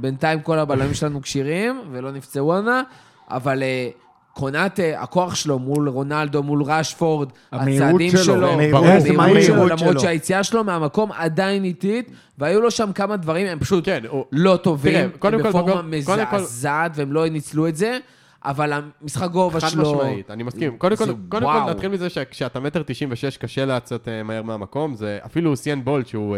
בינתיים 0.03 0.41
כל 0.41 0.59
הבלמים 0.59 0.95
שלנו 0.95 1.23
כשירים, 1.23 1.81
ולא 1.91 2.12
נפצעו 2.12 2.55
עונה, 2.55 2.83
אבל 3.31 3.62
אה, 3.62 3.88
קונאטה, 4.33 4.83
הכוח 4.97 5.35
שלו 5.35 5.59
מול 5.59 5.88
רונלדו, 5.88 6.43
מול 6.43 6.62
רשפורד, 6.62 7.29
המהירות 7.53 7.88
הצעדים 7.88 8.11
שלו, 8.11 8.25
שלו, 8.25 8.49
המהירות, 8.49 8.85
המהירות 8.85 9.17
מהיר. 9.17 9.43
שלו, 9.43 9.69
למרות. 9.69 10.01
שהיציאה 10.01 10.45
שלו 10.45 10.65
מהמקום 10.65 11.12
עדיין 11.12 11.65
איטית, 11.65 12.11
והיו 12.38 12.61
לו 12.61 12.71
שם 12.71 12.93
כמה 12.95 13.17
דברים, 13.17 13.47
הם 13.47 13.59
פשוט 13.59 13.85
כן. 13.85 14.03
לא 14.33 14.57
טובים, 14.57 14.93
תראה, 14.93 15.19
קודם 15.19 15.38
הם 15.41 15.47
בפורמה 15.47 15.83
מזעזעת, 15.83 16.93
והם 16.95 17.12
לא 17.12 17.29
ניצלו 17.29 17.69
את 17.69 17.77
זה, 17.77 17.99
אבל 18.45 18.73
המשחק 18.73 19.31
גובה 19.31 19.61
חד 19.61 19.69
שלו... 19.69 19.95
משמעית, 19.95 20.31
אני 20.31 20.43
מסכים. 20.43 20.79
קודם 20.79 20.97
כל, 20.97 21.05
קודם. 21.29 21.47
כל 21.47 21.71
נתחיל 21.71 21.88
מזה 21.88 22.11
שכשאתה 22.11 22.61
מטר 22.61 22.83
96 22.87 23.37
קשה 23.37 23.65
לצאת 23.65 24.09
אה, 24.09 24.23
מהר 24.23 24.43
מהמקום, 24.43 24.95
זה 24.95 25.19
אפילו 25.27 25.57
סיאן 25.57 25.85
בולט 25.85 26.07
שהוא 26.07 26.37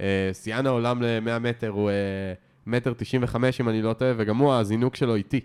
אה, 0.00 0.30
שיאן 0.32 0.66
העולם 0.66 1.02
ל-100 1.02 1.38
מטר, 1.38 1.68
הוא 1.68 1.90
מטר 2.66 2.92
95 2.96 3.60
אם 3.60 3.68
אני 3.68 3.82
לא 3.82 3.92
טועה, 3.92 4.12
וגם 4.16 4.36
הוא 4.36 4.54
הזינוק 4.54 4.96
שלו 4.96 5.14
איטי. 5.14 5.40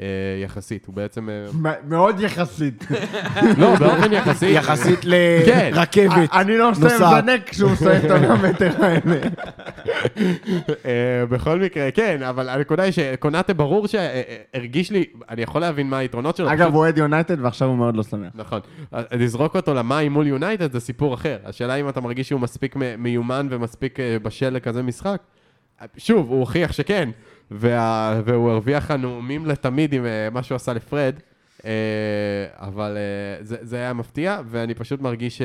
אה, 0.00 0.06
יחסית, 0.44 0.86
הוא 0.86 0.94
בעצם... 0.94 1.28
אה, 1.30 1.46
מ- 1.52 1.88
מאוד 1.90 2.20
יחסית. 2.20 2.86
לא, 3.58 3.74
באופן 3.76 4.12
יחסי. 4.12 4.50
יחסית 4.50 5.00
כן. 5.46 5.70
לרכבת. 5.74 6.32
אני 6.34 6.58
לא 6.58 6.70
מסיים. 6.70 6.90
לזנק 6.94 7.48
כשהוא 7.48 7.70
מסיים 7.70 8.06
את 8.06 8.10
המטר 8.30 8.70
האלה. 8.84 9.20
אה, 10.86 11.26
בכל 11.28 11.60
מקרה, 11.60 11.90
כן, 11.90 12.22
אבל 12.22 12.48
הנקודה 12.48 12.82
היא 12.82 12.92
שקונאטה 12.92 13.54
ברור 13.54 13.86
שהרגיש 13.88 14.90
לי, 14.90 15.04
אני 15.30 15.42
יכול 15.42 15.60
להבין 15.60 15.90
מה 15.90 15.98
היתרונות 15.98 16.36
שלו. 16.36 16.52
אגב, 16.52 16.72
הוא 16.72 16.78
אוהד 16.80 16.98
יונייטד 16.98 17.36
ועכשיו 17.40 17.68
הוא 17.68 17.76
מאוד 17.76 17.96
לא 17.96 18.02
שמח. 18.02 18.32
נכון. 18.34 18.60
לזרוק 19.12 19.56
אותו 19.56 19.74
למים 19.74 20.12
מול 20.12 20.26
יונייטד 20.26 20.72
זה 20.72 20.80
סיפור 20.80 21.14
אחר. 21.14 21.36
השאלה 21.44 21.74
אם 21.74 21.88
אתה 21.88 22.00
מרגיש 22.00 22.28
שהוא 22.28 22.40
מספיק 22.40 22.76
מיומן 22.98 23.46
ומספיק 23.50 23.98
בשל 24.22 24.50
לכזה 24.50 24.82
משחק. 24.82 25.22
שוב, 25.96 26.28
הוא 26.30 26.40
הוכיח 26.40 26.72
שכן, 26.72 27.10
וה... 27.50 28.20
והוא 28.24 28.50
הרוויח 28.50 28.90
הנאומים 28.90 29.46
לתמיד 29.46 29.92
עם 29.92 30.06
אה, 30.06 30.28
מה 30.32 30.42
שהוא 30.42 30.56
עשה 30.56 30.72
לפרד, 30.72 31.14
אה, 31.64 31.70
אבל 32.56 32.96
אה, 32.96 33.44
זה, 33.44 33.56
זה 33.60 33.76
היה 33.76 33.92
מפתיע, 33.92 34.40
ואני 34.46 34.74
פשוט 34.74 35.00
מרגיש 35.00 35.38
ש... 35.38 35.42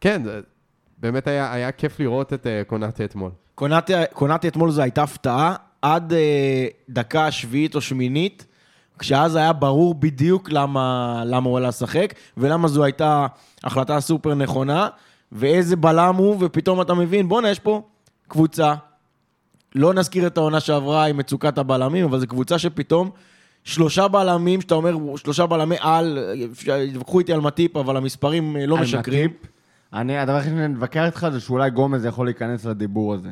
כן. 0.00 0.22
באמת 0.98 1.26
היה, 1.26 1.52
היה 1.52 1.72
כיף 1.72 2.00
לראות 2.00 2.32
את 2.32 2.46
קונאטה 2.66 3.04
אתמול. 3.04 3.30
קונאטה 4.12 4.48
אתמול 4.48 4.70
זו 4.70 4.82
הייתה 4.82 5.02
הפתעה, 5.02 5.54
עד 5.82 6.12
דקה 6.88 7.30
שביעית 7.30 7.74
או 7.74 7.80
שמינית, 7.80 8.46
כשאז 8.98 9.36
היה 9.36 9.52
ברור 9.52 9.94
בדיוק 9.94 10.50
למה, 10.50 11.22
למה 11.26 11.48
הוא 11.48 11.58
עלה 11.58 11.68
לשחק, 11.68 12.14
ולמה 12.36 12.68
זו 12.68 12.84
הייתה 12.84 13.26
החלטה 13.64 14.00
סופר 14.00 14.34
נכונה, 14.34 14.88
ואיזה 15.32 15.76
בלם 15.76 16.14
הוא, 16.14 16.36
ופתאום 16.40 16.80
אתה 16.80 16.94
מבין, 16.94 17.28
בואנה, 17.28 17.50
יש 17.50 17.58
פה 17.58 17.82
קבוצה, 18.30 18.74
לא 19.74 19.94
נזכיר 19.94 20.26
את 20.26 20.36
העונה 20.36 20.60
שעברה 20.60 21.04
עם 21.04 21.16
מצוקת 21.16 21.58
הבלמים, 21.58 22.04
אבל 22.04 22.18
זו 22.20 22.26
קבוצה 22.26 22.58
שפתאום 22.58 23.10
שלושה 23.64 24.08
בלמים, 24.08 24.60
שאתה 24.60 24.74
אומר, 24.74 25.16
שלושה 25.16 25.46
בלמי 25.46 25.76
על, 25.80 26.18
יתווכחו 26.78 27.18
איתי 27.18 27.32
על 27.32 27.40
מטיפ, 27.40 27.76
אבל 27.76 27.96
המספרים 27.96 28.56
אה, 28.56 28.66
לא 28.66 28.76
על 28.76 28.82
משקרים. 28.82 29.30
מטיפ, 29.30 29.50
אני, 29.92 30.18
הדבר 30.18 30.36
היחיד 30.36 30.52
שאני 30.52 30.68
מתווכח 30.68 31.06
איתך 31.06 31.26
זה 31.32 31.40
שאולי 31.40 31.70
גומז 31.70 32.04
יכול 32.04 32.26
להיכנס 32.26 32.64
לדיבור 32.64 33.14
הזה. 33.14 33.30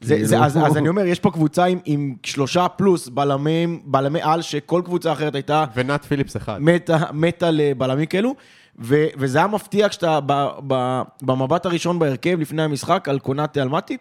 זה, 0.00 0.16
זה, 0.22 0.34
כאילו- 0.34 0.44
אז, 0.44 0.58
אז 0.58 0.76
אני 0.76 0.88
אומר, 0.88 1.06
יש 1.06 1.20
פה 1.20 1.30
קבוצה 1.30 1.64
עם, 1.64 1.78
עם 1.84 2.14
שלושה 2.22 2.68
פלוס 2.68 3.08
בלמים, 3.08 3.80
בלמי 3.84 4.22
על, 4.22 4.42
שכל 4.42 4.82
קבוצה 4.84 5.12
אחרת 5.12 5.34
הייתה 5.34 5.64
ונאט 5.74 6.04
פיליפס 6.04 6.36
אחד. 6.36 6.58
מתה, 6.60 6.98
מתה 7.12 7.50
לבלמים 7.50 8.06
כאלו, 8.06 8.34
ו, 8.78 9.04
וזה 9.16 9.38
היה 9.38 9.46
מפתיע 9.46 9.88
כשאתה 9.88 10.20
ב, 10.26 10.48
ב, 10.66 11.02
במבט 11.22 11.66
הראשון 11.66 11.98
בהרכב 11.98 12.40
לפני 12.40 12.62
המשחק 12.62 13.08
על 13.08 13.18
קונאטה 13.18 13.62
על 13.62 13.68
מטיפ, 13.68 14.00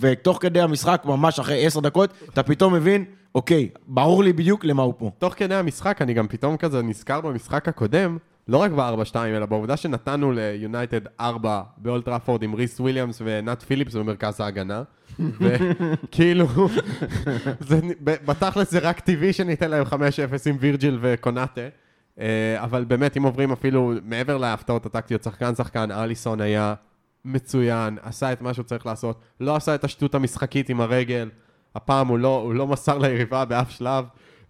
ותוך 0.00 0.38
כדי 0.40 0.60
המשחק, 0.60 1.02
ממש 1.04 1.38
אחרי 1.38 1.66
עשר 1.66 1.80
דקות, 1.80 2.10
אתה 2.32 2.42
פתאום 2.42 2.74
מבין, 2.74 3.04
אוקיי, 3.34 3.68
ברור 3.86 4.24
לי 4.24 4.32
בדיוק 4.32 4.64
למה 4.64 4.82
הוא 4.82 4.94
פה. 4.98 5.10
תוך 5.18 5.34
כדי 5.36 5.54
המשחק, 5.54 6.02
אני 6.02 6.14
גם 6.14 6.28
פתאום 6.28 6.56
כזה 6.56 6.82
נזכר 6.82 7.20
במשחק 7.20 7.68
הקודם, 7.68 8.18
לא 8.48 8.56
רק 8.58 8.70
ב-4-2, 8.70 9.16
אלא 9.16 9.46
בעובדה 9.46 9.76
שנתנו 9.76 10.32
ליונייטד 10.32 11.00
4 11.20 11.62
באולד 11.76 12.03
טראפורד 12.03 12.42
עם 12.42 12.54
ריס 12.54 12.80
וויליאמס 12.80 13.22
ונאט 13.24 13.62
פיליפס 13.62 13.94
במרכז 13.94 14.40
ההגנה. 14.40 14.82
וכאילו, 15.40 16.46
זה- 17.60 17.80
בתכלס 18.00 18.70
זה 18.70 18.78
רק 18.78 19.00
טבעי 19.00 19.32
שניתן 19.32 19.70
להם 19.70 19.84
5-0 19.86 19.92
עם 20.46 20.56
וירג'יל 20.60 20.98
וקונאטה. 21.02 21.60
אה, 22.20 22.26
אבל 22.64 22.84
באמת, 22.84 23.16
אם 23.16 23.22
עוברים 23.22 23.52
אפילו 23.52 23.92
מעבר 24.04 24.36
להפתעות 24.36 24.86
הטקטיות, 24.86 25.22
שחקן 25.22 25.54
שחקן, 25.54 25.90
אליסון 25.90 26.40
היה 26.40 26.74
מצוין, 27.24 27.98
עשה 28.02 28.32
את 28.32 28.40
מה 28.40 28.54
שהוא 28.54 28.64
צריך 28.64 28.86
לעשות, 28.86 29.20
לא 29.40 29.56
עשה 29.56 29.74
את 29.74 29.84
השטות 29.84 30.14
המשחקית 30.14 30.68
עם 30.68 30.80
הרגל, 30.80 31.30
הפעם 31.74 32.08
הוא 32.08 32.18
לא, 32.18 32.40
הוא 32.40 32.54
לא 32.54 32.66
מסר 32.66 32.98
ליריבה 32.98 33.44
באף 33.44 33.70
שלב, 33.70 34.04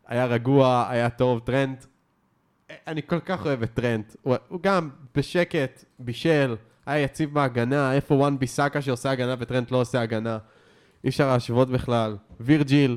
היה 0.06 0.26
רגוע, 0.26 0.86
היה 0.88 1.10
טוב, 1.10 1.40
טרנט, 1.44 1.84
אני 2.86 3.02
כל 3.06 3.20
כך 3.20 3.46
אוהב 3.46 3.62
את 3.62 3.74
טרנט. 3.74 4.16
הוא, 4.22 4.36
הוא 4.48 4.60
גם 4.62 4.90
בשקט, 5.14 5.84
בישל, 5.98 6.56
היה 6.86 7.04
יציב 7.04 7.34
בהגנה, 7.34 7.94
איפה 7.94 8.14
וואן-ביסאקה 8.14 8.82
שעושה 8.82 9.10
הגנה 9.10 9.34
וטרנט 9.38 9.70
לא 9.70 9.80
עושה 9.80 10.00
הגנה. 10.00 10.38
אי 11.04 11.08
אפשר 11.08 11.28
להשוות 11.28 11.70
בכלל. 11.70 12.16
וירג'יל, 12.40 12.96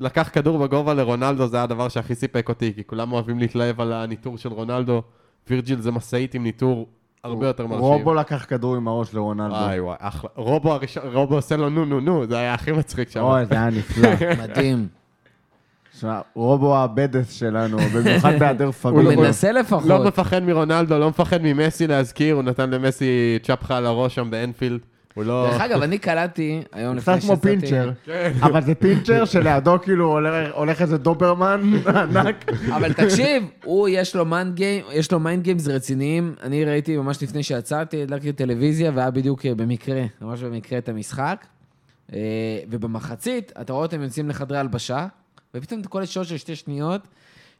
לקח 0.00 0.30
כדור 0.32 0.58
בגובה 0.58 0.94
לרונלדו, 0.94 1.46
זה 1.46 1.56
היה 1.56 1.64
הדבר 1.64 1.88
שהכי 1.88 2.14
סיפק 2.14 2.48
אותי, 2.48 2.74
כי 2.74 2.84
כולם 2.84 3.12
אוהבים 3.12 3.38
להתלהב 3.38 3.80
על 3.80 3.92
הניטור 3.92 4.38
של 4.38 4.52
רונלדו. 4.52 5.02
וירג'יל 5.50 5.80
זה 5.80 5.90
משאית 5.90 6.34
עם 6.34 6.42
ניטור 6.42 6.88
הרבה 7.26 7.46
יותר 7.46 7.66
מרשים. 7.66 7.84
רובו 7.84 8.14
לקח 8.14 8.44
כדור 8.48 8.76
עם 8.76 8.88
הראש 8.88 9.14
לרונלדו. 9.14 9.54
וואי 9.54 9.80
וואי, 9.80 9.96
אחלה. 9.98 10.30
רובו 10.36 10.72
הראשון, 10.72 11.02
רובו 11.12 11.34
עושה 11.34 11.56
לו 11.56 11.70
נו 11.70 11.84
נו 11.84 12.00
נו, 12.00 12.26
זה 12.26 12.38
היה 12.38 12.54
הכי 12.54 12.72
מצחיק 12.72 13.10
שם. 13.10 13.20
אוי, 13.20 13.46
זה 13.46 13.54
היה 13.54 13.70
נפלא. 13.70 14.10
מדהים. 14.42 14.86
שמע, 16.00 16.20
רובו 16.34 16.76
ה 16.76 16.84
badass 16.84 17.32
שלנו, 17.32 17.78
במיוחד 17.78 18.32
בהיעדר 18.38 18.64
פביניו. 18.64 19.22
מנסה 19.22 19.52
לפחות. 19.52 19.86
לא 19.86 20.04
מפחד 20.04 20.42
מרונלדו, 20.42 20.98
לא 20.98 21.08
מפחד 21.08 21.38
ממסי 21.42 21.86
להזכיר, 21.86 22.34
הוא 22.34 22.42
נתן 22.42 22.70
למסי 22.70 23.38
צ'פחה 23.42 23.76
על 23.76 23.86
הראש 23.86 24.14
שם 24.14 24.30
באנפילד. 24.30 24.80
הוא 25.16 25.24
לא... 25.24 25.48
דרך 25.50 25.60
אגב, 25.60 25.82
אני 25.82 25.98
קלטתי 25.98 26.62
היום 26.72 26.98
קצת 27.00 27.08
לפני 27.08 27.20
כמו 27.20 27.34
שיצאתי... 27.36 27.48
פינצ'ר, 27.60 27.90
אבל 28.42 28.62
זה 28.62 28.74
פינצ'ר 28.74 29.24
שלידו 29.24 29.76
כאילו 29.82 30.06
הולך- 30.12 30.54
הולך 30.54 30.82
איזה 30.82 30.98
דוברמן 30.98 31.60
ענק. 31.86 32.44
אבל 32.76 32.92
תקשיב, 32.92 33.42
הוא, 33.64 33.88
יש 33.88 34.16
לו 34.16 34.24
mind 34.24 34.54
game, 34.54 34.84
יש 34.92 35.12
לו 35.12 35.20
mind 35.20 35.42
games 35.42 35.68
רציניים. 35.68 36.34
אני 36.42 36.64
ראיתי 36.64 36.96
ממש 36.96 37.22
לפני 37.22 37.42
שיצאתי, 37.42 38.02
הדלקתי 38.02 38.32
טלוויזיה, 38.32 38.90
והיה 38.94 39.10
בדיוק 39.10 39.46
אה, 39.46 39.54
במקרה, 39.54 40.02
ממש 40.20 40.42
במקרה 40.42 40.78
את 40.78 40.88
המשחק. 40.88 41.46
אה, 42.12 42.18
ובמחצית, 42.70 43.52
אתה 43.60 43.72
רואה 43.72 43.84
אותם 43.84 44.02
יוצאים 44.02 44.28
לחדרי 44.28 44.58
הלבשה, 44.58 45.06
ופתאום 45.54 45.80
אתה 45.80 45.88
קולט 45.88 46.08
שעות 46.08 46.26
של 46.26 46.36
שתי 46.36 46.56
שניות, 46.56 47.00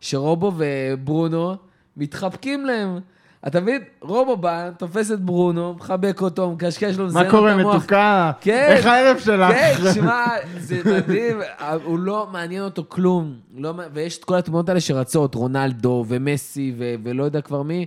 שרובו 0.01 0.53
וברונו 0.57 1.55
מתחבקים 1.97 2.67
להם. 2.67 2.99
אתה 3.47 3.61
מבין? 3.61 3.83
רובו 4.01 4.37
בא, 4.37 4.71
תופס 4.79 5.13
את 5.13 5.21
ברונו, 5.21 5.75
מחבק 5.75 6.21
אותו, 6.21 6.51
מקשקש 6.51 6.97
לו, 6.97 7.07
מזיין 7.07 7.25
מה 7.27 7.33
לו 7.33 7.39
קורה, 7.39 7.55
את 7.55 7.59
המוח. 7.61 7.77
מתוקה? 7.77 8.33
כן. 8.41 8.67
איך 8.69 8.87
הערב 8.87 9.19
שלך? 9.19 9.53
כן, 9.53 9.75
שמע, 9.95 10.25
זה 10.59 10.81
מדהים, 10.85 11.37
הוא 11.85 11.99
לא 11.99 12.29
מעניין 12.33 12.63
אותו 12.63 12.85
כלום. 12.89 13.35
לא, 13.57 13.75
ויש 13.93 14.19
את 14.19 14.25
כל 14.25 14.35
התמונות 14.35 14.69
האלה 14.69 14.81
שרצות, 14.81 15.35
רונלדו 15.35 16.05
ומסי 16.09 16.75
ו- 16.79 16.95
ולא 17.05 17.25
יודע 17.25 17.41
כבר 17.41 17.63
מי. 17.63 17.87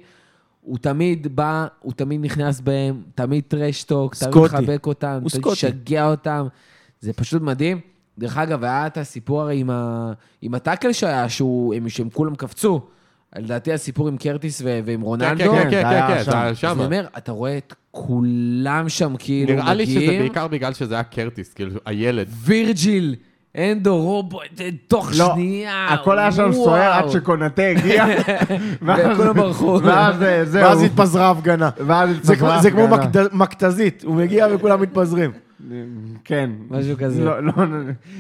הוא 0.62 0.78
תמיד 0.78 1.36
בא, 1.36 1.68
הוא 1.80 1.94
תמיד 1.94 2.22
נכנס 2.26 2.62
בהם, 2.62 3.02
תמיד 3.16 3.44
טרשטוק, 3.48 4.16
תמיד 4.16 4.32
סקוטי. 4.32 4.56
מחבק 4.56 4.86
אותם, 4.86 5.18
תמיד 5.20 5.32
סקוטי. 5.32 5.52
משגע 5.68 6.10
אותם. 6.10 6.48
זה 7.00 7.14
פשוט 7.14 7.42
מדהים. 7.42 7.80
דרך 8.18 8.38
אגב, 8.38 8.64
היה 8.64 8.88
את 8.88 8.98
הסיפור 8.98 9.42
הרי 9.42 9.60
עם, 9.60 9.70
ה... 9.70 10.12
עם 10.42 10.54
הטאקל 10.54 10.94
שהיה, 10.94 11.30
שהוא, 11.30 11.74
הם, 11.74 11.90
שהם 11.90 12.10
כולם 12.10 12.36
קפצו. 12.36 12.82
לדעתי 13.36 13.74
הסיפור 13.74 14.08
עם 14.08 14.18
קרטיס 14.18 14.62
ו... 14.62 14.80
ועם 14.86 15.00
כן, 15.00 15.06
רונלדו. 15.06 15.38
כן, 15.52 15.64
כן, 15.64 15.64
זה 15.64 15.70
כן, 15.70 15.86
היה 15.86 16.08
כן, 16.08 16.24
שם. 16.24 16.32
זה 16.32 16.38
היה 16.38 16.48
אז 16.50 16.58
שם. 16.58 16.68
אני 16.78 16.86
אומר, 16.86 17.06
אתה 17.18 17.32
רואה 17.32 17.58
את 17.58 17.74
כולם 17.92 18.90
שם 18.90 19.16
כאילו 19.20 19.54
נראה 19.54 19.74
לי 19.74 19.86
שזה 19.86 19.96
מגיעים. 20.00 20.20
בעיקר 20.22 20.48
בגלל 20.48 20.74
שזה 20.74 20.94
היה 20.96 21.04
קרטיס, 21.04 21.54
כאילו, 21.54 21.72
הילד. 21.86 22.28
וירג'יל, 22.44 23.16
אנדו, 23.58 23.98
רובו, 23.98 24.40
תוך 24.88 25.12
לא, 25.18 25.32
שנייה. 25.34 25.88
הכל 25.90 26.20
היה 26.20 26.32
שם. 26.32 26.52
סוער 26.54 26.92
עד 26.94 27.10
שקונטה 27.10 27.62
הגיע. 27.62 28.06
וכולם 28.86 29.34
ברחו. 29.34 29.80
ואז 29.84 30.24
אה, 30.24 30.46
זהו. 30.46 30.64
ואז 30.64 30.84
התפזרה 30.84 31.28
ההפגנה. 31.28 31.70
ואז 31.88 32.10
זה 32.10 32.34
התפזרה 32.34 32.52
כמו- 32.54 32.62
זה 32.62 32.72
כמו 32.72 32.96
ההפגנה. 32.96 33.28
מכתזית, 33.32 34.04
הוא 34.04 34.16
מגיע 34.16 34.48
וכולם 34.52 34.82
מתפזרים. 34.82 35.32
כן. 36.24 36.50
משהו 36.70 36.98
כזה. 36.98 37.24
לא, 37.24 37.44
לא, 37.44 37.54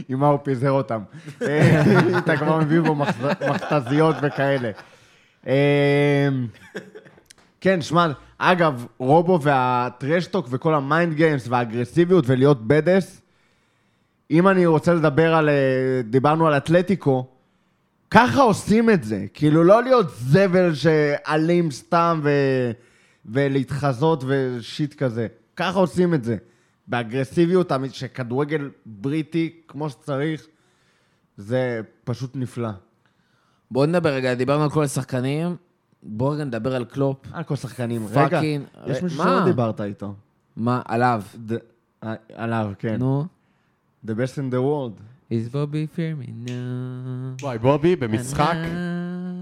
עם 0.09 0.19
מה 0.19 0.27
הוא 0.27 0.39
פיזר 0.43 0.71
אותם. 0.71 0.99
אה, 1.41 1.81
אתה 2.17 2.37
כבר 2.37 2.57
מביא 2.59 2.79
בו 2.81 2.95
מכתזיות 3.49 4.15
וכאלה. 4.21 4.71
אה, 5.47 6.29
כן, 7.61 7.81
שמע, 7.81 8.07
אגב, 8.37 8.85
רובו 8.97 9.41
והטרשטוק 9.41 10.47
וכל 10.49 10.73
המיינד 10.73 11.13
גיימס 11.13 11.47
והאגרסיביות 11.47 12.25
ולהיות 12.27 12.67
בדס, 12.67 13.21
אם 14.31 14.47
אני 14.47 14.65
רוצה 14.65 14.93
לדבר 14.93 15.35
על, 15.35 15.49
אה, 15.49 16.01
דיברנו 16.03 16.47
על 16.47 16.57
אתלטיקו, 16.57 17.27
ככה 18.11 18.41
עושים 18.41 18.89
את 18.89 19.03
זה. 19.03 19.25
כאילו, 19.33 19.63
לא 19.63 19.83
להיות 19.83 20.09
זבל 20.09 20.75
שאלים 20.75 21.71
סתם 21.71 22.19
ו... 22.23 22.29
ולהתחזות 23.25 24.23
ו 24.27 24.41
shit 24.41 24.93
כזה. 24.93 25.27
ככה 25.55 25.79
עושים 25.79 26.13
את 26.13 26.23
זה. 26.23 26.37
באגרסיביות, 26.87 27.71
אמ- 27.71 27.89
שכדורגל 27.89 28.69
בריטי, 28.85 29.61
כמו 29.67 29.89
שצריך, 29.89 30.47
זה 31.37 31.81
פשוט 32.03 32.35
נפלא. 32.35 32.69
בואו 33.71 33.85
נדבר 33.85 34.09
רגע, 34.13 34.33
דיברנו 34.33 34.63
על 34.63 34.69
כל 34.69 34.83
השחקנים, 34.83 35.55
בואו 36.03 36.29
רגע 36.31 36.43
נדבר 36.43 36.75
על 36.75 36.85
קלופ. 36.85 37.17
על 37.33 37.43
כל 37.43 37.55
שחקנים. 37.55 38.05
רגע, 38.11 38.29
fucking... 38.29 38.63
יש 38.87 39.03
מישהו? 39.03 39.23
שלא 39.23 39.45
דיברת 39.45 39.81
איתו. 39.81 40.13
מה? 40.57 40.81
עליו. 40.85 41.21
ד- 41.45 41.57
אה, 42.03 42.13
עליו, 42.35 42.71
כן. 42.79 42.95
נו. 42.99 43.25
The 44.05 44.09
best 44.09 44.35
in 44.37 44.53
the 44.53 44.57
world. 44.57 45.01
is 45.31 45.51
Bobby 45.51 45.87
Firmino. 45.95 46.51
וואי, 47.41 47.57
בובי 47.57 47.95
במשחק, 47.95 48.55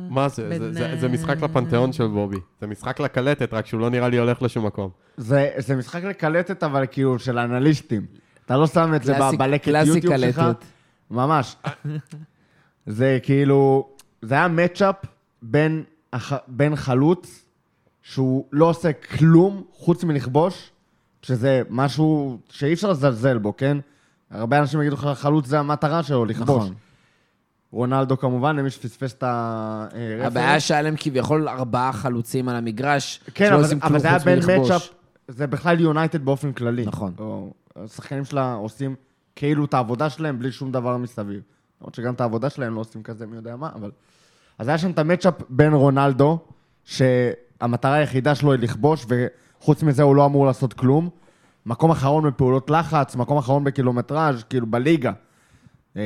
מה 0.10 0.30
זה? 0.30 0.50
זה- 0.60 0.74
זה- 0.74 0.98
זה 1.00 1.08
משחק 1.08 1.42
לפנתיאון 1.42 1.94
של 1.94 2.08
בובי. 2.08 2.38
זה 2.62 2.68
משחק 2.68 3.00
לקלטת, 3.00 3.54
רק 3.54 3.66
שהוא 3.66 3.82
לא 3.82 3.90
נראה 3.90 4.10
לי 4.10 4.18
הולך 4.18 4.42
לשום 4.42 4.66
מקום. 4.66 4.90
זה, 5.18 5.50
זה 5.58 5.76
משחק 5.76 6.04
לקלטת, 6.04 6.64
אבל 6.64 6.86
כאילו 6.92 7.20
של 7.20 7.38
אנליסטים. 7.40 8.06
אתה 8.46 8.58
לא 8.58 8.68
שם 8.68 8.94
את 8.96 9.04
זה 9.04 9.14
בלקט 9.38 9.68
יוטיוב 9.86 10.18
שלך. 10.18 10.36
קלטת. 10.36 10.66
ממש. 11.12 11.56
זה 12.86 13.20
כאילו, 13.24 13.90
זה 14.22 14.36
היה 14.36 14.48
מצ'אפ 14.48 14.96
בין, 15.42 15.84
הח- 16.14 16.34
בין 16.48 16.76
חלוץ, 16.76 17.44
שהוא 18.02 18.46
לא 18.52 18.66
עושה 18.66 18.94
כלום 18.94 19.64
חוץ 19.74 20.04
מלכבוש, 20.04 20.72
שזה 21.22 21.62
משהו 21.70 22.38
שאי 22.50 22.74
אפשר 22.74 22.90
לזלזל 22.92 23.38
בו, 23.38 23.58
כן? 23.58 23.78
הרבה 24.32 24.60
אנשים 24.60 24.82
יגידו 24.82 24.96
לך, 24.96 25.10
חלוץ 25.16 25.46
זה 25.48 25.60
המטרה 25.60 26.04
שלו, 26.04 26.26
לכבוש. 26.26 26.64
נכון. 26.64 26.74
רונלדו 27.72 28.18
כמובן, 28.18 28.56
למי 28.56 28.70
שפספס 28.70 29.14
את 29.14 29.24
הרפרנס. 29.24 30.26
הבעיה 30.26 30.60
שהיה 30.60 30.82
להם 30.82 30.96
כביכול 30.98 31.50
ארבעה 31.50 31.94
חלוצים 31.94 32.50
על 32.50 32.56
המגרש, 32.56 33.20
כן, 33.34 33.46
שלא 33.48 33.56
אבל, 33.56 33.64
עושים 33.64 33.78
אבל 33.82 33.88
כלום 33.90 34.00
זה 34.00 34.08
היה 34.08 34.18
חוץ 34.20 34.26
בין 34.26 34.36
מלכבוש. 34.40 34.72
מצ'אפ, 34.72 34.90
זה 35.28 35.48
בכלל 35.48 35.80
יונייטד 35.80 36.26
באופן 36.26 36.52
כללי. 36.54 36.86
נכון. 36.86 37.14
השחקנים 37.76 38.26
שלה 38.26 38.54
עושים 38.54 38.96
כאילו 39.36 39.66
את 39.66 39.74
העבודה 39.74 40.10
שלהם 40.10 40.40
בלי 40.40 40.52
שום 40.52 40.72
דבר 40.72 40.98
מסביב. 40.98 41.42
למרות 41.82 41.96
שגם 41.96 42.14
את 42.14 42.22
העבודה 42.22 42.50
שלהם 42.50 42.76
לא 42.76 42.80
עושים 42.80 43.04
כזה 43.04 43.28
מי 43.28 43.36
יודע 43.36 43.56
מה, 43.56 43.70
אבל... 43.76 43.92
אז 44.58 44.68
היה 44.68 44.78
שם 44.78 44.92
את 44.92 45.00
המצ'אפ 45.00 45.34
בין 45.50 45.74
רונלדו, 45.74 46.40
שהמטרה 46.84 47.94
היחידה 47.94 48.36
שלו 48.36 48.52
היא 48.52 48.60
לכבוש, 48.60 49.06
וחוץ 49.08 49.84
מזה 49.84 50.04
הוא 50.04 50.16
לא 50.16 50.26
אמור 50.26 50.46
לעשות 50.46 50.74
כלום. 50.74 51.10
מקום 51.66 51.92
אחרון 51.92 52.28
בפעולות 52.28 52.70
לחץ, 52.70 53.16
מקום 53.16 53.38
אחרון 53.38 53.64
בקילומטראז', 53.64 54.44
כאילו 54.44 54.68
בליגה. 54.68 55.12
אה, 55.98 56.02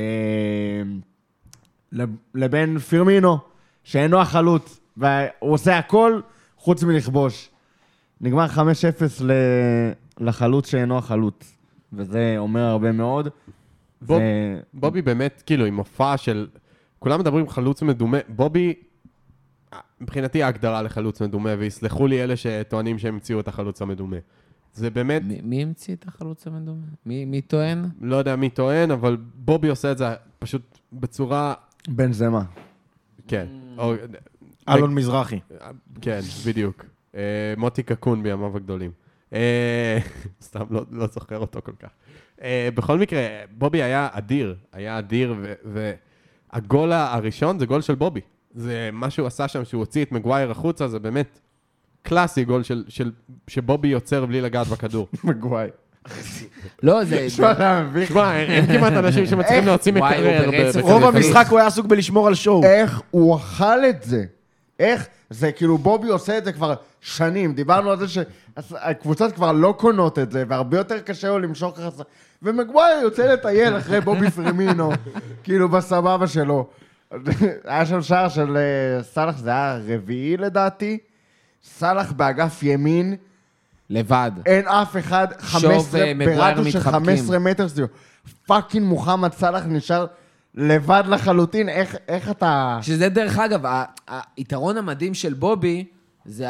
לב- 1.92 2.16
לבין 2.36 2.80
פירמינו, 2.80 3.38
שאינו 3.84 4.20
החלוץ, 4.22 4.80
והוא 4.98 5.14
עושה 5.42 5.78
הכל 5.78 6.22
חוץ 6.58 6.84
מלכבוש. 6.84 7.50
נגמר 8.22 8.46
5-0 8.48 8.60
ל... 9.24 9.32
לחלוץ 10.20 10.70
שאינו 10.70 10.98
החלוץ, 10.98 11.58
וזה 11.94 12.36
אומר 12.38 12.62
הרבה 12.62 12.92
מאוד. 12.92 13.28
בוב- 14.02 14.22
ו- 14.22 14.60
בובי 14.74 15.02
באמת, 15.02 15.44
כאילו, 15.46 15.66
עם 15.66 15.76
מופע 15.76 16.18
של... 16.18 16.48
כולם 17.00 17.20
מדברים 17.20 17.50
חלוץ 17.50 17.82
מדומה. 17.82 18.18
בובי, 18.30 18.74
מבחינתי 20.02 20.44
ההגדרה 20.44 20.82
לחלוץ 20.82 21.22
מדומה, 21.22 21.50
ויסלחו 21.60 22.08
לי 22.08 22.24
אלה 22.24 22.36
שטוענים 22.36 23.00
שהם 23.00 23.14
המציאו 23.14 23.40
את 23.40 23.48
החלוץ 23.48 23.82
המדומה. 23.82 24.18
זה 24.74 24.90
באמת, 24.90 25.22
מי- 25.24 25.42
מי 25.44 25.62
המציא 25.62 25.96
את 25.96 26.08
החלוץ 26.08 26.48
המדומה? 26.48 26.86
מי 27.06 27.26
מי 27.26 27.42
טוען? 27.42 27.86
לא 28.02 28.16
יודע 28.16 28.36
מי 28.36 28.50
טוען, 28.50 28.92
אבל 28.92 29.18
בובי 29.36 29.68
עושה 29.70 29.92
את 29.92 29.98
זה 29.98 30.06
פשוט 30.40 30.80
בצורה... 30.94 31.54
בן 31.90 32.14
זמה. 32.14 32.44
כן. 33.28 33.48
או- 33.78 33.94
אלון 34.70 34.96
מזרחי. 34.96 35.40
כן, 36.02 36.20
בדיוק. 36.48 36.86
אה, 37.16 37.22
מוטי 37.58 37.84
קקון 37.84 38.24
בימיו 38.24 38.58
הגדולים. 38.58 38.92
אה, 39.34 40.00
סתם 40.42 40.66
לא, 40.70 40.86
לא 40.92 41.08
זוכר 41.08 41.38
אותו 41.38 41.60
כל 41.64 41.72
כך. 41.80 41.90
אה, 42.44 42.70
בכל 42.76 42.98
מקרה, 43.00 43.20
בובי 43.52 43.84
היה 43.84 44.08
אדיר, 44.12 44.56
היה 44.74 45.00
אדיר, 45.00 45.36
והגול 46.54 46.92
הראשון 46.92 47.60
זה 47.60 47.66
גול 47.66 47.82
של 47.82 47.96
בובי. 47.96 48.22
זה 48.56 48.90
מה 48.94 49.10
שהוא 49.10 49.28
עשה 49.28 49.48
שם, 49.48 49.66
שהוא 49.66 49.80
הוציא 49.80 50.06
את 50.06 50.12
מגווייר 50.12 50.52
החוצה, 50.52 50.88
זה 50.88 51.00
באמת 51.00 51.40
קלאסי 52.04 52.46
גול 52.46 52.64
של, 52.64 52.84
של, 52.88 53.12
שבובי 53.48 53.88
יוצר 53.88 54.26
בלי 54.26 54.42
לגעת 54.42 54.68
בכדור. 54.68 55.08
מגוואי. 55.24 55.68
לא, 56.84 57.04
זה... 57.04 57.30
שמע, 57.30 57.52
אתה 57.52 57.84
מביך. 57.90 58.10
תשמע, 58.10 58.40
אין 58.40 58.66
כמעט 58.66 58.94
אנשים 58.94 59.26
שמצליחים 59.26 59.66
להוציא 59.66 59.92
מקרר. 59.92 60.50
רוב 60.82 61.04
המשחק 61.04 61.46
הוא 61.50 61.60
היה 61.60 61.68
עסוק 61.68 61.86
בלשמור 61.86 62.28
על 62.28 62.36
שואו. 62.36 62.64
איך 62.64 63.02
הוא 63.12 63.36
אכל 63.36 63.86
את 63.90 64.04
זה? 64.04 64.26
איך? 64.82 65.08
זה 65.30 65.52
כאילו 65.52 65.78
בובי 65.78 66.10
עושה 66.10 66.38
את 66.38 66.46
זה 66.46 66.52
כבר 66.52 66.74
שנים. 67.02 67.54
דיברנו 67.54 67.92
על 67.92 68.00
זה 68.00 68.06
שהקבוצות 68.08 69.32
כבר 69.32 69.52
לא 69.52 69.76
קונות 69.78 70.20
את 70.20 70.32
זה, 70.32 70.44
והרבה 70.48 70.78
יותר 70.78 71.00
קשה 71.00 71.28
לו 71.28 71.40
למשוך 71.40 71.78
ככה. 71.78 72.04
ומגווייר 72.42 73.00
יוצא 73.02 73.34
לטייל 73.34 73.78
אחרי 73.78 74.02
בובי 74.02 74.32
פרמינו, 74.32 74.92
כאילו 75.44 75.70
בסבבה 75.70 76.28
שלו. 76.28 76.68
היה 77.66 77.86
שם 77.86 78.02
שער 78.02 78.30
של 78.30 78.58
אה, 78.58 79.04
סאלח, 79.04 79.38
זה 79.38 79.50
היה 79.50 79.80
רביעי 79.88 80.38
לדעתי. 80.38 80.98
סאלח 81.64 82.12
באגף 82.12 82.64
ימין, 82.64 83.16
לבד. 83.90 84.32
אין 84.46 84.68
אף 84.68 84.98
אחד, 84.98 85.28
שוב, 85.40 85.62
15, 85.62 86.02
אה, 86.02 86.14
ברדיוס 86.18 86.68
של 86.74 86.80
מתחבקים. 86.80 87.06
15 87.06 87.40
מטר, 87.40 87.66
fucking 88.48 88.86
מוחמד 88.86 89.34
סאלח 89.34 89.64
נשאר 89.68 90.06
לבד 90.56 91.04
לחלוטין, 91.08 91.70
איך, 91.70 91.96
איך 92.08 92.30
אתה... 92.30 92.80
שזה 92.82 93.10
דרך 93.10 93.38
אגב, 93.40 93.62
היתרון 94.38 94.78
המדהים 94.78 95.14
של 95.14 95.34
בובי, 95.34 95.86
זה, 96.26 96.48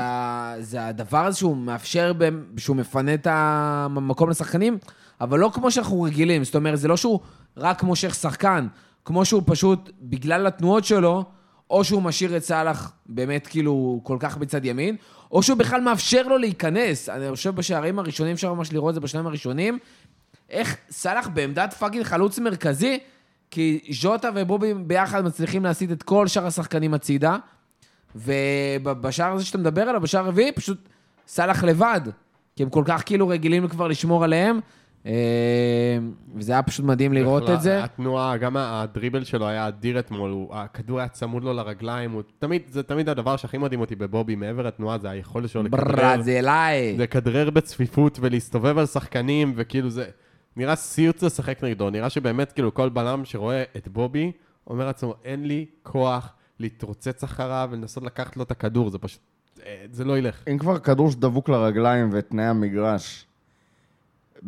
זה 0.60 0.88
הדבר 0.88 1.26
הזה 1.26 1.38
שהוא 1.38 1.58
מאפשר, 1.58 2.14
במ- 2.18 2.44
שהוא 2.58 2.76
מפנה 2.76 3.14
את 3.14 3.28
המקום 3.30 4.30
לשחקנים, 4.30 4.78
אבל 5.22 5.40
לא 5.40 5.52
כמו 5.54 5.72
שאנחנו 5.72 6.02
רגילים. 6.02 6.44
זאת 6.44 6.56
אומרת, 6.56 6.80
זה 6.80 6.88
לא 6.88 6.98
שהוא 6.98 7.20
רק 7.58 7.84
מושך 7.84 8.16
שחקן, 8.16 8.68
כמו 9.06 9.26
שהוא 9.26 9.44
פשוט, 9.46 9.90
בגלל 10.02 10.48
התנועות 10.48 10.86
שלו, 10.86 11.26
או 11.70 11.84
שהוא 11.84 12.02
משאיר 12.02 12.38
את 12.38 12.44
סאלח 12.44 12.92
באמת 13.06 13.48
כאילו 13.48 14.00
כל 14.04 14.18
כך 14.20 14.38
בצד 14.38 14.66
ימין, 14.66 14.96
או 15.32 15.44
שהוא 15.44 15.58
בכלל 15.58 15.82
מאפשר 15.82 16.28
לו 16.28 16.38
להיכנס. 16.38 17.10
אני 17.10 17.32
חושב 17.32 17.56
בשערים 17.56 18.00
הראשונים, 18.00 18.34
אפשר 18.34 18.54
ממש 18.54 18.74
לראות 18.74 18.90
את 18.90 18.94
זה 18.94 19.00
בשניים 19.00 19.28
הראשונים, 19.28 19.80
איך 20.50 20.78
סאלח 20.90 21.28
בעמדת 21.28 21.74
fucking 21.74 22.04
חלוץ 22.04 22.40
מרכזי, 22.40 23.00
כי 23.52 23.80
ז'וטה 23.90 24.30
ובובי 24.36 24.74
ביחד 24.74 25.26
מצליחים 25.26 25.64
להסיט 25.64 25.92
את 25.92 26.04
כל 26.04 26.28
שאר 26.28 26.46
השחקנים 26.46 26.94
הצידה, 26.94 27.38
ובשער 28.16 29.34
הזה 29.34 29.46
שאתה 29.46 29.58
מדבר 29.58 29.82
עליו, 29.82 30.02
בשער 30.02 30.26
הרביעי, 30.26 30.52
פשוט 30.52 30.90
סאלח 31.28 31.64
לבד, 31.64 32.02
כי 32.56 32.64
הם 32.64 32.70
כל 32.70 32.84
כך 32.86 33.04
כאילו 33.06 33.28
רגילים 33.28 33.68
כבר 33.68 33.88
לשמור 33.88 34.24
עליהם, 34.24 34.60
אה, 35.06 35.12
וזה 36.36 36.52
היה 36.52 36.64
פשוט 36.64 36.86
מדהים 36.86 37.14
לראות 37.14 37.50
את 37.50 37.62
זה. 37.62 37.84
התנועה, 37.84 38.38
גם 38.38 38.58
הדריבל 38.58 39.24
שלו 39.24 39.48
היה 39.48 39.68
אדיר 39.68 40.00
אתמול, 40.00 40.46
הכדור 40.52 41.00
היה 41.00 41.08
צמוד 41.08 41.44
לו 41.44 41.54
לרגליים, 41.54 42.12
הוא 42.12 42.22
תמיד, 42.40 42.62
זה 42.68 42.84
תמיד 42.84 43.10
הדבר 43.10 43.38
שהכי 43.38 43.58
מדהים 43.58 43.82
אותי 43.82 43.96
בבובי, 43.96 44.36
מעבר 44.36 44.62
לתנועה, 44.62 44.98
זה 44.98 45.10
היכולת 45.10 45.50
שלו 45.50 45.64
לכדרר, 45.64 45.96
ברזילאי. 45.96 46.98
לכדרר 46.98 47.50
בצפיפות 47.50 48.18
ולהסתובב 48.22 48.78
על 48.78 48.86
שחקנים, 48.86 49.54
וכאילו 49.56 49.90
זה, 49.90 50.06
נראה 50.56 50.76
סיוט 50.76 51.24
לשחק 51.24 51.64
נגדו, 51.64 51.90
נראה 51.90 52.10
שבאמת 52.10 52.52
כאילו 52.52 52.74
כל 52.74 52.90
בלם 52.90 53.26
שרואה 53.26 53.64
את 53.78 53.88
בובי, 53.88 54.32
אומר 54.68 54.86
לעצמו, 54.86 55.16
אין 55.26 55.46
לי 55.46 55.66
כוח 55.84 56.34
להתרוצץ 56.60 57.24
אחריו 57.24 57.70
ולנסות 57.72 58.04
לקחת 58.04 58.38
לו 58.38 58.44
את 58.44 58.52
הכדור, 58.52 58.90
זה 58.90 58.98
פשוט, 58.98 59.20
אה, 59.66 59.86
זה 59.92 60.04
לא 60.04 60.18
ילך. 60.18 60.44
אם 60.52 60.58
כבר 60.58 60.80
כדור 60.80 61.12
שדבוק 61.12 61.50
לרגליים 61.50 62.10
ותנאי 62.12 62.46
המגרש, 62.46 63.26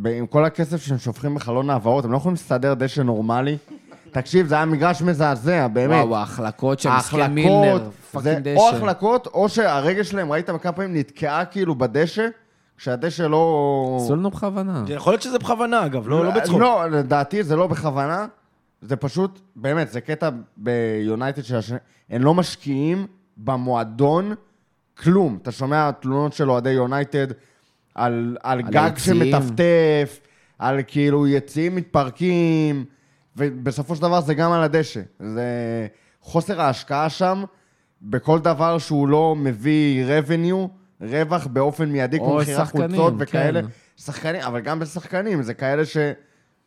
עם 0.06 0.28
כל 0.28 0.46
הכסף 0.46 0.82
שהם 0.82 0.98
שופכים 0.98 1.36
בחלון 1.36 1.70
העברות, 1.70 2.06
הם 2.06 2.12
לא 2.12 2.18
יכולים 2.18 2.34
לסדר 2.34 2.74
דשא 2.74 3.02
נורמלי? 3.02 3.58
תקשיב, 4.12 4.48
זה 4.48 4.56
היה 4.56 4.66
מגרש 4.66 5.02
מזעזע, 5.02 5.68
באמת. 5.68 6.06
וואו, 6.06 6.16
ההחלקות 6.16 6.80
של 6.80 6.90
מסכן 6.98 7.34
מילנר, 7.34 7.90
fucking 8.12 8.48
או 8.58 8.70
דשא. 8.70 8.78
החלקות, 8.78 9.28
או 9.28 9.50
שהרגל 9.50 10.04
שלהם, 10.04 10.32
ראית 10.32 10.50
כמה 10.50 10.72
פעמים 10.72 10.96
נתקעה 10.96 11.46
כאילו 11.46 11.76
בדשא, 11.76 12.28
כשהדשא 12.84 13.24
לא... 13.24 13.98
עשו 14.02 14.16
לנו 14.16 14.30
בכוונה. 14.30 14.84
יכול 14.88 15.14
להיות 15.14 15.22
שזה 15.22 15.40
בכוונה, 15.40 15.86
אגב, 15.86 16.08
לא 16.08 16.26
לא 16.26 16.32
בצחוק. 16.32 16.60
לא, 16.60 16.86
לדעתי 16.92 17.44
זה 17.44 17.56
לא 17.56 17.68
בכוונה. 17.68 18.26
זה 18.82 18.96
פשוט, 18.96 19.40
באמת, 19.56 19.92
זה 19.92 20.02
קטע 20.02 20.30
ביונייטד 20.58 21.44
של 21.44 21.56
השני. 21.56 21.78
הם 22.10 22.22
לא 22.22 22.34
משקיעים 22.34 23.08
במועדון 23.38 24.34
כלום. 24.98 25.38
אתה 25.42 25.52
שומע 25.52 25.92
תלונות 25.92 26.34
של 26.34 26.52
אוהדי 26.52 26.70
יונייטד 26.70 27.28
על, 27.32 27.36
על, 27.96 28.38
על 28.44 28.62
גג 28.62 28.84
היציעים. 28.84 29.24
שמטפטף, 29.24 30.20
על 30.60 30.80
כאילו 30.88 31.28
יציאים 31.28 31.76
מתפרקים, 31.76 32.86
ובסופו 33.38 33.96
של 33.96 34.02
דבר 34.02 34.22
זה 34.22 34.34
גם 34.34 34.52
על 34.52 34.64
הדשא. 34.64 35.02
זה 35.20 35.48
חוסר 36.22 36.62
ההשקעה 36.62 37.10
שם 37.10 37.44
בכל 38.02 38.40
דבר 38.40 38.78
שהוא 38.78 39.08
לא 39.08 39.36
מביא 39.38 40.06
revenue, 40.06 40.68
רווח 41.10 41.48
באופן 41.48 41.90
מיידי, 41.90 42.18
כמו 42.18 42.38
מכירת 42.38 42.68
חולצות 42.68 43.14
וכאלה. 43.20 43.62
כן. 43.62 43.68
שחקנים, 43.98 44.42
אבל 44.42 44.60
גם 44.60 44.80
בשחקנים, 44.80 45.44
זה 45.44 45.54
כאלה 45.54 45.84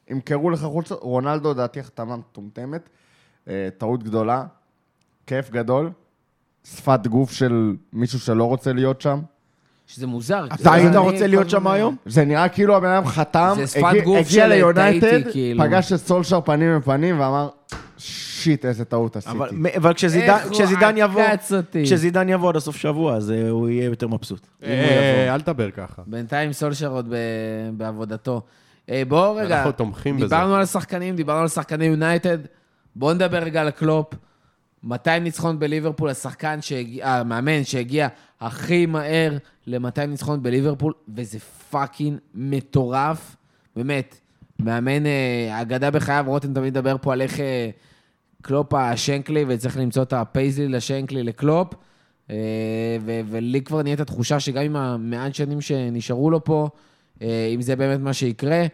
שימכרו 0.09 0.51
לך 0.51 0.61
חולצות. 0.62 0.99
רונלדו, 1.03 1.51
לדעתי, 1.51 1.80
החתמה 1.80 2.16
מטומטמת. 2.16 2.89
אה, 3.49 3.68
טעות 3.78 4.03
גדולה. 4.03 4.45
כיף 5.26 5.51
גדול. 5.51 5.91
שפת 6.64 7.07
גוף 7.07 7.32
של 7.32 7.74
מישהו 7.93 8.20
שלא 8.20 8.45
רוצה 8.45 8.72
להיות 8.72 9.01
שם. 9.01 9.20
שזה 9.87 10.07
מוזר. 10.07 10.47
אתה 10.55 10.72
היית 10.72 10.95
רוצה 10.95 11.26
להיות 11.26 11.51
שם 11.51 11.66
היום? 11.66 11.97
זה 12.07 12.24
נראה 12.24 12.49
כאילו 12.49 12.76
הבן 12.76 12.89
אדם 12.89 13.07
חתם, 13.07 13.55
הגיע- 14.16 14.47
ליונייטד, 14.49 15.30
כאילו. 15.32 15.64
פגש 15.64 15.93
את 15.93 15.99
סולשר 15.99 16.41
פנים 16.41 16.78
בפנים 16.78 17.20
ואמר, 17.20 17.49
שיט, 18.47 18.64
איזה 18.64 18.84
טעות 18.84 19.16
עשיתי. 19.16 19.36
אבל, 19.36 19.49
אבל 19.76 19.94
כשזידן, 19.94 20.94
יבוא. 20.97 21.22
כשזידן 21.84 22.28
יבוא 22.28 22.49
עד 22.49 22.57
הסוף 22.57 22.76
שבוע, 22.76 23.14
אז 23.14 23.30
אה, 23.30 23.49
הוא 23.49 23.68
יהיה 23.68 23.84
יותר 23.84 24.09
מבסוט. 24.09 24.47
אה, 24.62 25.34
אל 25.34 25.40
תדבר 25.40 25.70
ככה. 25.70 26.03
בינתיים 26.07 26.53
סולשר 26.53 26.92
עוד 26.92 27.09
ב- 27.09 27.70
בעבודתו. 27.76 28.42
אה, 28.90 29.03
בואו 29.09 29.36
רגע, 29.36 29.59
אנחנו 29.59 29.72
תומכים 29.72 30.16
בזה. 30.16 30.24
דיברנו 30.24 30.55
על 30.55 30.62
השחקנים, 30.62 31.16
דיברנו 31.16 31.40
על 31.40 31.49
שחקני 31.49 31.84
יונייטד, 31.84 32.38
בואו 32.97 33.14
נדבר 33.14 33.38
רגע 33.38 33.61
על 33.61 33.70
קלופ. 33.70 34.14
200 34.82 35.24
ניצחון 35.24 35.59
בליברפול, 35.59 36.11
השחקן 36.11 36.62
שהגיע, 36.62 37.09
המאמן 37.09 37.64
שהגיע 37.64 38.09
הכי 38.40 38.86
מהר 38.86 39.36
ל-200 39.66 40.07
ניצחון 40.07 40.42
בליברפול, 40.42 40.92
וזה 41.14 41.38
fucking 41.70 42.18
מטורף. 42.34 43.36
באמת, 43.76 44.20
מאמן 44.59 45.07
אה, 45.07 45.62
אגדה 45.62 45.90
בחייו, 45.90 46.24
רותם 46.28 46.55
תמיד 46.55 46.72
מדבר 46.72 46.97
פה 47.01 47.12
על 47.12 47.22
איך 47.22 47.40
אה, 47.40 47.70
קלופ 48.47 48.74
השנקלי, 48.74 49.44
וצריך 49.49 49.76
למצוא 49.76 50.03
את 50.03 50.12
הפייזלי 50.12 50.68
לשנקלי 50.68 51.22
לקלופ. 51.22 51.74
אה, 52.30 52.36
ו- 53.01 53.20
ולי 53.30 53.62
כבר 53.62 53.82
נהיית 53.82 54.01
התחושה 54.01 54.40
שגם 54.40 54.62
עם 54.62 54.76
המעט 54.76 55.34
שנים 55.34 55.61
שנשארו 55.61 56.30
לו 56.30 56.44
פה, 56.44 56.68
אה, 57.22 57.51
אם 57.55 57.62
זה 57.62 57.76
באמת 57.76 58.01
מה 58.01 58.12
שיקרה, 58.12 58.66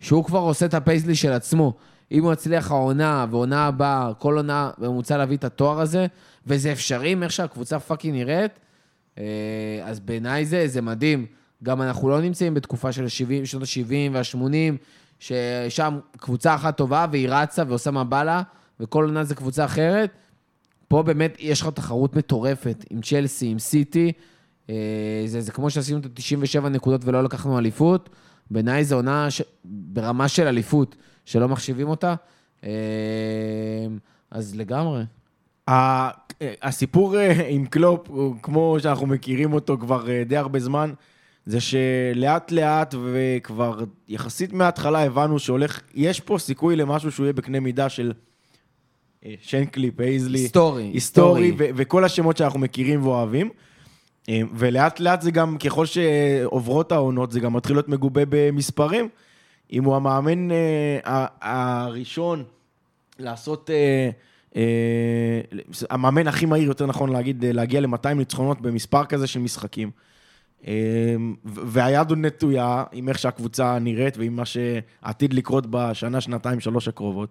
שהוא 0.00 0.24
כבר 0.24 0.38
עושה 0.38 0.66
את 0.66 0.74
הפייזלי 0.74 1.14
של 1.14 1.32
עצמו. 1.32 1.74
אם 2.12 2.24
הוא 2.24 2.32
יצליח 2.32 2.70
העונה 2.70 3.26
ועונה 3.30 3.66
הבאה, 3.66 4.14
כל 4.18 4.36
עונה 4.36 4.70
בממוצע 4.78 5.16
להביא 5.16 5.36
את 5.36 5.44
התואר 5.44 5.80
הזה, 5.80 6.06
וזה 6.46 6.72
אפשרי 6.72 7.12
עם 7.12 7.22
איך 7.22 7.32
שהקבוצה 7.32 7.80
fucking 7.80 8.14
נראית, 8.14 8.52
אה, 9.18 9.24
אז 9.84 10.00
בעיניי 10.00 10.44
זה, 10.44 10.68
זה 10.68 10.82
מדהים. 10.82 11.26
גם 11.64 11.82
אנחנו 11.82 12.08
לא 12.08 12.20
נמצאים 12.20 12.54
בתקופה 12.54 12.92
של 12.92 13.08
70, 13.08 13.46
שנות 13.46 13.62
ה-70 13.62 14.12
וה-80, 14.12 14.76
ששם 15.18 15.98
קבוצה 16.18 16.54
אחת 16.54 16.76
טובה 16.76 17.06
והיא 17.10 17.28
רצה 17.28 17.62
ועושה 17.68 17.90
מה 17.90 18.04
בא 18.04 18.22
לה, 18.22 18.42
וכל 18.80 19.04
עונה 19.04 19.24
זה 19.24 19.34
קבוצה 19.34 19.64
אחרת. 19.64 20.10
פה 20.88 21.02
באמת 21.02 21.36
יש 21.38 21.60
לך 21.60 21.68
תחרות 21.68 22.16
מטורפת 22.16 22.84
עם 22.90 23.00
צ'לסי, 23.00 23.46
עם 23.46 23.58
סיטי. 23.58 24.12
אה, 24.70 24.74
זה, 25.26 25.40
זה 25.40 25.52
כמו 25.52 25.70
שעשינו 25.70 25.98
את 25.98 26.06
ה-97 26.06 26.68
נקודות 26.68 27.00
ולא 27.04 27.24
לקחנו 27.24 27.58
אליפות. 27.58 28.10
בעיניי 28.50 28.84
זו 28.84 28.96
עונה 28.96 29.30
ש... 29.30 29.42
ברמה 29.64 30.28
של 30.28 30.46
אליפות, 30.46 30.96
שלא 31.24 31.48
מחשיבים 31.48 31.88
אותה. 31.88 32.14
אה, 32.64 32.70
אז 34.30 34.56
לגמרי. 34.56 35.02
ה- 35.68 36.10
הסיפור 36.62 37.16
אה, 37.18 37.48
עם 37.48 37.66
קלופ, 37.66 38.08
כמו 38.42 38.76
שאנחנו 38.80 39.06
מכירים 39.06 39.52
אותו 39.52 39.78
כבר 39.78 40.10
אה, 40.10 40.22
די 40.26 40.36
הרבה 40.36 40.58
זמן, 40.58 40.92
זה 41.46 41.58
שלאט 41.60 42.52
לאט 42.52 42.94
וכבר 43.12 43.84
יחסית 44.08 44.52
מההתחלה 44.52 45.04
הבנו 45.04 45.38
שהולך, 45.38 45.80
יש 45.94 46.20
פה 46.20 46.38
סיכוי 46.38 46.76
למשהו 46.76 47.12
שהוא 47.12 47.24
יהיה 47.24 47.32
בקנה 47.32 47.60
מידה 47.60 47.88
של 47.88 48.12
אה, 48.12 48.20
שנקלי, 49.40 49.90
פייזלי, 49.90 50.38
היסטורי, 50.38 50.82
היסטורי, 50.82 51.52
וכל 51.56 52.04
השמות 52.04 52.36
שאנחנו 52.36 52.60
מכירים 52.60 53.06
ואוהבים. 53.06 53.50
אה, 54.28 54.40
ולאט 54.54 55.00
לאט 55.00 55.22
זה 55.22 55.30
גם, 55.30 55.58
ככל 55.58 55.86
שעוברות 55.86 56.92
העונות, 56.92 57.32
זה 57.32 57.40
גם 57.40 57.52
מתחיל 57.52 57.76
להיות 57.76 57.88
מגובה 57.88 58.22
במספרים. 58.28 59.08
אם 59.72 59.84
הוא 59.84 59.96
המאמן 59.96 60.50
אה, 60.50 61.26
הראשון 61.40 62.44
לעשות, 63.18 63.70
אה, 63.70 64.10
המאמן 65.90 66.28
הכי 66.28 66.46
מהיר, 66.46 66.68
יותר 66.68 66.86
נכון 66.86 67.12
להגיד, 67.12 67.44
להגיע 67.44 67.80
ל-200 67.80 68.14
ניצחונות 68.14 68.60
במספר 68.60 69.04
כזה 69.04 69.26
של 69.26 69.40
משחקים. 69.40 69.90
והיד 71.44 72.08
עוד 72.08 72.18
נטויה 72.18 72.84
עם 72.92 73.08
איך 73.08 73.18
שהקבוצה 73.18 73.78
נראית 73.78 74.16
ועם 74.16 74.36
מה 74.36 74.42
שעתיד 74.44 75.34
לקרות 75.34 75.66
בשנה, 75.70 76.20
שנתיים, 76.20 76.60
שלוש 76.60 76.88
הקרובות. 76.88 77.28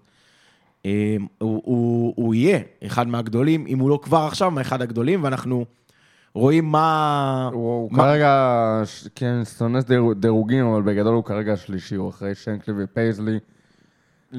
אה, 0.85 1.15
הוא, 1.37 1.61
הוא, 1.65 2.13
הוא 2.15 2.35
יהיה 2.35 2.59
אחד 2.85 3.07
מהגדולים, 3.07 3.65
אם 3.67 3.79
הוא 3.79 3.89
לא 3.89 3.99
כבר 4.03 4.17
עכשיו, 4.17 4.51
מאחד 4.51 4.81
הגדולים, 4.81 5.23
ואנחנו 5.23 5.65
רואים 6.33 6.65
מה... 6.65 7.49
הוא 7.53 7.61
הוא 7.81 7.89
מה- 7.91 8.03
כרגע, 8.03 8.81
כן, 9.15 9.41
שונא 9.57 9.79
דירו- 9.81 10.13
דירוגים, 10.13 10.65
אבל 10.65 10.81
בגדול 10.81 11.13
הוא 11.15 11.23
כרגע 11.23 11.53
השלישי, 11.53 11.95
הוא 11.95 12.09
אחרי 12.09 12.35
שנקלי 12.35 12.73
ופייזלי. 12.83 13.39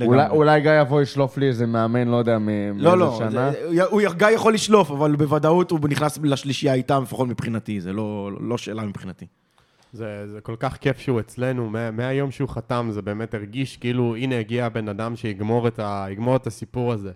אולי- 0.02 0.28
אולי 0.28 0.60
גיא 0.60 0.80
יבוא 0.80 1.02
ישלוף 1.02 1.38
לי 1.38 1.48
איזה 1.48 1.66
מאמן, 1.66 2.08
לא 2.08 2.16
יודע, 2.16 2.32
לא, 2.32 2.38
מאיזה 2.38 2.96
לא, 2.96 3.14
שנה. 3.18 3.50
זה, 3.52 3.84
הוא, 3.84 4.00
גיא 4.16 4.26
יכול 4.28 4.54
לשלוף, 4.54 4.90
אבל 4.90 5.16
בוודאות 5.16 5.70
הוא 5.70 5.80
נכנס 5.88 6.18
לשלישייה 6.22 6.74
איתם, 6.74 7.02
לפחות 7.02 7.28
מבחינתי, 7.28 7.80
זה 7.80 7.92
לא, 7.92 8.30
לא 8.40 8.58
שאלה 8.58 8.82
מבחינתי. 8.82 9.26
זה, 9.96 10.28
זה 10.28 10.40
כל 10.40 10.56
כך 10.58 10.76
כיף 10.76 10.98
שהוא 10.98 11.20
אצלנו, 11.20 11.70
מה, 11.70 11.90
מהיום 11.90 12.30
שהוא 12.30 12.48
חתם 12.48 12.88
זה 12.90 13.02
באמת 13.02 13.34
הרגיש 13.34 13.76
כאילו, 13.76 14.16
הנה 14.16 14.38
הגיע 14.38 14.66
הבן 14.66 14.88
אדם 14.88 15.16
שיגמור 15.16 15.68
את, 15.68 15.78
ה, 15.78 16.06
את 16.36 16.46
הסיפור 16.46 16.92
הזה. 16.92 17.12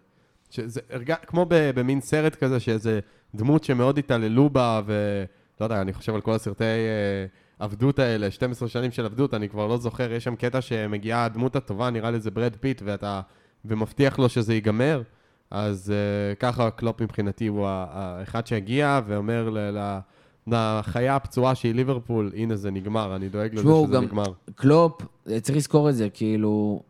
שזה 0.50 0.80
הרג... 0.90 1.14
כמו 1.26 1.46
ב, 1.48 1.70
במין 1.74 2.00
סרט 2.00 2.34
כזה, 2.34 2.60
שאיזה 2.60 3.00
דמות 3.34 3.64
שמאוד 3.64 3.98
התעללו 3.98 4.50
בה, 4.50 4.80
ולא 4.86 5.66
יודע, 5.66 5.80
אני 5.80 5.92
חושב 5.92 6.14
על 6.14 6.20
כל 6.20 6.32
הסרטי 6.32 6.64
אה, 6.64 7.26
עבדות 7.58 7.98
האלה, 7.98 8.30
12 8.30 8.68
שנים 8.68 8.90
של 8.90 9.04
עבדות, 9.04 9.34
אני 9.34 9.48
כבר 9.48 9.66
לא 9.66 9.76
זוכר, 9.76 10.12
יש 10.12 10.24
שם 10.24 10.36
קטע 10.36 10.60
שמגיעה 10.60 11.24
הדמות 11.24 11.56
הטובה, 11.56 11.90
נראה 11.90 12.10
לי 12.10 12.20
זה 12.20 12.30
ברד 12.30 12.56
פיט, 12.60 12.82
ואתה... 12.84 13.20
ומבטיח 13.64 14.18
לו 14.18 14.28
שזה 14.28 14.54
ייגמר, 14.54 15.02
אז 15.50 15.92
אה, 15.92 16.36
ככה 16.36 16.70
קלופ 16.70 17.02
מבחינתי 17.02 17.46
הוא 17.46 17.66
האחד 17.68 18.46
שהגיע 18.46 19.00
ואומר 19.06 19.50
ל... 19.50 19.58
ל... 19.58 19.98
לחיה 20.46 21.16
הפצועה 21.16 21.54
שהיא 21.54 21.74
ליברפול, 21.74 22.32
הנה 22.36 22.56
זה 22.56 22.70
נגמר, 22.70 23.16
אני 23.16 23.28
דואג 23.28 23.54
לזה 23.54 23.62
שזה 23.62 23.94
גם- 23.96 24.04
נגמר. 24.04 24.32
קלופ, 24.54 25.02
צריך 25.42 25.56
לזכור 25.58 25.90
את 25.90 25.94
זה, 25.96 26.10
כאילו, 26.10 26.82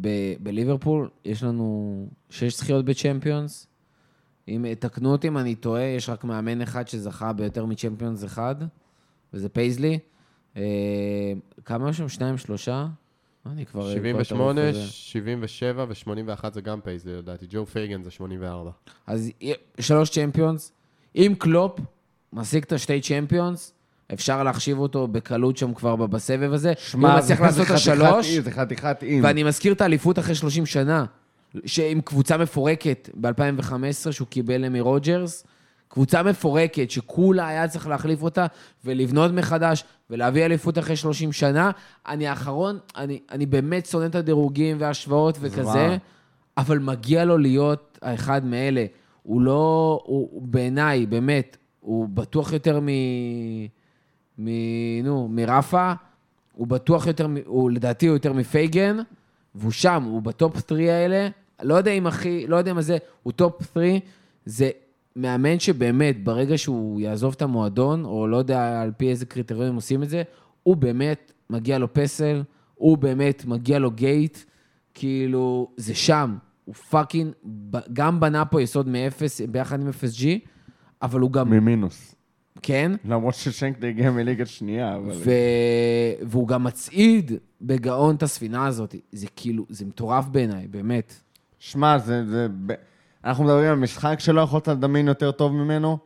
ב- 0.00 0.08
בליברפול 0.40 1.08
יש 1.24 1.42
לנו 1.42 2.06
שש 2.30 2.56
זכיות 2.58 2.84
ב 2.84 2.91
Champions. 2.91 3.66
אם 4.48 4.66
תקנו 4.78 5.12
אותי 5.12 5.28
אם 5.28 5.38
אני 5.38 5.54
טועה, 5.54 5.82
יש 5.82 6.08
רק 6.08 6.24
מאמן 6.24 6.62
אחד 6.62 6.88
שזכה 6.88 7.32
ביותר 7.32 7.64
מ 7.66 7.72
Champions 7.72 8.24
אחד, 8.24 8.54
וזה 9.34 9.48
פייזלי. 9.48 9.98
אה, 10.56 10.62
כמה 11.64 11.90
יש 11.90 11.96
שם? 11.98 12.08
שניים, 12.08 12.38
שלושה? 12.38 12.86
אני 13.46 13.66
כבר... 13.66 13.90
78, 13.92 14.60
כבר 14.60 14.70
טירוף 14.72 14.82
כזה. 14.84 14.92
77 14.92 15.84
ו-81 15.88 16.50
זה 16.54 16.60
גם 16.60 16.80
פייזלי 16.80 17.14
לדעתי, 17.16 17.46
ג'ו 17.50 17.66
פייגן 17.66 18.02
זה 18.02 18.10
84. 18.10 18.70
אז 19.06 19.30
שלוש 19.80 20.10
Champions. 20.10 20.72
אם 21.16 21.34
קלופ 21.38 21.78
משיג 22.34 22.62
את 22.62 22.72
השתי 22.72 23.00
צ'מפיונס, 23.00 23.72
אפשר 24.12 24.42
להחשיב 24.42 24.78
אותו 24.78 25.08
בקלות 25.08 25.56
שם 25.56 25.74
כבר 25.74 25.96
בסבב 25.96 26.52
הזה. 26.52 26.72
אם 26.94 27.06
הוא 27.06 27.16
מצליח 27.16 27.40
לעשות 27.40 27.66
את 27.66 27.70
השלוש, 27.70 28.26
זה 28.30 28.50
חתיכת 28.50 29.02
אי. 29.02 29.20
ואני 29.22 29.42
מזכיר 29.42 29.72
את 29.72 29.80
האליפות 29.80 30.18
אחרי 30.18 30.34
30 30.34 30.66
שנה, 30.66 31.04
שעם 31.66 32.00
קבוצה 32.00 32.36
מפורקת 32.36 33.10
ב-2015, 33.20 34.12
שהוא 34.12 34.28
קיבל 34.28 34.68
מרוג'רס, 34.68 35.46
קבוצה 35.88 36.22
מפורקת 36.22 36.90
שכולה 36.90 37.48
היה 37.48 37.68
צריך 37.68 37.86
להחליף 37.86 38.22
אותה 38.22 38.46
ולבנות 38.84 39.32
מחדש 39.32 39.84
ולהביא 40.10 40.44
אליפות 40.44 40.78
אחרי 40.78 40.96
30 40.96 41.32
שנה. 41.32 41.70
אני 42.08 42.26
האחרון, 42.26 42.78
אני, 42.96 43.20
אני 43.30 43.46
באמת 43.46 43.86
שונא 43.86 44.06
את 44.06 44.14
הדירוגים 44.14 44.76
וההשוואות 44.80 45.38
וכזה, 45.40 45.62
זוועה. 45.62 45.96
אבל 46.56 46.78
מגיע 46.78 47.24
לו 47.24 47.38
להיות 47.38 47.98
האחד 48.02 48.44
מאלה. 48.44 48.84
הוא 49.22 49.40
לא, 49.40 50.00
הוא, 50.04 50.28
הוא 50.32 50.42
בעיניי, 50.42 51.06
באמת, 51.06 51.56
הוא 51.84 52.08
בטוח 52.08 52.52
יותר 52.52 52.80
מ... 52.80 52.88
מ... 54.38 54.48
נו, 55.04 55.28
מראפה, 55.28 55.92
הוא 56.52 56.66
בטוח 56.66 57.06
יותר, 57.06 57.26
מ- 57.26 57.36
הוא 57.46 57.70
לדעתי 57.70 58.06
הוא 58.06 58.16
יותר 58.16 58.32
מפייגן, 58.32 58.96
והוא 59.54 59.72
שם, 59.72 60.02
הוא 60.02 60.22
ב 60.22 60.31
top 60.31 60.56
3 60.68 60.80
האלה. 60.80 61.28
לא 61.62 61.74
יודע 61.74 61.90
אם 61.90 62.06
הכי, 62.06 62.46
לא 62.46 62.56
יודע 62.56 62.72
מה 62.72 62.82
זה, 62.82 62.96
הוא 63.22 63.32
top 63.32 63.62
3, 63.72 63.86
זה 64.44 64.70
מאמן 65.16 65.58
שבאמת, 65.58 66.24
ברגע 66.24 66.58
שהוא 66.58 67.00
יעזוב 67.00 67.34
את 67.36 67.42
המועדון, 67.42 68.04
או 68.04 68.26
לא 68.26 68.36
יודע 68.36 68.82
על 68.82 68.92
פי 68.96 69.10
איזה 69.10 69.26
קריטריונים 69.26 69.74
עושים 69.74 70.02
את 70.02 70.08
זה, 70.08 70.22
הוא 70.62 70.76
באמת, 70.76 71.32
מגיע 71.50 71.78
לו 71.78 71.94
פסל, 71.94 72.42
הוא 72.74 72.98
באמת, 72.98 73.44
מגיע 73.44 73.78
לו 73.78 73.90
gate, 73.90 74.38
כאילו, 74.94 75.70
זה 75.76 75.94
שם. 75.94 76.36
הוא 76.64 76.74
fucking, 76.74 77.32
גם 77.92 78.20
בנה 78.20 78.44
פה 78.44 78.62
יסוד 78.62 78.88
מאפס, 78.88 79.40
ביחד 79.40 79.80
עם 79.80 79.88
FSG, 79.88 80.26
אבל 81.04 81.20
הוא 81.20 81.30
גם, 81.30 81.50
ממינוס. 81.50 82.14
כן, 82.62 82.92
למרות 83.04 83.34
ששנקלי 83.34 83.88
הגיע 83.88 84.10
מליגה 84.10 84.46
שנייה, 84.46 84.96
אבל... 84.96 85.12
ו... 85.24 85.30
והוא 86.22 86.48
גם 86.48 86.64
מצעיד 86.64 87.32
בגאון 87.62 88.14
את 88.14 88.22
הספינה 88.22 88.66
הזאת. 88.66 88.94
זה 89.12 89.26
כאילו, 89.36 89.66
זה 89.68 89.84
מטורף 89.84 90.26
בעיניי, 90.26 90.66
באמת. 90.68 91.14
שמע, 91.58 91.98
זה... 91.98 92.26
זה... 92.26 92.46
אנחנו 93.24 93.44
מדברים 93.44 93.70
על 93.70 93.76
משחק 93.76 94.20
שלא 94.20 94.40
יכולת 94.40 94.68
לדמיין 94.68 95.08
יותר 95.08 95.30
טוב 95.30 95.52
ממנו. 95.52 95.98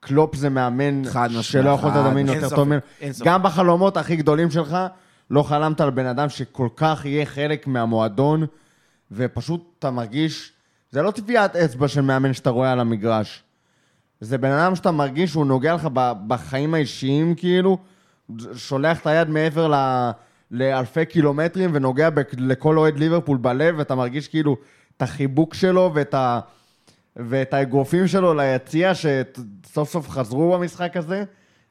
קלופ 0.00 0.34
זה 0.36 0.48
מאמן 0.48 1.02
שלא 1.40 1.70
יכולת 1.70 1.94
לדמיין. 1.96 2.28
יותר 2.28 2.48
טוב 2.48 2.68
ממנו. 2.68 2.80
גם 3.24 3.42
בחלומות 3.42 3.96
הכי 3.96 4.16
גדולים 4.16 4.50
שלך, 4.50 4.76
לא 5.30 5.42
חלמת 5.42 5.80
על 5.80 5.90
בן 5.90 6.06
אדם 6.06 6.28
שכל 6.28 6.68
כך 6.76 7.04
יהיה 7.04 7.26
חלק 7.26 7.66
מהמועדון, 7.66 8.46
ופשוט 9.12 9.74
אתה 9.78 9.90
מרגיש... 9.90 10.52
זה 10.90 11.02
לא 11.02 11.10
טביעת 11.10 11.56
אצבע 11.56 11.88
של 11.88 12.00
מאמן 12.00 12.32
שאתה 12.32 12.50
רואה 12.50 12.72
על 12.72 12.80
המגרש. 12.80 13.42
זה 14.20 14.38
בן 14.38 14.50
אדם 14.50 14.74
שאתה 14.76 14.90
מרגיש 14.90 15.30
שהוא 15.30 15.46
נוגע 15.46 15.74
לך 15.74 15.88
ב- 15.92 16.12
בחיים 16.26 16.74
האישיים, 16.74 17.34
כאילו, 17.34 17.78
שולח 18.54 19.00
את 19.00 19.06
היד 19.06 19.28
מעבר 19.28 19.68
ל... 19.68 19.74
לאלפי 20.50 21.06
קילומטרים 21.06 21.70
ונוגע 21.72 22.10
בכ- 22.10 22.34
לכל 22.38 22.78
אוהד 22.78 22.98
ליברפול 22.98 23.36
בלב, 23.38 23.74
ואתה 23.78 23.94
מרגיש 23.94 24.28
כאילו 24.28 24.56
את 24.96 25.02
החיבוק 25.02 25.54
שלו 25.54 25.90
ואת, 25.94 26.14
ה... 26.14 26.40
ואת 27.16 27.54
האגרופים 27.54 28.06
שלו 28.06 28.34
ליציע, 28.34 28.92
שסוף 28.94 29.90
סוף 29.90 30.08
חזרו 30.08 30.52
במשחק 30.52 30.96
הזה. 30.96 31.24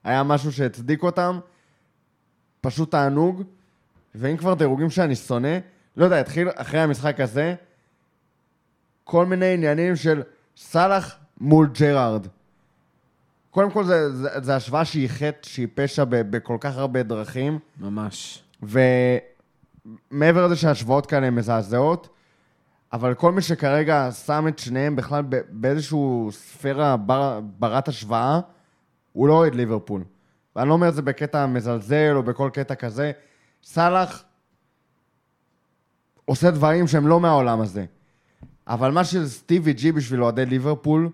היה 0.03 0.23
משהו 0.23 0.51
שהצדיק 0.51 1.03
אותם. 1.03 1.39
פשוט 2.61 2.91
תענוג. 2.91 3.43
ואם 4.15 4.37
כבר 4.37 4.53
דירוגים 4.53 4.89
שאני 4.89 5.15
שונא, 5.15 5.57
לא 5.97 6.05
יודע, 6.05 6.19
התחיל 6.19 6.49
אחרי 6.55 6.79
המשחק 6.79 7.19
הזה, 7.19 7.55
כל 9.03 9.25
מיני 9.25 9.53
עניינים 9.53 9.95
של 9.95 10.21
סאלח 10.57 11.15
מול 11.41 11.69
ג'רארד. 11.79 12.27
קודם 13.57 13.71
כל, 13.71 13.83
זה, 13.83 14.15
זה, 14.15 14.29
זה 14.41 14.55
השוואה 14.55 14.85
שהיא 14.85 15.07
חטא, 15.07 15.49
שהיא 15.49 15.67
פשע 15.73 16.03
ב, 16.03 16.15
בכל 16.15 16.57
כך 16.59 16.77
הרבה 16.77 17.03
דרכים, 17.03 17.59
ממש. 17.79 18.43
ומעבר 18.63 20.45
לזה 20.45 20.55
שההשוואות 20.55 21.05
כאלה 21.05 21.27
הן 21.27 21.35
מזעזעות, 21.35 22.09
אבל 22.93 23.13
כל 23.13 23.31
מי 23.31 23.41
שכרגע 23.41 24.11
שם 24.11 24.45
את 24.47 24.59
שניהם 24.59 24.95
בכלל 24.95 25.23
ב- 25.29 25.41
באיזושהי 25.49 25.99
ספירה 26.31 26.97
בר, 26.97 27.39
ברת 27.59 27.87
השוואה, 27.87 28.39
הוא 29.13 29.27
לא 29.27 29.33
אוהד 29.33 29.55
ליברפול. 29.55 30.03
ואני 30.55 30.69
לא 30.69 30.73
אומר 30.73 30.89
את 30.89 30.95
זה 30.95 31.01
בקטע 31.01 31.45
מזלזל 31.45 32.13
או 32.15 32.23
בכל 32.23 32.49
קטע 32.53 32.75
כזה. 32.75 33.11
סאלח 33.63 34.23
עושה 36.25 36.51
דברים 36.51 36.87
שהם 36.87 37.07
לא 37.07 37.19
מהעולם 37.19 37.61
הזה. 37.61 37.85
אבל 38.67 38.91
מה 38.91 39.03
שסטיבי 39.03 39.73
ג'י 39.73 39.91
בשביל 39.91 40.23
אוהדי 40.23 40.45
ליברפול, 40.45 41.09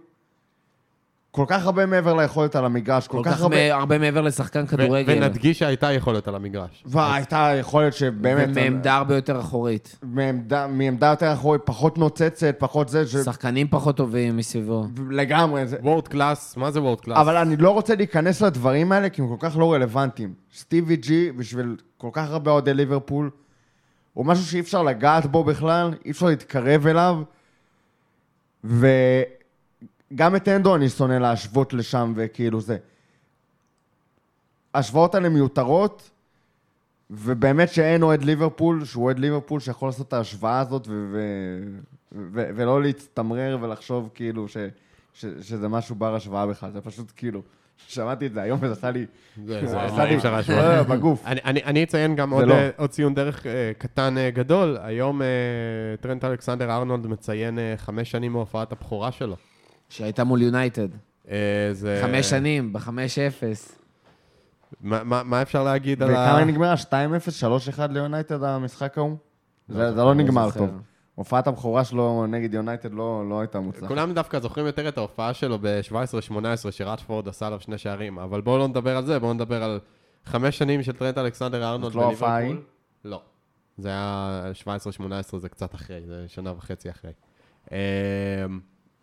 כל 1.35 1.45
כך 1.47 1.65
הרבה 1.65 1.85
מעבר 1.85 2.13
ליכולת 2.13 2.55
על 2.55 2.65
המגרש, 2.65 3.07
כל, 3.07 3.17
כל 3.17 3.29
כך 3.29 3.41
הרבה... 3.41 3.69
מ- 3.69 3.73
הרבה 3.73 3.97
מעבר 3.97 4.21
לשחקן 4.21 4.63
ו- 4.63 4.67
כדורגל. 4.67 5.13
ונדגיש 5.17 5.59
שהייתה 5.59 5.91
יכולת 5.91 6.27
על 6.27 6.35
המגרש. 6.35 6.83
והייתה 6.85 7.51
יכולת 7.59 7.93
שבאמת... 7.93 8.49
ומעמדה 8.51 8.95
הרבה 8.95 9.15
יותר 9.15 9.39
אחורית. 9.39 9.99
מעמדה, 10.03 10.67
מעמדה 10.67 11.07
יותר 11.07 11.33
אחורית, 11.33 11.61
פחות 11.65 11.97
נוצצת, 11.97 12.55
פחות 12.57 12.89
זה, 12.89 13.07
ש... 13.07 13.15
שחקנים 13.15 13.67
פחות 13.69 13.97
טובים 13.97 14.37
מסביבו. 14.37 14.85
לגמרי. 15.09 15.67
זה... 15.67 15.77
world 15.81 16.07
class, 16.07 16.57
מה 16.57 16.71
זה 16.71 16.81
world 16.81 17.01
class? 17.01 17.17
אבל 17.17 17.37
אני 17.37 17.57
לא 17.57 17.69
רוצה 17.69 17.95
להיכנס 17.95 18.41
לדברים 18.41 18.91
האלה, 18.91 19.09
כי 19.09 19.21
הם 19.21 19.27
כל 19.27 19.49
כך 19.49 19.57
לא 19.57 19.73
רלוונטיים. 19.73 20.33
סטיבי 20.55 20.95
ג'י, 20.95 21.31
בשביל 21.31 21.75
כל 21.97 22.09
כך 22.11 22.29
הרבה 22.29 22.51
אוהדי 22.51 22.73
ליברפול, 22.73 23.29
הוא 24.13 24.25
משהו 24.25 24.45
שאי 24.45 24.59
אפשר 24.59 24.83
לגעת 24.83 25.25
בו 25.25 25.43
בכלל, 25.43 25.93
אי 26.05 26.11
אפשר 26.11 26.25
להתקרב 26.25 26.87
אליו, 26.87 27.21
וגם 30.13 30.35
את 30.35 30.47
הנדו 30.47 30.75
אני 30.75 30.89
שונא 30.89 31.13
להשוות 31.13 31.73
לשם, 31.73 32.13
וכאילו 32.15 32.61
זה. 32.61 32.77
ההשוואות 34.73 35.15
האלה 35.15 35.29
מיותרות, 35.29 36.09
ובאמת 37.09 37.69
שאין 37.69 38.03
אוהד 38.03 38.23
ליברפול, 38.23 38.85
שהוא 38.85 39.03
אוהד 39.03 39.19
ליברפול, 39.19 39.59
שיכול 39.59 39.87
לעשות 39.89 40.07
את 40.07 40.13
ההשוואה 40.13 40.59
הזאת, 40.59 40.87
ו- 40.87 41.09
ו- 41.11 41.67
ו- 42.33 42.49
ולא 42.55 42.81
להצטמרר 42.81 43.57
ולחשוב 43.61 44.09
כאילו 44.15 44.47
ש- 44.47 44.57
ש- 45.13 45.25
שזה 45.41 45.67
משהו 45.67 45.95
בר 45.95 46.15
השוואה 46.15 46.47
בכלל, 46.47 46.71
זה 46.71 46.81
פשוט 46.81 47.11
כאילו, 47.15 47.41
שמעתי 47.87 48.25
את 48.25 48.33
זה 48.33 48.41
היום 48.41 48.59
וזה 48.61 48.73
עשה 48.73 48.91
לי... 48.91 49.05
זה- 49.45 49.59
עשה 49.59 49.95
זה 49.95 50.03
לי- 50.03 50.15
להשוות. 50.31 50.49
אה, 50.59 50.83
בגוף. 50.83 51.23
אני, 51.25 51.83
אציין 51.83 52.15
גם 52.15 52.29
עוד, 52.33 52.45
לא. 52.47 52.53
אה, 52.53 52.69
עוד 52.77 52.89
ציון 52.89 53.13
דרך 53.13 53.45
אה, 53.45 53.71
קטן 53.77 54.17
אה, 54.17 54.29
גדול. 54.29 54.77
היום 54.81 55.21
טרנט 56.01 56.23
אלכסנדר 56.23 56.71
ארנולד 56.71 57.07
מציין 57.07 57.59
חמש 57.77 58.11
שנים 58.11 58.31
מהופעת 58.31 58.71
הבכורה 58.71 59.11
שלו. 59.11 59.35
שהייתה 59.93 60.23
מול 60.23 60.41
יונייטד. 60.41 60.87
אה, 61.29 61.69
זה... 61.71 61.99
חמש 62.01 62.29
שנים, 62.29 62.73
בחמש 62.73 63.19
אפס. 63.19 63.79
מה, 64.81 65.03
מה, 65.03 65.23
מה 65.23 65.41
אפשר 65.41 65.63
להגיד 65.63 66.03
על 66.03 66.15
ה... 66.15 66.33
וכמה 66.33 66.45
נגמרה? 66.45 66.73
2-0, 66.73 67.77
3-1 67.77 67.91
ליונייטד 67.91 68.43
המשחק 68.43 68.97
ההוא? 68.97 69.17
זה 69.67 69.93
זה 69.93 70.01
לא 70.01 70.13
נגמר 70.13 70.47
זוכר. 70.47 70.59
טוב. 70.59 70.81
הופעת 71.15 71.47
הבכורה 71.47 71.83
שלו 71.83 72.25
נגד 72.27 72.53
יונייטד 72.53 72.93
לא 72.93 73.29
לא 73.29 73.39
הייתה 73.39 73.59
מוצלחת. 73.59 73.87
כולם 73.87 74.13
דווקא 74.13 74.39
זוכרים 74.39 74.65
יותר 74.65 74.87
את 74.87 74.97
ההופעה 74.97 75.33
שלו 75.33 75.57
ב-17-18, 75.61 76.71
שרטפורד 76.71 77.27
עשה 77.27 77.47
עליו 77.47 77.59
שני 77.59 77.77
שערים, 77.77 78.19
אבל 78.19 78.41
בואו 78.41 78.57
לא 78.57 78.67
נדבר 78.67 78.97
על 78.97 79.05
זה, 79.05 79.19
בואו 79.19 79.33
נדבר 79.33 79.63
על 79.63 79.79
חמש 80.25 80.57
שנים 80.57 80.83
של 80.83 80.91
טרנט 80.91 81.17
אלכסנדר 81.17 81.63
ארנולד 81.63 81.93
זאת 81.93 81.95
לא 81.95 82.01
ההופעה 82.01 82.35
ההיא? 82.35 82.55
לא. 83.05 83.21
זה 83.77 83.89
היה 83.89 84.51
17-18, 85.33 85.37
זה 85.37 85.49
קצת 85.49 85.75
אחרי, 85.75 86.01
זה 86.07 86.25
שנה 86.27 86.51
וחצי 86.57 86.89
אחרי. 86.89 87.11
אמ, 87.71 87.77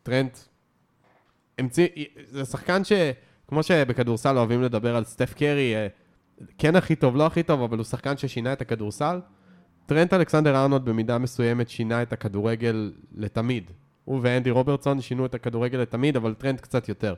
טרנט 0.02 0.38
המציא, 1.60 1.88
זה 2.30 2.44
שחקן 2.44 2.84
ש... 2.84 2.92
כמו 3.48 3.62
שבכדורסל 3.62 4.38
אוהבים 4.38 4.62
לדבר 4.62 4.96
על 4.96 5.04
סטף 5.04 5.34
קרי, 5.34 5.74
אה, 5.74 5.86
כן 6.58 6.76
הכי 6.76 6.96
טוב, 6.96 7.16
לא 7.16 7.26
הכי 7.26 7.42
טוב, 7.42 7.62
אבל 7.62 7.76
הוא 7.76 7.84
שחקן 7.84 8.16
ששינה 8.16 8.52
את 8.52 8.60
הכדורסל. 8.60 9.20
טרנט 9.86 10.12
אלכסנדר 10.12 10.56
ארנולד 10.56 10.84
במידה 10.84 11.18
מסוימת 11.18 11.68
שינה 11.68 12.02
את 12.02 12.12
הכדורגל 12.12 12.92
לתמיד. 13.14 13.70
הוא 14.04 14.20
ואנדי 14.22 14.50
רוברטסון 14.50 15.00
שינו 15.00 15.26
את 15.26 15.34
הכדורגל 15.34 15.78
לתמיד, 15.78 16.16
אבל 16.16 16.34
טרנט 16.34 16.60
קצת 16.60 16.88
יותר. 16.88 17.14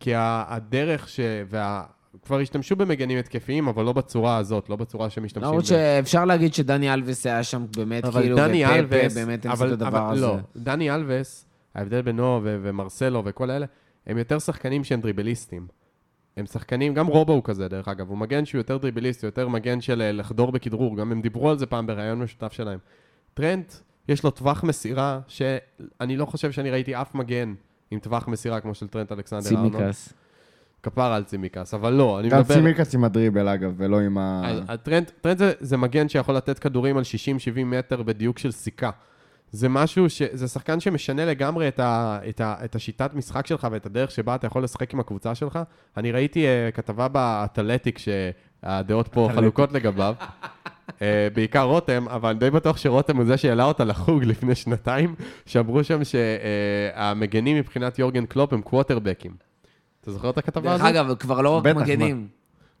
כי 0.00 0.12
הדרך 0.16 1.08
ש... 1.08 1.20
וה... 1.48 1.84
כבר 2.24 2.38
השתמשו 2.38 2.76
במגנים 2.76 3.18
התקפיים, 3.18 3.68
אבל 3.68 3.84
לא 3.84 3.92
בצורה 3.92 4.36
הזאת, 4.36 4.68
לא 4.68 4.76
בצורה 4.76 5.10
שמשתמשים 5.10 5.48
למרות 5.48 5.66
שאפשר 5.66 6.24
להגיד 6.24 6.54
שדני 6.54 6.94
אלווס 6.94 7.26
היה 7.26 7.42
שם 7.42 7.64
באמת, 7.76 8.04
אבל 8.04 8.22
כאילו, 8.22 8.38
אלווס, 8.38 9.14
באמת 9.14 9.46
הם 9.46 9.52
עשו 9.52 9.66
את 9.66 9.72
הדבר 9.72 9.88
אבל 9.88 10.12
הזה. 10.12 10.26
לא, 10.26 10.36
דני 10.56 10.90
אלווס, 10.90 11.46
ההבדל 11.74 12.02
בינו 12.02 12.40
ו- 12.42 12.58
ומרסלו 12.62 13.22
וכל 13.24 13.50
אלה, 13.50 13.66
הם 14.06 14.18
יותר 14.18 14.38
שחקנים 14.38 14.84
שהם 14.84 15.00
דריבליסטים. 15.00 15.66
הם 16.36 16.46
שחקנים, 16.46 16.94
גם 16.94 17.06
רובו 17.06 17.32
הוא 17.32 17.42
כזה, 17.44 17.68
דרך 17.68 17.88
אגב, 17.88 18.08
הוא 18.08 18.18
מגן 18.18 18.44
שהוא 18.44 18.58
יותר 18.58 18.76
דריבליסט, 18.76 19.22
הוא 19.22 19.28
יותר 19.28 19.48
מגן 19.48 19.80
של 19.80 20.02
אה, 20.02 20.12
לחדור 20.12 20.52
בכדרור, 20.52 20.96
גם 20.96 21.12
הם 21.12 21.22
דיברו 21.22 21.50
על 21.50 21.58
זה 21.58 21.66
פעם 21.66 21.86
בראיון 21.86 22.22
משותף 22.22 22.52
שלהם. 22.52 22.78
טרנט, 23.34 23.72
יש 24.08 24.24
לו 24.24 24.30
טווח 24.30 24.64
מסירה, 24.64 25.20
שאני 25.28 26.16
לא 26.16 26.26
חושב 26.26 26.52
שאני 26.52 26.70
ראיתי 26.70 26.94
אף 26.94 27.14
מגן 27.14 27.54
עם 27.90 27.98
טווח 27.98 28.28
מסירה 28.28 28.60
כמו 28.60 28.74
של 28.74 28.88
טרנט 28.88 29.12
אלכסנדר 29.12 29.56
ארנולד. 29.56 29.76
צימיקס. 29.76 30.12
כפרה 30.82 31.12
על 31.12 31.24
צימיקס, 31.24 31.74
אבל 31.74 31.92
לא, 31.92 32.20
אני 32.20 32.28
גם 32.28 32.40
מדבר... 32.40 32.54
צימקס 32.54 32.94
עם 32.94 33.04
הדריבל, 33.04 33.48
אגב, 33.48 33.74
ולא 33.76 34.00
עם 34.00 34.18
ה... 34.18 34.42
טרנט 34.82 35.38
זה, 35.38 35.52
זה 35.60 35.76
מגן 35.76 36.08
שיכול 36.08 36.34
לתת 36.36 36.58
כדורים 36.58 36.96
על 36.96 37.02
60-70 37.56 37.64
מטר 37.64 38.02
בדיוק 38.02 38.38
של 38.38 38.52
סיכה. 38.52 38.90
זה 39.52 39.68
משהו 39.68 40.10
ש... 40.10 40.22
זה 40.32 40.48
שחקן 40.48 40.80
שמשנה 40.80 41.24
לגמרי 41.24 41.68
את, 41.68 41.80
ה, 41.80 42.18
את, 42.28 42.40
ה, 42.40 42.54
את 42.64 42.74
השיטת 42.74 43.14
משחק 43.14 43.46
שלך 43.46 43.66
ואת 43.70 43.86
הדרך 43.86 44.10
שבה 44.10 44.34
אתה 44.34 44.46
יכול 44.46 44.64
לשחק 44.64 44.94
עם 44.94 45.00
הקבוצה 45.00 45.34
שלך. 45.34 45.58
אני 45.96 46.12
ראיתי 46.12 46.44
uh, 46.44 46.76
כתבה 46.76 47.08
באתלטיק 47.08 47.98
שהדעות 47.98 49.08
פה 49.08 49.28
חלוקות 49.34 49.72
לגביו. 49.72 50.14
uh, 50.88 50.92
בעיקר 51.34 51.62
רותם, 51.62 52.08
אבל 52.08 52.30
אני 52.30 52.38
די 52.38 52.50
בטוח 52.50 52.76
שרותם 52.76 53.16
הוא 53.16 53.24
זה 53.24 53.36
שהעלה 53.36 53.64
אותה 53.64 53.84
לחוג 53.84 54.24
לפני 54.24 54.54
שנתיים, 54.54 55.14
שאמרו 55.46 55.84
שם 55.84 56.00
שהמגנים 56.04 57.56
מבחינת 57.56 57.98
יורגן 57.98 58.26
קלופ 58.26 58.52
הם 58.52 58.62
קווטרבקים. 58.62 59.32
אתה 60.00 60.12
זוכר 60.12 60.30
את 60.30 60.38
הכתבה 60.38 60.70
דרך 60.70 60.80
הזאת? 60.80 60.94
אגב, 60.94 61.14
כבר 61.14 61.40
לא 61.40 61.50
רק 61.50 61.66
מגנים. 61.66 62.28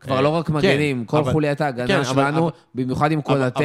כבר 0.02 0.16
אה, 0.16 0.20
לא 0.20 0.28
רק 0.28 0.46
כן, 0.46 0.52
מגנים, 0.52 1.04
כל 1.04 1.24
חוליית 1.24 1.58
כן, 1.58 1.64
ההגנה 1.64 1.96
אבל- 1.96 2.04
שלנו, 2.04 2.50
במיוחד 2.74 3.12
עם 3.12 3.20
קולטה, 3.22 3.60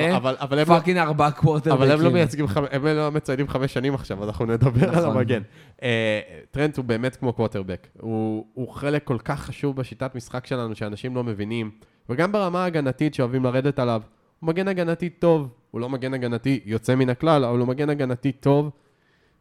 לא- 0.51 0.65
fucking 0.65 0.97
ארבעה 0.97 1.31
קווטרבקים. 1.32 1.82
אבל 1.83 1.91
הם 1.91 2.01
לא 2.01 2.11
מייצגים, 2.11 2.45
חמ- 2.45 2.59
הם 2.71 2.85
לא 2.85 3.11
מציינים 3.11 3.47
חמש 3.47 3.73
שנים 3.73 3.93
עכשיו, 3.93 4.23
אז 4.23 4.27
אנחנו 4.29 4.45
נדבר 4.45 4.89
על 4.89 4.95
נכון. 4.95 5.17
המגן. 5.17 5.41
אה, 5.83 6.19
טרנט 6.51 6.77
הוא 6.77 6.85
באמת 6.85 7.15
כמו 7.15 7.33
קווטרבק. 7.33 7.88
הוא 8.01 8.45
הוא 8.53 8.69
חלק 8.69 9.03
כל 9.03 9.17
כך 9.23 9.39
חשוב 9.41 9.75
בשיטת 9.75 10.15
משחק 10.15 10.45
שלנו, 10.47 10.75
שאנשים 10.75 11.15
לא 11.15 11.23
מבינים. 11.23 11.71
וגם 12.09 12.31
ברמה 12.31 12.63
ההגנתית 12.63 13.13
שאוהבים 13.13 13.43
לרדת 13.43 13.79
עליו. 13.79 14.01
הוא 14.39 14.47
מגן 14.47 14.67
הגנתי 14.67 15.09
טוב. 15.09 15.49
הוא 15.71 15.81
לא 15.81 15.89
מגן 15.89 16.13
הגנתי 16.13 16.59
יוצא 16.65 16.95
מן 16.95 17.09
הכלל, 17.09 17.45
אבל 17.45 17.59
הוא 17.59 17.67
מגן 17.67 17.89
הגנתי 17.89 18.31
טוב. 18.31 18.69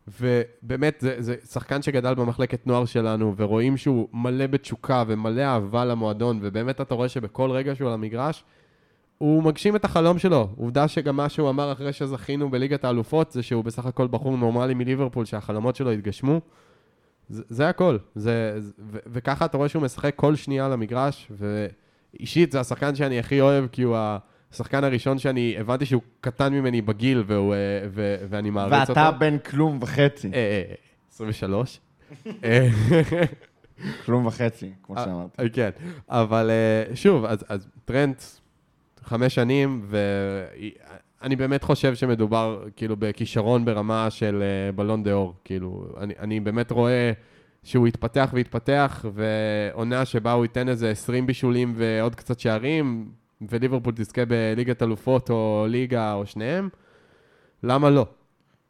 ובאמת, 0.09 0.97
זה, 1.01 1.17
זה 1.19 1.35
שחקן 1.51 1.83
שגדל 1.83 2.15
במחלקת 2.15 2.67
נוער 2.67 2.85
שלנו, 2.85 3.35
ורואים 3.37 3.77
שהוא 3.77 4.09
מלא 4.13 4.47
בתשוקה 4.47 5.05
ומלא 5.07 5.43
אהבה 5.43 5.85
למועדון, 5.85 6.39
ובאמת 6.43 6.81
אתה 6.81 6.95
רואה 6.95 7.09
שבכל 7.09 7.51
רגע 7.51 7.75
שהוא 7.75 7.89
על 7.89 7.95
המגרש, 7.95 8.45
הוא 9.19 9.43
מגשים 9.43 9.77
את 9.77 9.85
החלום 9.85 10.19
שלו. 10.19 10.49
עובדה 10.57 10.89
שגם 10.89 11.17
מה 11.17 11.29
שהוא 11.29 11.51
אמר 11.51 11.73
אחרי 11.73 11.93
שזכינו 11.93 12.51
בליגת 12.51 12.85
האלופות, 12.85 13.33
זה 13.33 13.43
שהוא 13.43 13.65
בסך 13.65 13.87
הכל 13.87 14.07
בחור 14.07 14.37
נורמלי 14.37 14.75
מליברפול, 14.75 15.25
שהחלומות 15.25 15.77
שלו 15.77 15.91
התגשמו. 15.91 16.41
זה, 17.29 17.43
זה 17.49 17.69
הכל. 17.69 17.99
זה, 18.15 18.55
זה, 18.59 18.73
ו, 18.79 18.99
וככה 19.07 19.45
אתה 19.45 19.57
רואה 19.57 19.69
שהוא 19.69 19.83
משחק 19.83 20.13
כל 20.17 20.35
שנייה 20.35 20.67
על 20.67 20.73
המגרש, 20.73 21.31
ואישית 21.31 22.53
זה 22.53 22.61
השחקן 22.61 22.95
שאני 22.95 23.19
הכי 23.19 23.41
אוהב, 23.41 23.67
כי 23.67 23.83
הוא 23.83 23.97
השחקן 24.53 24.85
הראשון 24.85 25.19
שאני 25.19 25.55
הבנתי 25.59 25.87
שהוא 25.87 26.03
קטן 26.21 26.53
ממני 26.53 26.83
בגיל, 26.83 27.25
והוא, 27.27 27.55
אה, 27.55 27.59
ו, 27.91 28.17
ואני 28.29 28.51
מעריץ 28.51 28.91
אותו. 28.91 29.01
ואתה 29.01 29.11
בן 29.11 29.39
כלום 29.39 29.79
וחצי. 29.83 30.31
אה, 30.35 30.35
אה, 30.35 30.75
23. 31.13 31.81
אה, 32.45 32.69
כלום 34.05 34.27
וחצי, 34.27 34.71
כמו 34.83 34.97
שאמרתי. 35.05 35.43
אה, 35.43 35.49
כן, 35.49 35.71
אבל 36.09 36.51
אה, 36.51 36.97
שוב, 36.97 37.25
אז, 37.25 37.45
אז 37.49 37.69
טרנט, 37.85 38.23
חמש 39.05 39.35
שנים, 39.35 39.87
ואני 39.87 41.37
באמת 41.37 41.63
חושב 41.63 41.95
שמדובר 41.95 42.65
כאילו 42.77 42.97
בכישרון 42.99 43.65
ברמה 43.65 44.11
של 44.11 44.43
אה, 44.43 44.73
בלון 44.73 45.03
דה 45.03 45.13
אור. 45.13 45.35
כאילו, 45.45 45.87
אני, 46.01 46.15
אני 46.19 46.41
באמת 46.41 46.71
רואה 46.71 47.13
שהוא 47.63 47.89
יתפתח 47.89 48.31
ויתפתח, 48.33 49.05
ועונה 49.15 50.05
שבה 50.05 50.33
הוא 50.33 50.45
ייתן 50.45 50.69
איזה 50.69 50.91
20 50.91 51.27
בישולים 51.27 51.73
ועוד 51.77 52.15
קצת 52.15 52.41
שערים, 52.41 53.09
וליברפול 53.51 53.93
תזכה 53.97 54.25
בליגת 54.25 54.83
אלופות 54.83 55.31
או 55.31 55.67
ליגה 55.69 56.13
או 56.13 56.27
שניהם, 56.27 56.69
למה 57.63 57.91
לא? 57.91 58.07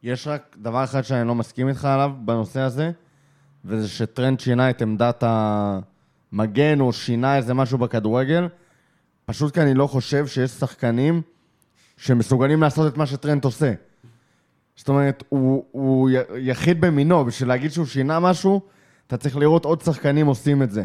יש 0.02 0.28
רק 0.28 0.56
דבר 0.62 0.84
אחד 0.84 1.02
שאני 1.02 1.28
לא 1.28 1.34
מסכים 1.34 1.68
איתך 1.68 1.84
עליו 1.84 2.12
בנושא 2.24 2.60
הזה, 2.60 2.90
וזה 3.64 3.88
שטרנד 3.88 4.40
שינה 4.40 4.70
את 4.70 4.82
עמדת 4.82 5.24
המגן, 5.26 6.80
או 6.80 6.92
שינה 6.92 7.36
איזה 7.36 7.54
משהו 7.54 7.78
בכדורגל, 7.78 8.48
פשוט 9.24 9.54
כי 9.54 9.60
אני 9.60 9.74
לא 9.74 9.86
חושב 9.86 10.26
שיש 10.26 10.50
שחקנים 10.50 11.22
שמסוגלים 11.96 12.62
לעשות 12.62 12.92
את 12.92 12.98
מה 12.98 13.06
שטרנד 13.06 13.44
עושה. 13.44 13.72
זאת 14.76 14.88
אומרת, 14.88 15.24
הוא, 15.28 15.64
הוא 15.70 16.10
יחיד 16.36 16.80
במינו, 16.80 17.24
בשביל 17.24 17.48
להגיד 17.48 17.72
שהוא 17.72 17.86
שינה 17.86 18.20
משהו, 18.20 18.60
אתה 19.06 19.16
צריך 19.16 19.36
לראות 19.36 19.64
עוד 19.64 19.80
שחקנים 19.80 20.26
עושים 20.26 20.62
את 20.62 20.70
זה. 20.70 20.84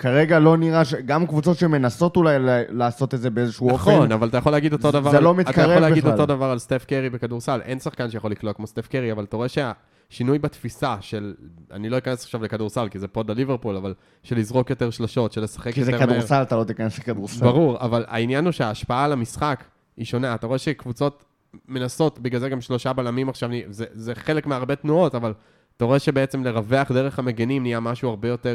כרגע 0.00 0.38
לא 0.38 0.56
נראה 0.56 0.84
ש... 0.84 0.94
גם 0.94 1.26
קבוצות 1.26 1.56
שמנסות 1.58 2.16
אולי 2.16 2.36
לעשות 2.68 3.14
את 3.14 3.20
זה 3.20 3.30
באיזשהו 3.30 3.70
אופן, 3.70 3.90
נכון, 3.92 4.12
אבל 4.12 4.28
אתה 4.28 4.38
יכול 4.38 4.52
להגיד 4.52 4.72
אותו 4.72 4.90
זה- 4.92 4.98
דבר... 4.98 5.10
זה 5.10 5.16
על- 5.16 5.22
לא 5.24 5.30
אתה 5.30 5.38
מתקרב 5.40 5.70
יכול 5.70 5.80
להגיד 5.82 5.98
בכלל. 5.98 6.12
אותו 6.12 6.26
דבר 6.26 6.44
על 6.44 6.58
סטף 6.58 6.84
קרי 6.88 7.10
בכדורסל. 7.10 7.60
אין 7.64 7.78
שחקן 7.80 8.10
שיכול 8.10 8.30
לקלוע 8.30 8.52
כמו 8.52 8.66
סטף 8.66 8.86
קרי, 8.88 9.12
אבל 9.12 9.24
אתה 9.24 9.36
רואה 9.36 9.48
שהשינוי 9.48 10.38
בתפיסה 10.38 10.96
של... 11.00 11.34
אני 11.72 11.88
לא 11.88 11.98
אכנס 11.98 12.24
עכשיו 12.24 12.42
לכדורסל, 12.44 12.88
כי 12.88 12.98
זה 12.98 13.08
פוד 13.08 13.30
על 13.30 13.36
ליברפול, 13.36 13.76
אבל 13.76 13.94
של 14.22 14.36
לזרוק 14.38 14.70
יותר 14.70 14.90
שלשות, 14.90 15.32
של 15.32 15.42
לשחק 15.42 15.72
כי 15.74 15.80
יותר 15.80 15.92
זה 15.92 16.06
מהר. 16.06 16.06
כדורסל, 16.16 16.42
אתה 16.42 16.56
לא 16.56 16.64
תיכנס 16.64 16.98
לכדורסל. 16.98 17.44
ברור, 17.44 17.80
אבל 17.80 18.04
העניין 18.08 18.44
הוא 18.44 18.52
שההשפעה 18.52 19.04
על 19.04 19.12
המשחק 19.12 19.64
היא 19.96 20.04
שונה. 20.06 20.34
אתה 20.34 20.46
רואה 20.46 20.58
שקבוצות 20.58 21.24
מנסות, 21.68 22.18
בגלל 22.18 22.40
זה 22.40 22.48
גם 22.48 22.60
שלושה 22.60 22.92
בלמים 22.92 23.28
עכשיו, 23.28 23.50
זה, 23.70 23.84
זה 23.92 24.14
חלק 24.14 24.46
מהרבה 24.46 24.74
תנועות, 24.76 25.14
אבל 25.14 25.32
אתה 25.80 25.86
רואה 25.86 25.98
שבעצם 25.98 26.44
לרווח 26.44 26.92
דרך 26.92 27.18
המגנים 27.18 27.62
נהיה 27.62 27.80
משהו 27.80 28.08
הרבה 28.08 28.28
יותר 28.28 28.48
אה, 28.48 28.54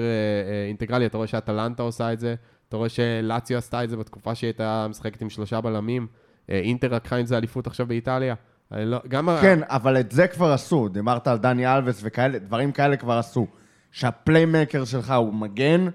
אה, 0.52 0.68
אינטגרלי. 0.68 1.06
אתה 1.06 1.18
רואה 1.18 1.28
שאטלנטה 1.28 1.84
עושה 1.84 2.14
את 2.14 2.20
זה, 2.20 2.36
אתה 2.70 2.78
רואה 2.78 2.90
שלאציו 2.90 3.58
עשתה 3.58 3.84
את 3.84 3.90
זה 3.90 3.98
בתקופה 3.98 4.36
שהיא 4.36 4.48
הייתה 4.48 4.88
משחקת 4.90 5.22
עם 5.22 5.30
שלושה 5.30 5.62
בלמים. 5.62 6.08
אה, 6.50 6.60
אינטר 6.60 6.96
לקחה 6.96 7.16
עם 7.16 7.26
זה 7.26 7.38
אליפות 7.38 7.68
עכשיו 7.68 7.88
באיטליה. 7.88 8.36
לא, 8.72 9.02
גם 9.08 9.30
ה- 9.30 9.38
כן, 9.42 9.60
אבל 9.64 10.00
את 10.00 10.12
זה 10.12 10.28
כבר 10.28 10.52
עשו. 10.54 10.88
דיברת 10.88 11.28
על 11.28 11.38
דני 11.38 11.74
אלווס 11.76 12.00
וכאלה, 12.04 12.40
דברים 12.40 12.72
כאלה 12.72 12.98
כבר 12.98 13.14
עשו. 13.18 13.48
שה 13.92 14.15
playmaker 14.15 14.86
שלך 14.86 15.12
הוא 15.12 15.34
מגן, 15.34 15.88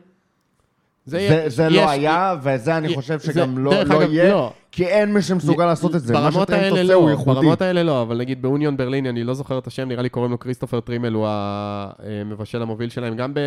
זה, 1.10 1.18
יהיה- 1.20 1.48
זה 1.48 1.66
יש- 1.66 1.72
לא 1.72 1.90
היה, 1.90 2.34
וזה 2.42 2.76
אני 2.76 2.94
חושב 2.94 3.18
זה- 3.18 3.32
שגם 3.32 3.58
לא, 3.58 3.70
דרך 3.70 3.90
לא 3.90 4.02
אגב, 4.02 4.12
יהיה, 4.12 4.30
לא. 4.32 4.52
כי 4.72 4.86
אין 4.86 5.12
מי 5.14 5.22
שמסוגל 5.22 5.66
לעשות 5.66 5.94
את 5.96 6.00
זה. 6.02 6.12
מה 6.14 6.20
ברמות 6.20 6.48
שטרנט 6.48 6.62
האלה 6.62 6.70
עושה 6.70 6.82
לא, 6.82 6.94
הוא 6.94 7.10
ייחודי. 7.10 7.34
ברמות 7.40 7.62
האלה 7.62 7.82
לא, 7.82 8.02
אבל 8.02 8.18
נגיד 8.18 8.42
באוניון 8.42 8.76
ברלין, 8.76 9.06
אני 9.06 9.24
לא 9.24 9.34
זוכר 9.34 9.58
את 9.58 9.66
השם, 9.66 9.88
נראה 9.88 10.02
לי 10.02 10.08
קוראים 10.08 10.30
לו 10.30 10.38
כריסטופר 10.38 10.80
טרימל, 10.80 11.12
הוא 11.12 11.26
המבשל 11.28 12.62
המוביל 12.62 12.88
שלהם. 12.88 13.16
גם, 13.16 13.34
ב, 13.34 13.38
אה, 13.38 13.42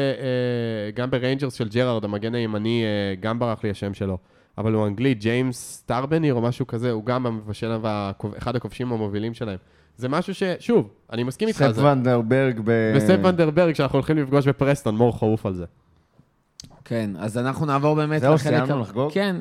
גם 0.96 1.12
בריינג'רס 1.12 1.54
של 1.54 1.70
ג'רארד, 1.70 2.06
המגן 2.06 2.36
הימני, 2.36 2.84
אה, 2.84 3.16
גם 3.20 3.40
ברח 3.40 3.64
לי 3.64 3.70
השם 3.70 3.94
שלו. 3.94 4.18
אבל 4.58 4.74
הוא 4.74 4.88
אנגלי, 4.88 5.14
ג'יימס 5.14 5.58
סטארבניר 5.78 6.34
או 6.34 6.42
משהו 6.42 6.68
כזה, 6.68 6.92
הוא 6.92 7.06
גם 7.06 7.26
המבשל 7.26 7.72
ואחד 7.82 8.56
הכובשים 8.56 8.92
המובילים 8.94 9.34
שלהם. 9.34 9.58
זה 9.98 10.10
משהו 10.10 10.34
ש... 10.34 10.44
שוב, 10.60 10.90
אני 11.12 11.24
מסכים 11.24 11.48
איתך. 11.48 11.66
סט 11.70 11.74
זה- 11.76 11.86
ונדרברג 11.86 12.62
ב... 12.64 12.94
וסט 12.96 13.10
ונדרברג, 13.24 13.74
שאנחנו 13.76 13.96
הולכים 13.98 14.18
לפגוש 14.18 14.48
בפרסטון, 14.48 14.96
מור 14.96 15.20
חרוף 15.20 15.46
על 15.46 15.54
זה. 15.54 15.66
כן, 16.86 17.10
אז 17.20 17.38
אנחנו 17.38 17.66
נעבור 17.66 17.96
באמת 17.96 18.22
זהו, 18.22 18.34
לחלק 18.34 18.54
סיימנו 18.54 18.78
ה- 18.78 18.82
לחגוג? 18.82 19.12
כן, 19.14 19.36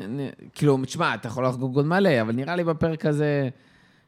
כאילו, 0.55 0.79
תשמע, 0.85 1.15
אתה 1.15 1.27
יכול 1.29 1.47
לחגוג 1.47 1.77
עוד 1.77 1.87
מלא, 1.87 2.21
אבל 2.21 2.33
נראה 2.33 2.57
לי 2.57 2.65
בפרק 2.65 3.07
הזה... 3.07 3.49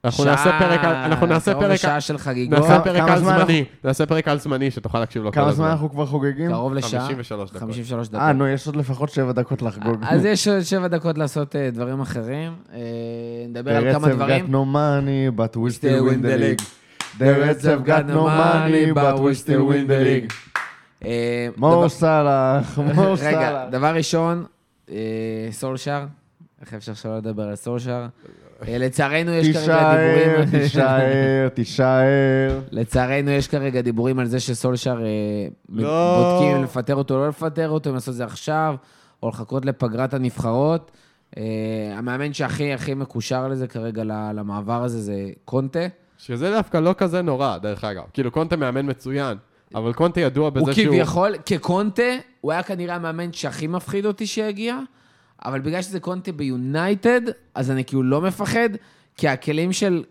אנחנו 0.04 0.24
שעה- 0.24 0.32
נעשה 0.32 0.58
פרק, 0.58 0.84
על- 0.84 0.94
אנחנו 0.94 1.26
נעשה 1.26 1.50
קרוב 1.52 1.64
פרק, 1.64 1.72
לשעה 1.74 2.00
של 2.00 2.18
חגיגות, 2.18 2.58
נעשה 2.58 2.80
פרק 2.80 2.96
כמה 3.02 3.12
על 3.12 3.18
זמני, 3.18 3.64
נעשה 3.84 4.06
פרק 4.06 4.28
על 4.28 4.38
זמני, 4.38 4.70
שתוכל 4.70 4.98
להקשיב 5.00 5.22
לו 5.22 5.32
כל 5.32 5.34
כמה 5.40 5.48
הזמן. 5.48 5.64
זמן 5.64 5.70
אנחנו 5.72 5.90
כבר 5.90 6.06
חוגגים? 6.06 6.50
קרוב 6.50 6.74
לשעה. 6.74 7.06
53 7.06 7.50
דקות. 7.50 7.60
53 7.60 8.08
דקות. 8.08 8.20
אה, 8.20 8.32
נו, 8.32 8.48
יש 8.48 8.66
עוד 8.66 8.76
לפחות 8.76 9.08
שבע 9.10 9.32
דקות 9.32 9.62
לחגוג. 9.62 9.96
אז 10.02 10.24
יש 10.24 10.48
עוד 10.48 10.60
שבע 10.62 10.88
דקות 10.88 11.18
לעשות 11.18 11.56
אה, 11.56 11.70
דברים 11.72 12.00
אחרים. 12.00 12.52
אה, 12.74 12.78
נדבר 13.48 13.76
על 13.76 13.92
כמה 13.92 13.98
ברצף 13.98 14.14
דברים. 14.14 14.44
got 14.46 14.48
no 14.48 14.74
money, 14.76 15.38
but 15.40 15.56
we 15.56 15.78
Still 15.78 15.80
still 15.80 16.10
win 16.10 16.24
the 16.24 16.62
league. 16.62 16.64
ברצף 17.18 17.78
got 17.86 18.10
no 18.10 18.26
money, 18.26 18.94
but 18.96 19.18
we 19.18 19.46
still 19.46 19.70
win 19.70 19.88
the 19.88 20.04
league. 20.04 20.53
אה, 21.06 21.48
מו 21.56 21.70
דבר- 21.72 21.88
סאלח, 21.88 22.78
מו 22.94 23.02
רגע, 23.02 23.16
סאלח. 23.16 23.70
דבר 23.70 23.94
ראשון, 23.94 24.44
אה, 24.90 24.96
סולשר. 25.50 26.04
איך 26.60 26.74
אפשר 26.74 26.94
שלא 26.94 27.16
לדבר 27.16 27.42
על 27.42 27.56
סולשר? 27.56 28.06
אה, 28.68 28.78
לצערנו 28.78 29.30
יש 29.30 29.56
כרגע 29.56 29.94
דיבורים... 29.94 30.50
תישאר, 30.50 31.48
תישאר. 31.54 32.60
לצערנו 32.70 33.30
יש 33.30 33.48
כרגע 33.48 33.80
דיבורים 33.80 34.18
על 34.18 34.26
זה 34.26 34.40
שסולשר 34.40 34.98
אה, 35.04 35.48
לא. 35.68 36.38
בודקים 36.40 36.62
לפטר 36.64 36.94
אותו 36.94 37.14
או 37.14 37.18
לא 37.20 37.28
לפטר 37.28 37.68
אותו, 37.68 37.90
אם 37.90 37.94
לעשות 37.94 38.08
את 38.08 38.14
זה 38.14 38.24
עכשיו, 38.24 38.74
או 39.22 39.28
לחכות 39.28 39.64
לפגרת 39.64 40.14
הנבחרות. 40.14 40.90
המאמן 41.96 42.32
שהכי 42.32 42.72
הכי 42.74 42.94
מקושר 42.94 43.48
לזה 43.48 43.66
כרגע 43.66 44.02
למעבר 44.34 44.84
הזה 44.84 45.00
זה 45.00 45.14
קונטה. 45.44 45.78
שזה 46.18 46.50
דווקא 46.50 46.76
לא 46.78 46.94
כזה 46.98 47.22
נורא, 47.22 47.58
דרך 47.58 47.84
אגב. 47.84 48.02
כאילו, 48.12 48.30
קונטה 48.30 48.56
מאמן 48.56 48.90
מצוין, 48.90 49.38
אבל 49.74 49.92
קונטה 49.92 50.20
ידוע 50.20 50.50
בזה 50.50 50.64
הוא 50.64 50.72
שהוא... 50.72 50.94
כביכול, 50.94 51.34
כקונטה, 51.46 52.02
הוא 52.40 52.52
היה 52.52 52.62
כנראה 52.62 52.94
המאמן 52.94 53.32
שהכי 53.32 53.66
מפחיד 53.66 54.06
אותי 54.06 54.26
שיגיע, 54.26 54.78
אבל 55.44 55.60
בגלל 55.60 55.82
שזה 55.82 56.00
קונטה 56.00 56.32
ביונייטד, 56.32 57.20
אז 57.54 57.70
אני 57.70 57.84
כאילו 57.84 58.02
לא 58.02 58.20
מפחד, 58.20 58.68
כי 59.16 59.28
הכלים 59.28 59.72
של... 59.72 60.04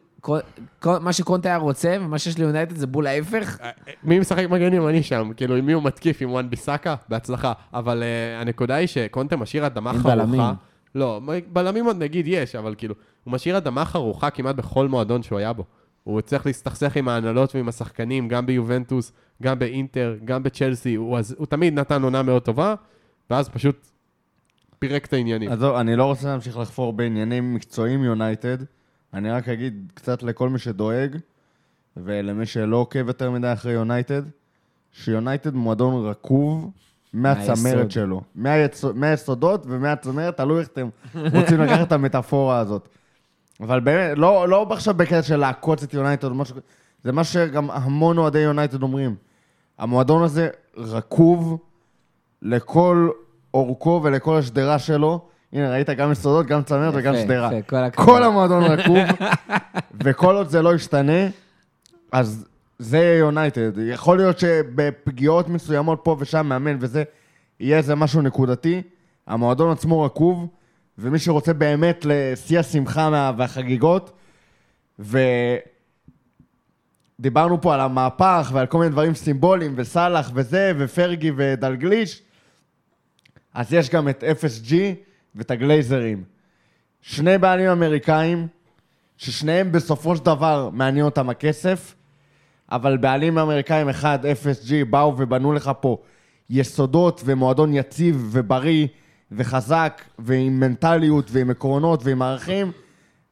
מה 0.86 1.14
שקונטה 1.14 1.50
היה 1.50 1.58
רוצה, 1.58 1.98
ומה 2.02 2.20
שיש 2.20 2.38
ליונייטד 2.38 2.76
זה 2.76 2.88
בול 2.88 3.08
ההפך. 3.08 3.58
מי 4.04 4.20
משחק 4.20 4.46
מגנים? 4.50 4.88
אני 4.88 5.04
שם. 5.04 5.32
כאילו, 5.36 5.56
עם 5.56 5.66
מי 5.66 5.74
הוא 5.74 5.84
מתקיף? 5.84 6.22
עם 6.22 6.32
וואן 6.32 6.50
ביסאקה? 6.50 6.96
בהצלחה. 7.10 7.54
אבל 7.74 8.04
uh, 8.04 8.42
הנקודה 8.42 8.76
היא 8.76 8.88
שקונטה 8.88 9.38
משאיר 9.38 9.66
אדמה 9.66 9.94
חרוכה. 9.94 10.16
בלמים. 10.16 10.42
לא, 10.96 11.22
בלמים 11.48 11.86
עוד 11.86 12.04
נגיד 12.04 12.28
יש, 12.28 12.56
אבל 12.56 12.76
כאילו, 12.78 12.96
הוא 13.24 13.32
משאיר 13.32 13.58
אדמה 13.58 13.86
חרוכה 13.86 14.30
כמעט 14.30 14.56
בכל 14.56 14.88
מועדון 14.88 15.24
שהוא 15.24 15.40
היה 15.40 15.54
בו. 15.54 15.66
הוא 16.04 16.22
צריך 16.22 16.46
להסתכסך 16.46 16.96
עם 16.96 17.08
ההנהלות 17.08 17.56
ועם 17.56 17.70
השחקנים, 17.70 18.28
גם 18.28 18.46
ביובנטוס, 18.46 19.12
גם 19.42 19.60
באינטר, 19.60 20.16
גם 20.26 20.44
בצ'לסי. 20.44 20.96
הוא, 20.96 21.18
אז, 21.18 21.36
הוא 21.38 21.48
תמיד 21.48 21.74
נתן 21.74 22.04
עונה 22.04 22.24
מאוד 22.24 22.42
טובה, 22.42 22.76
ואז 23.30 23.50
פשוט 23.50 23.88
פירק 24.80 25.06
את 25.06 25.14
העניינים. 25.14 25.52
עזוב, 25.52 25.76
אני 25.76 25.96
לא 25.96 26.04
רוצה 26.06 26.28
להמשיך 26.28 26.58
לחפור 26.58 26.94
בעניינים 26.94 27.54
מקצועיים 27.54 28.04
יונייטד. 28.04 28.58
אני 29.14 29.32
רק 29.32 29.50
אגיד 29.50 29.92
קצת 29.94 30.24
לכל 30.24 30.50
מי 30.50 30.60
שדואג, 30.60 31.18
ולמי 31.98 32.46
שלא 32.46 32.78
עוקב 32.78 33.08
יותר 33.08 33.32
מדי 33.32 33.54
אחרי 33.54 33.74
יונייטד, 33.74 34.22
שיונייטד 34.92 35.54
מועדון 35.54 36.06
רקוב 36.06 36.72
מהצמרת. 37.14 37.92
שלו. 37.92 38.22
מהיצ... 38.36 38.84
מהיסודות 38.84 39.66
ומהצמרת, 39.68 40.38
תלוי 40.38 40.60
איך 40.60 40.68
אתם 40.68 40.90
רוצים 41.16 41.62
לקחת 41.62 41.88
את 41.88 41.92
המטאפורה 41.92 42.60
הזאת. 42.60 42.90
אבל 43.60 43.80
באמת, 43.80 44.18
לא, 44.18 44.50
לא 44.50 44.68
עכשיו 44.72 44.94
בקטע 44.94 45.22
של 45.22 45.36
לעקוץ 45.36 45.84
את 45.84 45.94
יונייטד 45.94 46.28
או 46.28 46.36
משהו, 46.36 46.56
זה 47.04 47.12
מה 47.12 47.24
שגם 47.24 47.72
המון 47.72 48.18
אוהדי 48.18 48.40
יונייטד 48.40 48.84
אומרים. 48.84 49.16
המועדון 49.80 50.24
הזה 50.24 50.50
רקוב 50.78 51.58
לכל 52.42 53.10
אורכו 53.54 54.02
ולכל 54.04 54.38
השדרה 54.38 54.80
שלו. 54.80 55.28
הנה, 55.54 55.72
ראית 55.72 55.90
גם 55.90 56.12
יסודות, 56.12 56.46
גם 56.46 56.64
צמרת 56.64 56.94
וגם 56.98 57.16
שדרה. 57.16 57.48
יפה, 57.54 57.62
כל 57.62 57.76
הכבוד. 57.76 58.08
כל 58.08 58.24
המועדון 58.24 58.64
רקוב, 58.64 58.98
וכל 60.04 60.36
עוד 60.36 60.50
זה 60.50 60.62
לא 60.62 60.76
ישתנה, 60.76 61.28
אז 62.12 62.46
זה 62.80 63.18
יונייטד. 63.20 63.72
יכול 63.78 64.18
להיות 64.18 64.40
שבפגיעות 64.40 65.50
מסוימות 65.50 66.00
פה 66.04 66.16
ושם, 66.20 66.46
מאמן 66.46 66.78
וזה, 66.80 67.04
יהיה 67.60 67.78
איזה 67.78 67.96
משהו 67.96 68.22
נקודתי. 68.22 68.82
המועדון 69.28 69.72
עצמו 69.72 70.02
רקוב, 70.02 70.48
ומי 70.98 71.20
שרוצה 71.20 71.54
באמת 71.54 72.06
לשיא 72.06 72.60
השמחה 72.60 73.32
והחגיגות, 73.38 74.12
ודיברנו 77.20 77.62
פה 77.62 77.74
על 77.74 77.80
המהפך 77.80 78.52
ועל 78.54 78.66
כל 78.66 78.78
מיני 78.78 78.92
דברים 78.92 79.14
סימבוליים, 79.14 79.74
וסאלח 79.78 80.32
וזה, 80.34 80.72
ופרגי 80.78 81.32
ודלגליש, 81.36 82.22
אז 83.54 83.74
יש 83.74 83.90
גם 83.90 84.10
את 84.10 84.24
FSG 84.24 84.74
ואת 85.36 85.52
הגלייזרים. 85.52 86.24
שני 87.02 87.38
בעלים 87.38 87.70
אמריקאים, 87.70 88.48
ששניהם 89.18 89.72
בסופו 89.72 90.16
של 90.16 90.26
דבר 90.26 90.70
מעניין 90.74 91.06
אותם 91.06 91.30
הכסף, 91.30 91.96
אבל 92.72 92.98
בעלים 92.98 93.38
אמריקאים 93.38 93.90
אחד, 93.90 94.20
FSG, 94.26 94.86
באו 94.90 95.18
ובנו 95.18 95.54
לך 95.54 95.72
פה 95.80 95.98
יסודות 96.50 97.22
ומועדון 97.26 97.74
יציב 97.74 98.30
ובריא 98.32 98.88
וחזק 99.32 100.02
ועם 100.20 100.60
מנטליות 100.60 101.28
ועם 101.32 101.50
עקרונות 101.50 102.04
ועם 102.04 102.22
ערכים, 102.22 102.72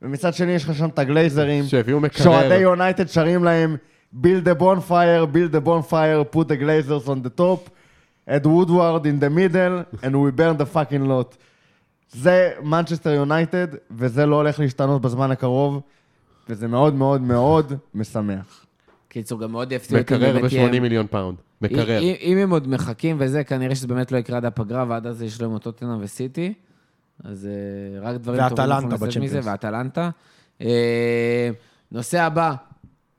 ומצד 0.02 0.34
שני 0.34 0.52
יש 0.52 0.64
לך 0.64 0.76
שם 0.76 0.89
את 0.89 0.99
הגלייזרים, 0.99 1.64
שהביאו 1.64 1.99
מקרר. 1.99 2.24
שאוהדי 2.24 2.58
יונייטד 2.58 3.08
שרים 3.08 3.43
להם 3.43 3.76
build 4.24 4.45
a 4.58 4.62
bonfire, 4.62 5.26
build 5.34 5.56
a 5.56 5.68
bonfire, 5.68 6.36
put 6.36 6.47
the 6.47 6.62
glazers 6.62 7.08
on 7.08 7.26
the 7.28 7.39
top, 7.39 7.70
add 8.30 8.45
woodward 8.45 9.04
in 9.06 9.24
the 9.24 9.30
middle, 9.30 10.04
and 10.04 10.12
we 10.16 10.32
burn 10.39 10.58
the 10.62 10.76
fucking 10.76 11.08
lot. 11.08 11.36
זה 12.12 12.52
מנצ'סטר 12.64 13.10
יונייטד, 13.10 13.68
וזה 13.91 14.26
לא 14.26 14.36
הולך 14.36 14.60
להשתנות 14.60 15.02
בזמן 15.02 15.32
הקרוב, 15.32 15.82
וזה 16.49 16.68
מאוד 16.68 16.93
מאוד 16.95 17.22
מאוד 17.22 17.74
משמח. 17.95 18.66
קיצור, 19.10 19.39
גם 19.41 19.52
מאוד 19.52 19.72
יפתיע 19.72 19.99
אותי. 19.99 20.14
מקרר 20.16 20.34
באמת 20.34 20.52
יהיה- 20.52 20.68
ב-80 20.70 20.80
מיליון 20.80 21.08
פאונד. 21.10 21.38
מקרר. 21.62 21.99
אם, 21.99 22.14
אם 22.22 22.38
הם 22.38 22.49
עוד 22.49 22.68
מחכים 22.68 23.16
וזה, 23.20 23.43
כנראה 23.43 23.76
שזה 23.76 23.88
באמת 23.88 24.12
לא 24.12 24.18
יקרה 24.18 24.38
עד 24.38 24.45
הפגרה, 24.45 24.86
ועד 24.88 25.08
אז 25.08 25.22
יש 25.22 25.41
להם 25.41 25.58
טוטנאם 25.58 25.97
וסיטי. 26.02 26.54
אז 27.24 27.47
אה, 27.47 28.01
רק 28.01 28.15
דברים 28.15 28.49
טובים 28.49 28.69
ואטלנטה 28.69 28.97
בצ'מפיונס. 28.97 29.45
ואטלנטה. 29.45 30.09
אה, 30.61 31.49
נושא 31.91 32.22
הבא, 32.22 32.53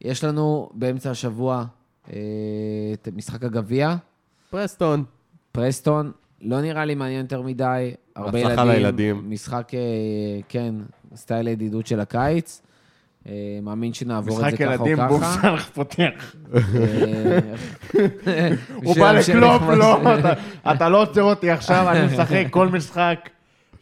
יש 0.00 0.24
לנו 0.24 0.70
באמצע 0.74 1.10
השבוע 1.10 1.64
אה, 2.12 2.16
את 2.92 3.08
משחק 3.14 3.44
הגביע, 3.44 3.96
פרסטון. 4.50 5.04
פרסטון, 5.52 6.12
לא 6.42 6.60
נראה 6.60 6.84
לי 6.84 6.94
מעניין 6.94 7.22
יותר 7.22 7.42
מדי. 7.42 7.94
הרבה 8.16 8.38
ילדים. 8.38 8.68
לילדים. 8.68 9.30
משחק, 9.30 9.72
כן, 10.48 10.74
סטייל 11.14 11.46
הידידות 11.46 11.86
של 11.86 12.00
הקיץ. 12.00 12.62
מאמין 13.62 13.92
שנעבור 13.92 14.36
את 14.36 14.40
זה 14.40 14.46
משחק 14.46 14.58
ככה 14.58 14.76
או 14.76 14.88
ילדים, 14.88 14.96
ככה. 14.96 15.08
בוב 15.08 15.22
סאלח 15.24 15.68
פותח. 15.74 16.34
אה, 18.26 18.48
הוא 18.74 18.96
בא 18.96 19.12
לקלופ. 19.12 19.62
לא, 19.62 20.00
אתה 20.72 20.88
לא 20.88 21.02
עוצר 21.02 21.22
אותי 21.22 21.50
עכשיו, 21.50 21.90
אני 21.90 22.06
משחק 22.06 22.44
כל 22.50 22.68
משחק 22.68 23.28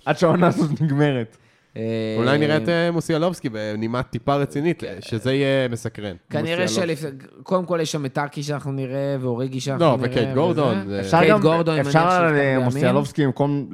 עד 0.04 0.18
שהעונה 0.18 0.46
הזאת 0.46 0.80
נגמרת. 0.80 1.36
אה, 1.76 1.82
אולי 2.18 2.38
נראה 2.38 2.56
את 2.56 2.68
אה, 2.68 2.90
מוסיאלובסקי 2.90 3.48
בנימה 3.48 4.02
טיפה 4.02 4.34
רצינית, 4.36 4.82
שזה 5.00 5.32
יהיה 5.32 5.68
מסקרן. 5.68 6.16
כנראה. 6.30 6.68
שלפ... 6.68 7.04
קודם 7.42 7.64
כל 7.66 7.78
יש 7.82 7.92
שם 7.92 8.04
את 8.06 8.12
טאקי 8.12 8.42
שאנחנו 8.42 8.72
נראה, 8.72 9.16
ואוריגי 9.20 9.60
שאנחנו 9.60 9.84
לא, 9.84 9.96
נראה. 9.96 10.10
וקייד 10.10 10.28
גורדון. 10.34 10.88
זה- 10.88 11.00
אפשר 11.00 11.18
קייד 11.18 11.30
גם, 11.32 11.40
גורדון, 11.40 11.74
אני 11.78 11.88
אפשר. 11.88 12.32
למוסיאלובסקי, 12.32 13.24
במקום 13.26 13.68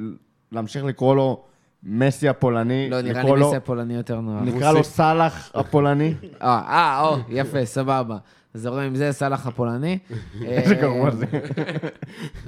להמשיך 0.51 0.83
לקרוא 0.83 1.15
לו 1.15 1.43
מסי 1.83 2.29
הפולני, 2.29 2.89
לא, 2.89 3.01
נראה 3.01 3.23
לי 3.23 3.31
מסי 3.45 3.55
הפולני 3.55 3.93
יותר 3.95 4.19
נוח. 4.19 4.41
נקרא 4.43 4.71
לו 4.71 4.83
סאלח 4.83 5.51
הפולני. 5.55 6.13
אה, 6.41 6.61
אה, 6.67 7.01
או, 7.01 7.17
יפה, 7.29 7.65
סבבה. 7.65 8.17
זורם 8.53 8.79
עם 8.83 8.95
זה, 8.95 9.11
סאלח 9.11 9.47
הפולני. 9.47 9.97
איזה 10.45 10.75
אה, 10.75 10.81
גרוע 10.81 11.11
זה. 11.11 11.25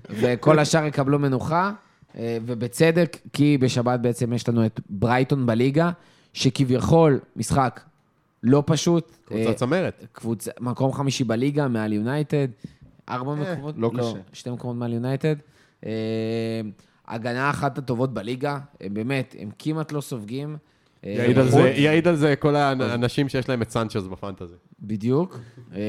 וכל 0.09 0.59
השאר 0.59 0.85
יקבלו 0.85 1.19
מנוחה, 1.19 1.63
אה, 1.65 1.71
ובצדק, 2.15 3.17
כי 3.33 3.57
בשבת 3.57 3.99
בעצם 3.99 4.33
יש 4.33 4.49
לנו 4.49 4.65
את 4.65 4.79
ברייטון 4.89 5.45
בליגה, 5.45 5.91
שכביכול 6.33 7.19
משחק 7.35 7.81
לא 8.43 8.63
פשוט. 8.65 9.11
אה, 9.31 9.37
קבוצת 9.43 9.55
צמרת. 9.55 10.05
קבוצה, 10.11 10.51
מקום 10.59 10.93
חמישי 10.93 11.23
בליגה, 11.23 11.67
מעל 11.67 11.93
יונייטד. 11.93 12.47
ארבע 13.09 13.35
מקומות? 13.35 13.75
לא 13.77 13.91
קשה. 13.97 14.13
שתי 14.33 14.49
מקומות 14.49 14.75
מעל 14.77 14.93
יונייטד. 14.93 15.35
אה, 15.85 15.91
הגנה 17.07 17.49
אחת 17.49 17.77
הטובות 17.77 18.13
בליגה, 18.13 18.59
הם 18.81 18.93
באמת, 18.93 19.35
הם 19.39 19.49
כמעט 19.59 19.91
לא 19.91 20.01
סופגים. 20.01 20.57
אה, 21.05 21.09
יעיד 21.17 21.37
על 21.37 21.45
חוץ- 21.45 21.53
זה- 21.61 21.69
יעיד 21.75 22.07
על 22.07 22.15
זה 22.15 22.35
כל 22.35 22.55
האנשים 22.55 23.29
שיש 23.29 23.49
להם 23.49 23.61
את 23.61 23.69
סנצ'ז 23.71 24.07
בפנטזי. 24.07 24.53
בדיוק, 24.81 25.39
אה, 25.75 25.79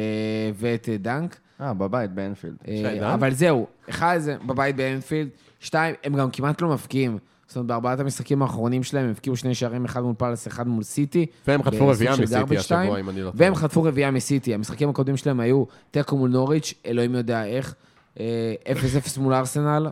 ואת 0.55 0.89
אה, 0.89 0.97
דנק. 0.97 1.37
אה, 1.61 1.75
בבית, 1.75 2.11
באנפילד. 2.13 2.57
אה? 2.69 3.15
אבל 3.15 3.31
זהו, 3.35 3.67
אחד 3.91 4.19
זה 4.19 4.37
בבית 4.47 4.77
באנפילד, 4.77 5.29
שתיים, 5.61 5.95
הם 6.05 6.17
גם 6.17 6.31
כמעט 6.31 6.61
לא 6.61 6.69
מבקיעים. 6.69 7.19
זאת 7.47 7.57
אומרת, 7.57 7.67
בארבעת 7.67 8.01
המשחקים 8.01 8.43
האחרונים 8.43 8.83
שלהם 8.83 9.05
הם 9.05 9.11
הבקיעו 9.11 9.37
שני 9.37 9.55
שערים, 9.55 9.85
אחד 9.85 10.01
מול 10.01 10.15
פאלאס, 10.19 10.47
אחד 10.47 10.69
מול 10.69 10.83
סיטי. 10.83 11.27
והם 11.47 11.63
חטפו 11.63 11.89
רביעייה 11.89 12.17
מסיטי 12.17 12.57
השבוע, 12.57 13.01
אם 13.01 13.09
אני 13.09 13.23
לא 13.23 13.31
טועה. 13.31 13.35
והם 13.35 13.55
חטפו 13.55 13.83
רביעייה 13.83 14.11
מסיטי. 14.11 14.55
המשחקים 14.55 14.89
הקודמים 14.89 15.17
שלהם 15.17 15.41
היו 15.41 15.65
תיקו 15.91 16.17
מול 16.17 16.31
נוריץ', 16.31 16.75
אלוהים 16.87 17.15
יודע 17.15 17.45
איך, 17.45 17.75
אה, 18.21 18.55
0-0 18.67 19.19
מול 19.19 19.35
ארסנל. 19.35 19.89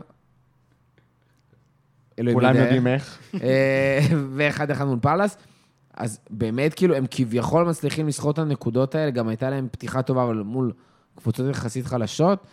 אלוהים 2.19 2.39
כולם 2.39 2.55
יודע 2.55 2.64
יודעים 2.64 2.87
איך. 2.87 3.19
אה, 3.43 4.01
ואחד 4.37 4.71
אחד 4.71 4.85
מול 4.85 4.99
פאלאס. 5.03 5.37
אז 5.97 6.21
באמת, 6.31 6.75
כאילו, 6.75 6.97
הם 6.97 7.05
כביכול 7.11 7.64
מצליחים 7.64 8.09
לסחוט 8.09 8.35
את 8.35 8.39
הנקודות 8.39 8.95
האלה, 8.95 9.11
גם 9.11 9.29
הייתה 9.29 9.51
להם 9.51 9.69
פתיחה 9.71 10.03
טובה, 10.03 10.25
אבל 10.25 10.37
מול 10.37 10.73
קבוצות 11.16 11.51
יחסית 11.51 11.87
חלשות. 11.87 12.47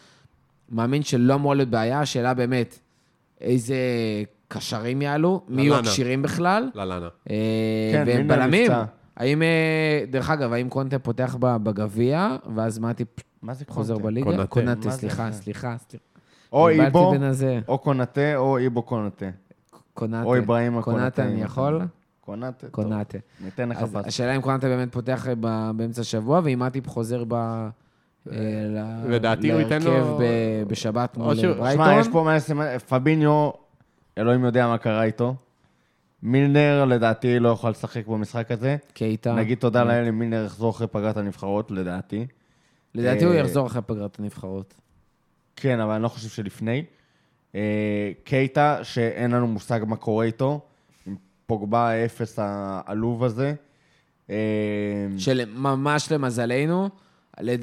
מאמין 0.70 1.04
שלא 1.04 1.34
אמורה 1.34 1.56
להיות 1.56 1.70
בעיה, 1.70 2.00
השאלה 2.00 2.34
באמת, 2.34 2.80
איזה 3.42 3.76
קשרים 4.48 5.02
יעלו, 5.02 5.42
מי 5.48 5.62
יהיו. 5.62 5.76
הכשירים 5.76 6.22
בכלל, 6.22 6.70
ללאנה. 6.74 7.08
אה, 7.30 7.36
כן, 8.06 8.28
בלמים. 8.28 8.72
האם, 9.18 9.42
אה, 9.42 10.06
דרך 10.10 10.30
אגב, 10.30 10.54
האם 10.54 10.70
קונטה 10.70 11.00
פותח 11.00 11.36
בגביע, 11.40 12.36
ואז 12.56 12.80
מטיפ 12.80 13.08
מה 13.42 13.54
זה 13.54 13.66
חוזר 13.68 13.94
קונטה? 13.94 14.06
בליגה? 14.08 14.32
מה 14.66 14.76
זה 14.82 14.92
סליחה, 14.92 15.32
זה? 15.32 15.42
סליחה, 15.42 15.76
סליחה. 15.78 16.04
או 16.54 16.70
איבו. 16.70 17.14
או 17.68 17.78
קונאטה, 17.78 18.36
או 18.36 18.58
איבו 18.58 18.82
קונאטה. 18.82 19.26
קונאטה. 19.94 20.26
או 20.26 20.38
אברהים 20.38 20.78
הקונאטה. 20.78 21.00
קונאטה, 21.02 21.24
אני 21.34 21.42
יכול? 21.42 21.82
קונאטה, 22.22 22.68
טוב. 22.68 22.70
קונאטה. 22.70 23.18
ניתן 23.44 23.70
לך 23.70 23.78
pass. 23.84 24.06
השאלה 24.06 24.36
אם 24.36 24.42
קונאטה 24.42 24.68
באמת 24.68 24.94
פותח 24.94 25.28
ב- 25.40 25.72
באמצע 25.76 26.02
השבוע, 26.02 26.42
ואם 26.44 26.60
מטיפ 26.60 26.88
חוזר 26.88 27.24
ב... 27.28 27.68
אה, 28.32 28.38
לדעתי 29.10 29.52
הוא 29.52 29.62
ייתן 29.62 29.82
לו- 29.84 29.92
להרכב 29.92 30.08
ב- 30.24 30.64
בשבת 30.68 31.18
מול 31.18 31.36
ברייטון. 31.36 31.72
שמע, 31.74 32.00
יש 32.00 32.08
פה 32.08 32.24
מה 32.24 32.36
לסימן, 32.36 32.78
פביניו, 32.78 33.50
אלוהים 34.18 34.46
יודע 34.46 34.68
מה 34.68 34.78
קרה 34.78 35.04
איתו. 35.04 35.36
מילנר 36.24 36.86
לדעתי 36.86 37.40
לא 37.40 37.50
יכול 37.50 37.70
לשחק 37.70 38.08
במשחק 38.08 38.52
הזה. 38.52 38.76
קייטה. 38.94 39.36
נגיד 39.36 39.58
תודה 39.58 39.84
לאל 39.84 40.08
אם 40.08 40.20
מילנר 40.20 40.46
יחזור 40.46 40.70
אחרי 40.72 40.88
פגרת 40.88 41.18
הנבחרות, 41.18 41.72
לדעתי. 41.72 42.28
לדעתי 42.96 43.26
הוא 43.26 43.34
אה, 43.34 43.40
יחזור 43.40 43.68
אחרי 43.68 43.82
פגרת 43.86 44.20
הנבחרות. 44.20 44.74
כן, 45.56 45.80
אבל 45.80 45.92
אני 45.94 46.04
לא 46.04 46.08
חושב 46.08 46.30
שלפני. 46.30 46.84
אה, 47.56 48.12
קייטה, 48.24 48.80
שאין 48.84 49.32
לנו 49.32 49.48
מושג 49.48 49.80
מה 49.88 49.96
קורה 49.96 50.26
איתו, 50.26 50.60
עם 51.08 51.16
פוגבה 51.46 51.90
האפס 51.90 52.40
העלוב 52.42 53.24
הזה. 53.24 53.54
אה, 54.30 54.36
שממש 55.18 56.12
למזלנו, 56.12 56.90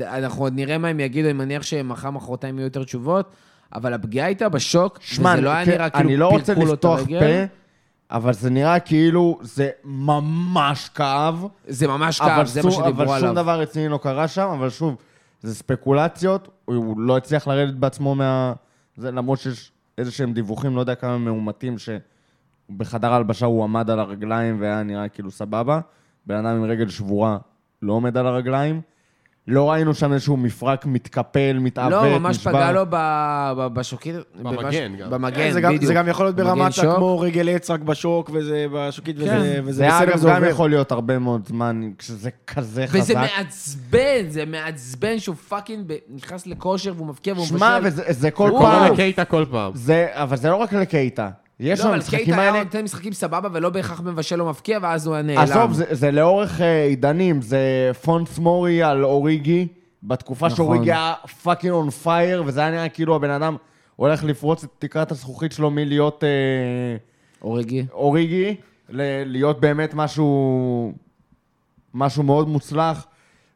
אנחנו 0.00 0.42
עוד 0.42 0.54
נראה 0.54 0.78
מה 0.78 0.88
הם 0.88 1.00
יגידו, 1.00 1.28
אני 1.28 1.38
מניח 1.38 1.62
שמחר, 1.62 2.10
מחרתיים 2.10 2.58
יהיו 2.58 2.64
יותר 2.64 2.84
תשובות, 2.84 3.32
אבל 3.74 3.94
הפגיעה 3.94 4.26
הייתה 4.26 4.48
בשוק, 4.48 4.98
שמע, 5.00 5.32
וזה 5.32 5.40
לא 5.40 5.50
היה 5.50 5.64
כן, 5.64 5.70
נראה 5.70 5.90
כאילו 5.90 6.08
אני 6.08 6.16
לא 6.16 6.28
רוצה 6.28 6.54
פירקו 6.54 6.60
לו 6.60 6.72
את 6.72 6.78
לפתוח 6.78 6.98
הרגל. 6.98 7.20
פה, 7.20 7.54
אבל 8.10 8.32
זה 8.32 8.50
נראה 8.50 8.80
כאילו 8.80 9.38
זה 9.42 9.70
ממש 9.84 10.88
כאב. 10.88 11.46
זה 11.68 11.88
ממש 11.88 12.20
כאב, 12.20 12.46
זה 12.46 12.62
מה 12.62 12.70
שדיברו 12.70 12.88
אבל 12.88 13.06
שום 13.06 13.14
עליו. 13.14 13.34
דבר 13.34 13.60
רציני 13.60 13.88
לא 13.88 13.98
קרה 14.02 14.28
שם, 14.28 14.48
אבל 14.48 14.70
שוב, 14.70 14.96
זה 15.42 15.54
ספקולציות, 15.54 16.48
הוא 16.64 17.00
לא 17.00 17.16
הצליח 17.16 17.48
לרדת 17.48 17.74
בעצמו 17.74 18.14
מה... 18.14 18.52
זה 18.96 19.10
למרות 19.10 19.38
שיש 19.38 19.72
איזה 19.98 20.10
שהם 20.10 20.32
דיווחים, 20.32 20.76
לא 20.76 20.80
יודע 20.80 20.94
כמה 20.94 21.18
מאומתים, 21.18 21.76
שבחדר 21.78 23.12
ההלבשה 23.12 23.46
הוא 23.46 23.64
עמד 23.64 23.90
על 23.90 24.00
הרגליים 24.00 24.60
והיה 24.60 24.82
נראה 24.82 25.08
כאילו 25.08 25.30
סבבה. 25.30 25.80
בן 26.26 26.34
אדם 26.34 26.56
עם 26.56 26.64
רגל 26.64 26.88
שבורה 26.88 27.38
לא 27.82 27.92
עומד 27.92 28.16
על 28.16 28.26
הרגליים. 28.26 28.80
לא 29.48 29.70
ראינו 29.70 29.94
שם 29.94 30.12
איזשהו 30.12 30.36
מפרק 30.36 30.86
מתקפל, 30.86 31.58
מתעוות, 31.60 31.92
לא, 31.92 32.18
ממש 32.18 32.36
נשבר. 32.36 32.52
פגע 32.52 32.72
לו 32.72 32.82
ב- 32.90 33.52
ב- 33.58 33.66
בשוקית. 33.74 34.14
במגן 34.42 34.96
גם. 34.96 35.10
במגן, 35.10 35.50
זה 35.50 35.60
גם- 35.60 35.72
בדיוק. 35.72 35.84
זה 35.84 35.94
גם 35.94 36.08
יכול 36.08 36.26
להיות 36.26 36.36
ברמת. 36.36 36.72
כמו 36.96 37.20
רגל 37.20 37.48
עץ 37.48 37.70
רק 37.70 37.80
בשוק, 37.80 38.30
וזה 38.32 38.66
בשוקית, 38.74 39.16
וזה 39.18 39.26
כן. 39.26 39.60
וזה 39.64 39.72
זה 39.72 39.86
בסדר, 39.86 40.02
אגב 40.02 40.16
זה 40.16 40.28
גם 40.28 40.34
עובר. 40.34 40.46
יכול 40.46 40.70
להיות 40.70 40.92
הרבה 40.92 41.18
מאוד 41.18 41.46
זמן, 41.48 41.90
כשזה 41.98 42.30
כזה 42.46 42.86
חזק. 42.86 42.98
וזה 43.00 43.14
מעצבן, 43.14 44.28
זה 44.28 44.44
מעצבן 44.46 45.18
שהוא 45.18 45.36
fucking 45.36 45.84
ב- 45.86 45.96
נכנס 46.14 46.46
לכושר 46.46 46.92
והוא 46.96 47.06
מבקיע 47.06 47.34
והוא 47.34 47.46
שמע, 47.46 47.78
מבשל. 47.80 47.86
וזה 47.88 48.02
זה 48.08 48.30
כל 48.30 48.42
וואו. 48.52 48.56
קורא 48.62 48.78
פעם. 48.78 48.92
לקייטה 48.92 49.24
כל 49.24 49.44
פעם. 49.50 49.72
זה, 49.74 50.06
אבל 50.12 50.36
זה 50.36 50.50
לא 50.50 50.56
רק 50.56 50.72
לקייטה. 50.72 51.30
יש 51.62 51.80
לא, 51.80 51.88
אבל 51.88 51.98
משחקים 51.98 52.18
קייטה 52.24 52.40
היה 52.40 52.50
האלה... 52.50 52.64
נותן 52.64 52.84
משחקים 52.84 53.12
סבבה 53.12 53.48
ולא 53.52 53.70
בהכרח 53.70 54.00
מבשל 54.00 54.40
או 54.42 54.48
מבקיע, 54.48 54.78
ואז 54.82 55.06
הוא 55.06 55.16
נעלם. 55.16 55.38
עזוב, 55.38 55.72
זה, 55.72 55.84
זה 55.90 56.10
לאורך 56.10 56.60
אה, 56.60 56.84
עידנים, 56.84 57.42
זה 57.42 57.90
פונס 58.02 58.38
מורי 58.38 58.82
על 58.82 59.04
אוריגי, 59.04 59.68
בתקופה 60.02 60.46
נכון. 60.46 60.56
שאוריגי 60.56 60.92
היה 60.92 61.14
fucking 61.42 61.72
on 61.72 61.90
fire, 61.90 62.42
וזה 62.46 62.60
היה 62.60 62.70
נראה 62.70 62.88
כאילו 62.88 63.16
הבן 63.16 63.30
אדם 63.30 63.56
הולך 63.96 64.24
לפרוץ 64.24 64.64
את 64.64 64.70
תקרת 64.78 65.10
הזכוכית 65.12 65.52
שלו 65.52 65.70
מלהיות 65.70 66.24
אה, 66.24 66.28
אוריגי. 67.42 67.84
אוריגי, 67.92 68.54
ל- 68.88 69.22
להיות 69.32 69.60
באמת 69.60 69.94
משהו, 69.94 70.92
משהו 71.94 72.22
מאוד 72.22 72.48
מוצלח. 72.48 73.06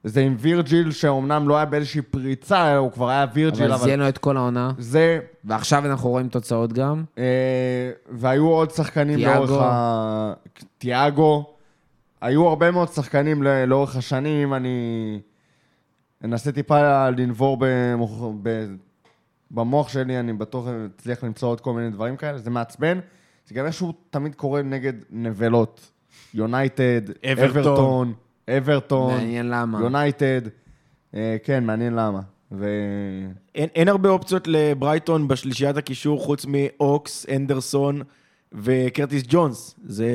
זה 0.09 0.20
עם 0.20 0.36
וירג'יל, 0.38 0.90
שאומנם 0.90 1.48
לא 1.48 1.57
היה 1.57 1.64
באיזושהי 1.64 2.02
פריצה, 2.02 2.76
הוא 2.76 2.92
כבר 2.92 3.09
היה 3.09 3.26
וירג'יל, 3.34 3.64
אבל 3.64 3.72
אבל... 3.72 3.84
זיינו 3.84 4.09
את 4.09 4.18
כל 4.18 4.36
העונה. 4.36 4.72
זה, 4.78 5.18
ועכשיו 5.44 5.86
אנחנו 5.86 6.11
רואים 6.11 6.28
תוצאות 6.28 6.72
גם. 6.72 7.04
אה, 7.18 7.90
והיו 8.11 8.48
עוד 8.48 8.70
שחקנים 8.70 9.16
תיאגו. 9.16 9.34
לאורך 9.34 9.62
ה... 9.62 10.32
תיאגו. 10.78 11.54
היו 12.20 12.48
הרבה 12.48 12.70
מאוד 12.70 12.88
שחקנים 12.88 13.42
ל- 13.42 13.64
לאורך 13.64 13.96
השנים, 13.96 14.54
אני 14.54 15.20
אנסה 16.24 16.52
טיפה 16.52 17.09
לנבור 17.11 17.57
במוח... 17.61 18.22
ב... 18.42 18.66
במוח 19.50 19.88
שלי, 19.88 20.20
אני 20.20 20.32
בטוח 20.32 20.66
אצליח 20.96 21.24
למצוא 21.24 21.48
עוד 21.48 21.61
כל 21.61 21.72
מיני 21.72 21.90
דברים 21.90 22.16
כאלה, 22.16 22.38
זה 22.38 22.50
מעצבן. 22.50 22.98
זה 23.46 23.54
גם 23.54 23.66
איכשהו 23.66 23.92
תמיד 24.11 24.34
קורה 24.34 24.62
נגד 24.62 24.92
נבלות. 25.11 25.90
יונייטד, 26.34 27.00
אברטון. 27.32 27.59
אברטון, 27.59 28.12
אברטון, 28.51 29.14
מעניין 29.14 29.51
למה. 29.51 29.80
יונייטד. 29.80 30.40
אה, 31.14 31.36
כן, 31.44 31.64
מעניין 31.64 31.94
למה. 31.94 32.20
ו... 32.53 32.66
אין, 33.55 33.68
אין 33.74 33.88
הרבה 33.88 34.09
אופציות 34.09 34.47
לברייטון 34.47 35.28
בשלישיית 35.28 35.76
הקישור 35.76 36.20
חוץ 36.20 36.47
מאוקס, 36.49 37.26
אנדרסון 37.36 38.03
וקרטיס 38.53 39.22
ג'ונס. 39.28 39.74
זה, 39.84 40.11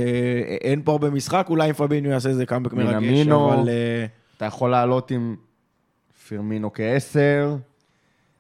אין 0.61 0.82
פה 0.84 0.91
הרבה 0.91 1.09
משחק, 1.09 1.45
אולי 1.49 1.69
אם 1.69 1.73
פביניו 1.73 2.11
יעשה 2.11 2.29
איזה 2.29 2.45
קאמבק 2.45 2.73
מרגש. 2.73 3.27
אבל... 3.27 3.69
אה, 3.69 4.05
אתה 4.38 4.45
יכול 4.45 4.71
לעלות 4.71 5.11
עם 5.11 5.36
פירמינו 6.27 6.73
כעשר. 6.73 7.55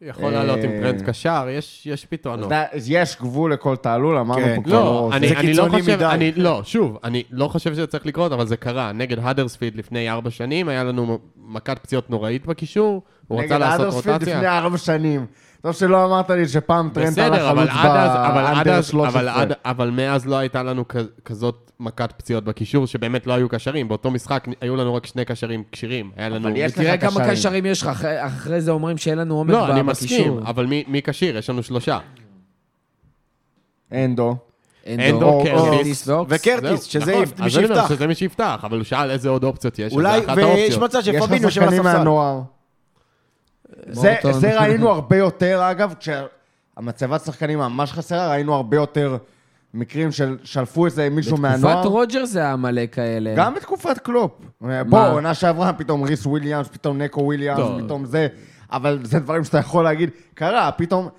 יכול 0.01 0.31
לעלות 0.31 0.59
עם 0.63 0.71
אה, 0.71 0.79
טרנד 0.81 1.01
קשר, 1.01 1.47
יש 1.49 1.85
יש 1.85 2.05
פתרונות. 2.05 2.51
יש 2.87 3.17
גבול 3.21 3.53
לכל 3.53 3.75
תעלול, 3.75 4.17
אמרנו 4.17 4.41
כן. 4.41 4.55
פה 4.55 4.61
כבר 4.63 4.73
לא, 4.73 4.83
לא... 4.83 5.09
אני, 5.13 5.27
זה 5.27 5.33
לא 5.33 5.41
קיצוני 5.41 5.81
חושב, 5.81 5.95
מדי. 5.95 6.05
אני, 6.05 6.31
לא, 6.35 6.61
שוב, 6.63 6.97
אני 7.03 7.23
לא 7.31 7.47
חושב 7.47 7.73
שזה 7.73 7.87
צריך 7.87 8.05
לקרות, 8.05 8.31
אבל 8.31 8.47
זה 8.47 8.57
קרה. 8.57 8.91
נגד 8.91 9.19
האדרספילד 9.19 9.75
לפני 9.75 10.09
ארבע 10.09 10.29
שנים, 10.29 10.69
היה 10.69 10.83
לנו 10.83 11.19
מכת 11.37 11.79
פציעות 11.79 12.09
נוראית 12.09 12.45
בקישור, 12.45 13.01
הוא 13.27 13.39
רצה 13.39 13.45
נגד 13.45 13.59
לעשות 13.59 13.79
האדרספילד 13.79 14.21
לפני 14.21 14.33
רוטציה. 14.33 14.57
ארבע 14.57 14.77
שנים. 14.77 15.25
טוב 15.61 15.71
שלא 15.71 16.05
אמרת 16.05 16.29
לי 16.29 16.47
שפעם 16.47 16.89
טרנט 16.93 17.17
הלך 17.17 17.33
בסדר, 17.33 17.49
אבל 17.51 17.67
חלוץ 17.69 17.85
עד 17.85 17.95
אז, 17.97 18.11
אבל 18.31 18.45
עד 18.45 18.55
באנדר 18.55 18.73
אז, 18.77 18.87
13. 18.87 19.21
אבל, 19.21 19.29
עד, 19.29 19.53
אבל 19.65 19.89
מאז 19.89 20.25
לא 20.27 20.35
הייתה 20.35 20.63
לנו 20.63 20.83
כזאת 21.25 21.71
מכת 21.79 22.11
פציעות 22.17 22.43
בקישור, 22.43 22.87
שבאמת 22.87 23.27
לא 23.27 23.33
היו 23.33 23.49
קשרים. 23.49 23.87
באותו 23.87 24.11
משחק 24.11 24.47
היו 24.61 24.75
לנו 24.75 24.93
רק 24.95 25.05
שני 25.05 25.25
קשרים 25.25 25.63
כשירים. 25.71 26.11
היה 26.15 26.29
לנו... 26.29 26.47
אבל 26.47 26.57
יש 26.57 26.71
לך 26.71 26.77
תראה 26.79 26.97
כמה 26.97 27.29
קשרים. 27.31 27.65
יש 27.65 27.81
לך, 27.81 27.87
אחרי- 27.87 28.25
אחרי 28.27 28.61
זה 28.61 28.71
אומרים 28.71 28.97
שאין 28.97 29.17
לנו 29.17 29.35
עומק 29.37 29.51
לא, 29.51 29.71
אני 29.71 29.83
ב- 29.83 29.85
מסכים, 29.85 30.17
בקישור. 30.33 30.49
אבל 30.49 30.65
מי, 30.65 30.83
מי 30.87 31.01
כשיר? 31.01 31.37
יש 31.37 31.49
לנו 31.49 31.63
שלושה. 31.63 31.99
אנדו. 33.93 34.35
אנדו, 34.87 35.43
קרטיס. 35.45 36.07
וקרטיס, 36.29 36.83
שזה 36.83 37.11
נכון, 37.11 37.23
מי 37.39 37.45
אז 37.45 37.57
אני 37.57 37.65
אומר 37.65 37.75
שיפתח. 37.75 37.89
שזה 37.95 38.07
מי 38.07 38.15
שיפתח, 38.15 38.59
אבל 38.63 38.77
הוא 38.77 38.83
שאל 38.83 39.11
איזה 39.11 39.29
עוד 39.29 39.43
אופציות 39.43 39.79
יש, 39.79 39.93
אולי, 39.93 40.19
ויש. 40.35 40.77
מצב 40.77 40.99
יש 40.99 41.07
לך 41.07 41.15
שפביניו 41.23 41.43
יושב 41.43 41.61
על 41.61 41.67
שחקנים. 41.69 41.83
מהנוער. 41.83 42.41
זה. 43.87 44.15
זה 44.31 44.59
ראינו 44.59 44.89
הרבה 44.89 45.17
יותר, 45.17 45.71
אגב, 45.71 45.93
כשהמצבת 45.99 47.21
שחקנים 47.25 47.59
ממש 47.59 47.91
חסרה, 47.91 48.29
ראינו 48.31 48.55
הרבה 48.55 48.77
יותר 48.77 49.17
מקרים 49.73 50.11
של 50.11 50.37
שלפו 50.43 50.85
איזה 50.85 51.09
מישהו 51.09 51.37
בתקופת 51.37 51.61
מהנוער. 51.63 51.87
רוג'רס 51.87 52.25
זה 52.25 52.39
היה 52.39 52.55
מלא 52.55 52.81
כאלה. 52.91 53.33
גם 53.35 53.55
בתקופת 53.55 53.97
קלופ. 53.97 54.31
בוא, 54.89 55.07
עונה 55.07 55.33
שעברה, 55.33 55.73
פתאום 55.73 56.03
ריס 56.03 56.25
וויליאמס, 56.25 56.67
פתאום 56.67 56.97
נקו 56.97 57.21
וויליאמס. 57.21 57.83
פתאום 57.85 58.05
זה. 58.05 58.27
אבל 58.71 58.99
זה 59.03 59.19
דברים 59.19 59.43
שאתה 59.43 59.57
יכול 59.57 59.83
להגיד, 59.83 60.09
קרה, 60.33 60.71
פתאום, 60.71 61.09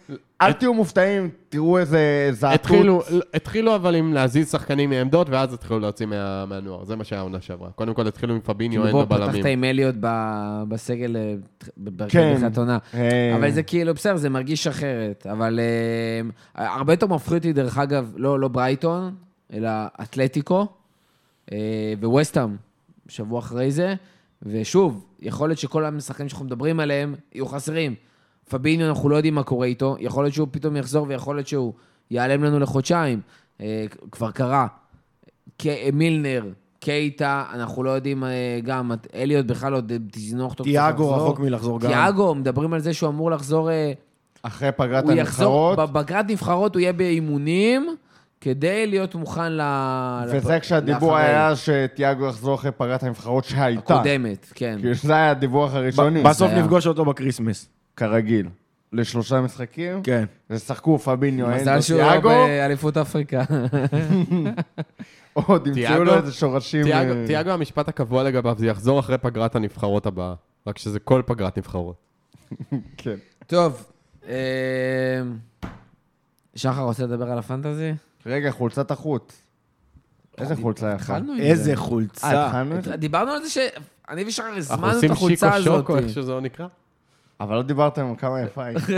אל 0.43 0.53
תהיו 0.53 0.75
מופתעים, 0.75 1.31
תראו 1.49 1.79
איזה 1.79 2.29
זעטוט. 2.33 2.61
התחילו, 2.61 3.03
התחילו 3.35 3.75
אבל 3.75 3.95
עם 3.95 4.13
להזיז 4.13 4.51
שחקנים 4.51 4.91
מעמדות, 4.91 5.29
ואז 5.31 5.55
התחילו 5.55 5.81
להוציא 5.81 6.07
מה, 6.07 6.47
מהנוער. 6.47 6.85
זה 6.85 6.97
מה 6.97 7.05
שהיה 7.05 7.21
העונה 7.21 7.41
שעברה. 7.41 7.71
קודם 7.71 7.95
כל 7.95 8.07
התחילו 8.07 8.35
עם 8.35 8.41
פביניו, 8.41 8.87
אין 8.87 8.93
לו 8.93 9.07
בלמים. 9.07 9.33
פתחת 9.33 9.45
עם 9.45 9.65
אליוט 9.65 9.95
ב- 10.01 10.63
בסגל 10.69 11.17
אה, 11.17 11.35
בברכת 11.79 12.13
כן. 12.13 12.47
עונה. 12.57 12.79
אה, 12.95 13.37
אבל 13.37 13.51
זה 13.51 13.63
כאילו, 13.63 13.95
בסדר, 13.95 14.17
זה 14.17 14.31
מרגיש 14.31 14.67
אחרת. 14.67 15.27
אבל 15.31 15.61
אה, 16.59 16.67
הרבה 16.75 16.93
יותר 16.93 17.07
מפחיד 17.07 17.35
אותי, 17.35 17.53
דרך 17.53 17.79
אגב, 17.79 18.13
לא 18.17 18.41
לא 18.41 18.49
ברייטון, 18.49 19.15
אלא 19.53 19.71
אתלטיקו 20.03 20.67
וווסטהאם, 22.03 22.57
שבוע 23.09 23.39
אחרי 23.39 23.71
זה. 23.71 23.95
ושוב, 24.43 25.05
יכול 25.21 25.49
להיות 25.49 25.59
שכל 25.59 25.85
המשחקים 25.85 26.29
שאנחנו 26.29 26.47
מדברים 26.47 26.81
עליהם 26.81 27.15
יהיו 27.35 27.47
חסרים. 27.47 27.95
פביניו, 28.49 28.89
אנחנו 28.89 29.09
לא 29.09 29.17
יודעים 29.17 29.35
מה 29.35 29.43
קורה 29.43 29.67
איתו, 29.67 29.97
יכול 30.01 30.25
להיות 30.25 30.35
שהוא 30.35 30.49
פתאום 30.51 30.77
יחזור 30.77 31.07
ויכול 31.09 31.37
להיות 31.37 31.47
שהוא 31.49 31.73
ייעלם 32.11 32.45
לנו 32.45 32.59
לחודשיים. 32.59 33.21
אה, 33.61 33.85
כבר 34.13 34.31
קרה. 34.31 34.67
ק- 35.59 35.67
מילנר, 35.93 36.45
קייטה, 36.81 37.45
אנחנו 37.53 37.83
לא 37.83 37.91
יודעים 37.91 38.25
אה, 38.25 38.31
גם, 38.65 38.91
אליוט 39.15 39.47
בכלל 39.47 39.75
עוד 39.75 39.93
תזנוח 40.11 40.53
אותו. 40.53 40.65
תיאגו. 40.65 41.15
רחוק 41.15 41.41
מלחזור 41.41 41.81
גם. 41.81 41.91
תיאגו, 41.91 42.35
מדברים 42.35 42.73
על 42.73 42.81
זה 42.81 42.95
שהוא 42.95 43.09
אמור 43.11 43.31
לחזור, 43.31 43.71
אה, 43.71 43.93
אחרי 44.43 44.73
פגרת 44.77 45.09
הנבחרות, 45.09 45.79
בפגרת 45.79 46.27
נבחרות 46.31 46.75
הוא 46.75 46.81
יהיה 46.81 46.93
באימונים, 46.93 47.97
כדי 48.43 48.87
להיות 48.87 49.15
מוכן 49.15 49.53
ל... 49.53 49.61
וזה 50.29 50.55
לפ- 50.57 50.63
כשהדיבור 50.63 51.11
לאחרי. 51.13 51.27
היה 51.27 51.57
שתיאגו 51.57 52.27
יחזור 52.29 52.55
אחרי 52.55 52.71
פגרת 52.71 53.03
הנבחרות 53.03 53.45
שהייתה. 53.45 53.95
הקודמת, 53.95 54.47
כן. 54.55 54.77
כאילו 54.81 54.95
זה 54.95 55.15
היה 55.15 55.31
הדיווח 55.31 55.75
הראשוני. 55.75 56.23
בסוף 56.23 56.51
היה. 56.51 56.61
נפגוש 56.63 56.87
אותו 56.87 57.05
בקריסמס. 57.05 57.69
כרגיל. 57.97 58.49
לשלושה 58.93 59.41
משחקים. 59.41 60.03
כן. 60.03 60.25
ושחקו 60.51 60.99
פביניו, 60.99 61.47
מזל 61.49 61.71
הנדו, 61.71 61.83
שהוא 61.83 62.01
לא 62.01 62.11
תיאגו, 62.11 62.29
באליפות 62.29 62.97
אפריקה. 62.97 63.43
עוד 65.33 65.67
ימצאו 65.67 65.83
תיאגו- 65.83 66.05
לו 66.05 66.15
איזה 66.15 66.33
שורשים. 66.33 66.83
תיאגו, 66.85 67.13
אה, 67.13 67.25
תיאגו 67.27 67.51
המשפט 67.51 67.89
הקבוע 67.89 68.23
לגביו, 68.23 68.55
זה 68.59 68.67
יחזור 68.67 69.01
אחרי 69.01 69.19
פגרת 69.19 69.57
הנבחרות 69.57 70.07
הבאה. 70.07 70.35
רק 70.67 70.79
שזה 70.79 70.99
כל 70.99 71.23
פגרת 71.27 71.59
נבחרות. 71.59 71.97
כן. 72.97 73.15
טוב, 73.47 73.85
אה, 74.29 74.35
שחר 76.55 76.83
רוצה 76.83 77.05
לדבר 77.05 77.31
על 77.33 77.39
הפנטזי? 77.39 77.93
רגע, 78.27 78.51
חולצת 78.51 78.91
החוץ. 78.91 79.43
איזה 80.39 80.57
חולצה 80.57 80.93
יפה. 80.97 81.17
איזה 81.39 81.71
אה, 81.71 81.77
חולצה. 81.77 82.53
זה? 82.81 82.97
דיברנו 82.97 83.31
על 83.31 83.43
זה 83.43 83.51
שאני 83.51 84.25
ושחר 84.27 84.43
אנחנו 84.47 84.59
הזמנו 84.59 84.89
את 84.91 84.95
עושים 84.95 85.13
החולצה 85.13 85.47
שיקו 85.53 85.57
הזאת. 85.57 85.79
שוק, 85.81 85.91
או 85.91 85.97
איך 85.97 86.09
שזה 86.09 86.41
נקרא. 86.41 86.67
אבל 87.41 87.57
לא 87.57 87.63
דיברתם 87.63 88.07
על 88.07 88.15
כמה 88.19 88.41
יפה 88.41 88.65
היא. 88.65 88.77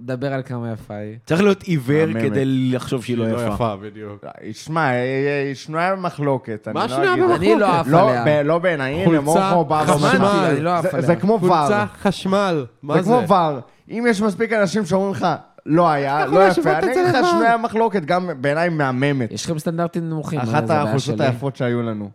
דבר 0.00 0.32
על 0.32 0.42
כמה 0.42 0.72
יפה 0.72 0.94
היא. 0.94 1.16
צריך 1.26 1.40
להיות 1.42 1.62
עיוור. 1.62 2.12
כדי 2.12 2.44
לחשוב 2.44 3.04
שהיא 3.04 3.16
לא 3.16 3.24
יפה. 3.24 3.54
יפה, 3.54 3.76
בדיוק. 3.76 4.24
שמע, 4.52 4.90
אה, 4.90 4.94
אה, 4.94 5.52
שנויה 5.54 5.96
במחלוקת. 5.96 6.68
אני 6.68 6.74
מה 6.74 6.82
לא 6.86 6.88
שנויה 6.88 7.16
במחלוקת? 7.16 7.40
אני 7.42 7.60
לא 7.60 7.66
עף 7.80 7.86
לא, 7.88 8.10
עליה. 8.10 8.42
לא 8.42 8.58
בעיניי, 8.58 8.94
הנה 8.94 9.04
חולצה 9.04 9.20
מורכו 9.54 9.64
בא 9.64 9.84
חשמל. 9.84 10.16
אני 10.50 10.60
לא 10.60 10.80
זה- 11.00 11.16
כמו 11.16 11.38
חולצה 11.38 11.84
ור. 11.90 11.96
חשמל, 12.02 12.66
מה 12.82 12.94
זה 12.96 13.02
זה? 13.02 13.10
כמו 13.26 13.34
ור. 13.34 13.58
אם 13.90 14.04
יש 14.10 14.22
מספיק 14.22 14.52
אנשים 14.52 14.86
שאומרים 14.86 15.12
לך, 15.12 15.26
לא 15.70 15.88
היה, 15.90 16.26
לא 16.26 16.48
יפה, 16.48 16.78
אני 16.78 16.92
אגיד 16.92 17.04
לך 17.08 17.14
לבר. 17.14 17.30
שנויה 17.30 17.58
במחלוקת, 17.58 18.04
גם 18.04 18.30
בעיניי 18.40 18.68
מהממת. 18.68 19.32
יש 19.32 19.44
לכם 19.44 19.58
סטנדרטים 19.58 20.10
נמוכים. 20.10 20.40
אחת 20.40 20.64
שלי? 20.98 21.24
היפות 21.24 21.56
שהיו 21.56 21.82
לנו. 21.82 22.10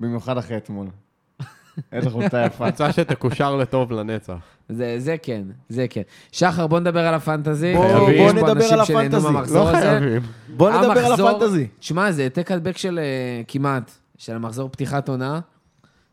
במיוחד 0.00 0.38
אחרי 0.38 0.56
אתמול. 0.56 0.86
איזה 1.92 2.10
חולצה 2.10 2.44
יפה. 2.44 2.56
חולצה 2.56 2.92
שתקושר 2.92 3.56
לטוב 3.56 3.92
לנצח. 3.92 4.34
זה, 4.68 4.94
זה 4.98 5.16
כן, 5.22 5.42
זה 5.68 5.86
כן. 5.90 6.02
שחר, 6.32 6.66
בוא 6.66 6.80
נדבר 6.80 7.06
על 7.06 7.14
הפנטזי. 7.14 7.74
בוא- 7.74 8.32
נדבר 8.32 8.72
על 8.72 8.80
הפנטזי. 8.80 9.26
לא. 9.54 9.70
חייבים. 9.72 10.22
בוא 10.48 10.70
נדבר 10.70 11.06
על 11.06 11.12
הפנטזי. 11.12 11.66
תשמע, 11.78 12.12
זה 12.12 12.22
העתק 12.22 12.50
הדבק 12.50 12.76
של 12.76 12.98
אה, 13.02 13.42
כמעט, 13.48 13.90
של 14.18 14.34
המחזור 14.34 14.68
פתיחת 14.68 15.08
עונה. 15.08 15.40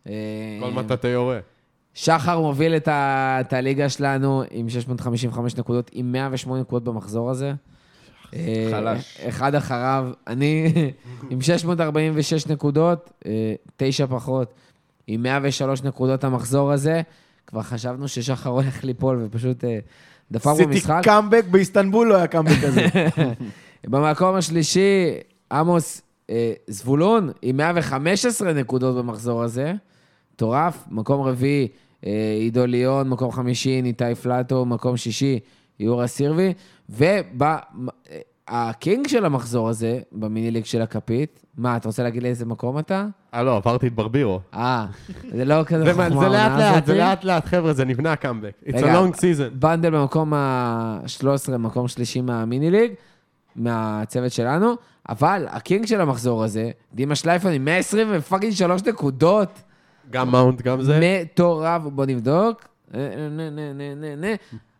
אה, 0.07 0.13
כל 0.61 0.71
מטאטא 0.71 1.07
יורה. 1.07 1.39
שחר 1.93 2.39
מוביל 2.39 2.75
את, 2.75 2.87
ה, 2.87 3.37
את 3.41 3.53
הליגה 3.53 3.89
שלנו 3.89 4.43
עם 4.51 4.69
655 4.69 5.57
נקודות, 5.57 5.91
עם 5.93 6.11
108 6.11 6.61
נקודות 6.61 6.83
במחזור 6.83 7.29
הזה. 7.29 7.53
אה, 8.33 8.67
חלש. 8.71 9.17
אחד 9.27 9.55
אחריו, 9.55 10.11
אני 10.27 10.73
עם 11.29 11.41
646 11.41 12.47
נקודות, 12.47 13.11
אה, 13.25 13.53
תשע 13.77 14.05
פחות, 14.05 14.53
עם 15.07 15.23
103 15.23 15.83
נקודות 15.83 16.23
המחזור 16.23 16.71
הזה. 16.71 17.01
כבר 17.47 17.61
חשבנו 17.61 18.07
ששחר 18.07 18.49
הולך 18.49 18.83
ליפול 18.83 19.21
ופשוט 19.25 19.63
אה, 19.63 19.79
דפק 20.31 20.47
עשיתי 20.47 20.65
במשחק. 20.65 21.01
קאמבק, 21.03 21.43
באיסטנבול 21.51 22.07
לא 22.07 22.15
היה 22.15 22.27
קאמבק 22.27 22.57
כזה. 22.63 22.87
במקום 23.87 24.35
השלישי, 24.35 25.09
עמוס 25.51 26.01
זבולון 26.67 27.31
עם 27.41 27.57
115 27.57 28.53
נקודות 28.53 28.95
במחזור 28.95 29.43
הזה. 29.43 29.73
מטורף. 30.41 30.87
מקום 30.91 31.21
רביעי, 31.21 31.67
אה, 32.05 32.35
עידו 32.39 32.65
ליאון, 32.65 33.09
מקום 33.09 33.31
חמישי, 33.31 33.81
ניתאי 33.81 34.15
פלטו, 34.15 34.65
מקום 34.65 34.97
שישי, 34.97 35.39
יורה 35.79 36.07
סירבי. 36.07 36.53
וה 38.49 38.68
king 38.68 39.07
של 39.07 39.25
המחזור 39.25 39.69
הזה, 39.69 39.99
ב 40.11 40.19
mini 40.19 40.51
league 40.51 40.65
של 40.65 40.81
הכפית, 40.81 41.45
מה, 41.57 41.77
אתה 41.77 41.89
רוצה 41.89 42.03
להגיד 42.03 42.23
לי 42.23 42.29
איזה 42.29 42.45
מקום 42.45 42.79
אתה? 42.79 43.05
אה, 43.33 43.43
לא, 43.43 43.55
עברתי 43.55 43.87
את 43.87 43.95
ברבירו. 43.95 44.39
אה, 44.53 44.85
זה 45.35 45.45
לא 45.45 45.63
כזה 45.63 45.83
זה 45.83 45.93
חוכמה. 45.93 46.19
זה 46.19 46.29
לאט 46.29 46.51
לאט. 46.59 46.85
זה 46.85 46.97
לאט 46.97 47.23
לאט, 47.23 47.45
חבר'ה, 47.45 47.73
זה 47.73 47.85
נבנה 47.85 48.15
קאמבק. 48.15 48.53
It's 48.65 48.71
a 48.71 48.83
long 48.83 49.15
season. 49.15 49.53
בנדל 49.53 49.89
במקום 49.89 50.33
ה-13, 50.33 51.57
מקום 51.57 51.87
שלישי 51.87 52.21
מה 52.21 52.38
mini 52.38 52.71
league, 52.71 52.91
מהצוות 53.55 54.31
שלנו, 54.31 54.73
אבל 55.09 55.45
ה 55.49 55.56
king 55.56 55.85
של 55.85 56.01
המחזור 56.01 56.43
הזה, 56.43 56.71
דימה 56.93 57.15
שלייפון 57.15 57.51
עם 57.51 57.65
120 57.65 58.07
ו 58.11 58.16
fucking 58.16 58.53
3 58.53 58.83
נקודות, 58.85 59.61
גם 60.09 60.31
מאונט, 60.31 60.61
גם 60.61 60.81
זה. 60.81 60.99
מטורף, 61.23 61.81
בוא 61.81 62.05
נבדוק. 62.05 62.67
אה, 62.95 63.27
נה, 63.29 63.49
נה, 63.49 63.73
נה, 63.73 63.95
נה, 63.95 64.15
נה. 64.15 64.35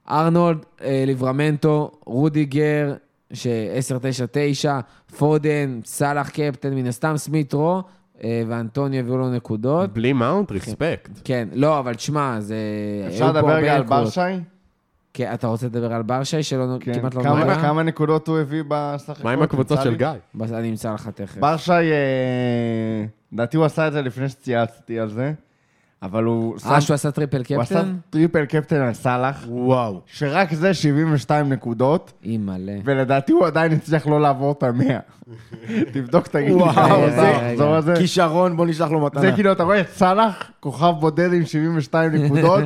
ארנולד, 0.09 0.65
אה, 0.83 1.03
ליברמנטו, 1.07 1.91
רודיגר, 2.05 2.93
ש-10-9-9, 3.33 4.69
פודן, 5.17 5.79
סאלח 5.85 6.29
קפטן, 6.29 6.73
מן 6.73 6.87
הסתם, 6.87 7.17
סמית 7.17 7.53
רו, 7.53 7.81
אה, 8.23 8.43
ואנטוניו 8.47 8.99
הביאו 8.99 9.17
לו 9.17 9.29
נקודות. 9.29 9.93
בלי 9.93 10.13
מאונט, 10.13 10.51
respect. 10.51 11.11
כן, 11.23 11.47
לא, 11.53 11.79
אבל 11.79 11.93
תשמע, 11.93 12.39
זה... 12.39 12.55
אפשר 13.07 13.31
לדבר 13.31 13.55
רגע 13.55 13.75
על. 13.75 13.83
ברשי? 13.83 14.19
כן, 15.13 15.33
אתה 15.33 15.47
רוצה 15.47 15.65
לדבר 15.65 15.93
על 15.93 16.01
ברשי, 16.01 16.43
שלא 16.43 16.65
כן. 16.79 16.93
כמעט 16.99 17.13
לא 17.15 17.23
כמה- 17.23 17.39
נוגע? 17.39 17.61
כמה 17.61 17.83
נקודות 17.83 18.27
הוא 18.27 18.39
הביא 18.39 18.63
בסך 18.67 19.19
מה 19.23 19.31
עם 19.31 19.37
הכל? 19.37 19.43
הקבוצות 19.43 19.79
של. 19.83 19.95
גיא? 19.95 20.07
אני 20.53 20.69
אמצא 20.69 20.93
לך 20.93 21.07
תכף. 21.07 21.37
ברשי, 21.37 21.71
אה, 21.71 23.05
לדעתי 23.33 23.57
הוא 23.57 23.65
עשה 23.65 23.87
את 23.87 23.93
זה 23.93 24.01
לפני 24.01 24.29
שצייצתי 24.29 24.99
על 24.99 25.09
זה, 25.09 25.33
אבל 26.03 26.23
הוא 26.23 26.55
אה, 26.65 26.81
שהוא 26.81 26.93
עשה 26.93 27.11
triple 27.11 27.41
הוא 27.49 27.61
עשה 27.61 27.75
קפטן? 27.75 27.95
triple 28.09 28.45
captain 28.45 28.75
על 28.81 28.93
סאלח, 28.93 29.45
וואו. 29.49 30.01
שרק 30.05 30.53
זה 30.53 30.73
72 30.73 31.53
נקודות, 31.53 32.13
אימא'לה. 32.23 32.77
ולדעתי 32.83 33.31
הוא 33.31 33.45
עדיין 33.45 33.71
הצליח 33.71 34.07
לא 34.07 34.21
לעבור 34.21 34.51
את 34.51 34.63
המאה. 34.63 34.99
תבדוק, 35.93 36.27
תגיד 36.27 36.47
לי 36.47 36.53
וואו, 36.53 37.01
רגע. 37.01 37.49
במחזור 37.49 37.75
הזה. 37.75 37.93
כישרון, 37.97 38.57
בוא 38.57 38.65
נשלח 38.65 38.91
לו 38.91 38.99
זה 38.99 39.05
מתנה. 39.05 39.35
כאילו, 39.35 39.51
אתה 39.51 39.63
רואה 39.63 39.81
את 39.81 39.89
סאלח, 39.89 40.51
כוכב 40.59 40.93
בודד 40.99 41.33
עם 41.33 41.45
72 41.45 42.11
נקודות, 42.15 42.63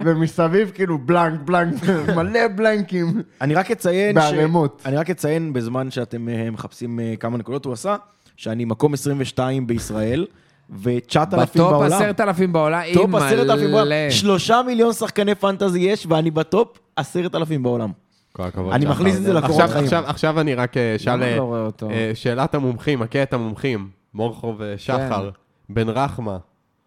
ומסביב 0.00 0.70
כאילו 0.74 0.98
blank, 0.98 1.40
blank, 1.40 1.74
מלא 2.16 2.40
בלנקים 2.56 3.22
אני 3.40 3.54
רק 3.54 3.70
אציין. 3.70 4.14
בערימות. 4.14 4.82
אני 4.86 4.96
רק 4.96 5.10
אציין, 5.10 5.52
בזמן 5.52 5.90
שאתם 5.90 6.28
אה, 6.28 6.50
מחפשים 6.50 7.00
אה, 7.00 7.14
כמה 7.20 7.38
נקודות 7.38 7.64
הוא 7.64 7.72
עשה, 7.72 7.96
שאני 8.36 8.64
מקום 8.64 8.94
22 8.94 9.66
בישראל, 9.66 10.26
ו-9,000 10.72 11.36
ב 11.36 11.41
top 11.41 11.56
בעולם. 11.56 11.92
עשרת 11.92 12.20
אלפים 12.20 12.52
בעולם, 12.52 12.82
top 12.94 13.14
10,000 13.14 13.36
בעולם. 13.46 13.58
אימא'לה. 13.66 14.06
שלושה 14.10 14.60
מיליון 14.66 14.92
שחקני 14.92 15.34
fantasy 15.34 15.80
יש, 15.80 16.06
ואני 16.08 16.30
ב 16.30 16.42
top 16.42 16.78
10,000 16.96 17.62
בעולם. 17.62 17.90
כל 18.32 18.42
הכבוד. 18.42 18.72
אני. 18.72 18.86
מכניס 18.86 19.16
את 19.16 19.22
זה 19.22 19.32
לקורות 19.32 19.60
עכשיו- 19.60 19.68
חיים. 19.68 19.84
עכשיו- 19.84 20.04
עכשיו 20.06 20.40
אני 20.40 20.54
רק 20.54 20.76
אה, 20.76 20.96
אשאל... 20.96 21.14
למה 21.14 21.24
אה, 21.24 21.36
לא? 21.36 21.70
אה, 21.90 22.10
שאלת 22.14 22.54
המומחים, 22.54 23.00
מכה 23.00 23.22
את 23.22 23.32
המומחים, 23.32 23.88
מורכו 24.14 24.54
ושחר, 24.58 25.30
בן 25.68 25.88
רחמה, 25.88 26.38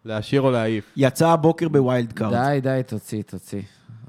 להשאיר 0.05 0.41
או 0.41 0.51
להעיף? 0.51 0.93
יצא 0.97 1.27
הבוקר 1.29 1.67
ב 1.69 1.78
wild 1.78 2.13
card. 2.13 2.33
די, 2.33 2.59
די, 2.61 2.81
תוציא, 2.87 3.21
תוציא. 3.23 3.61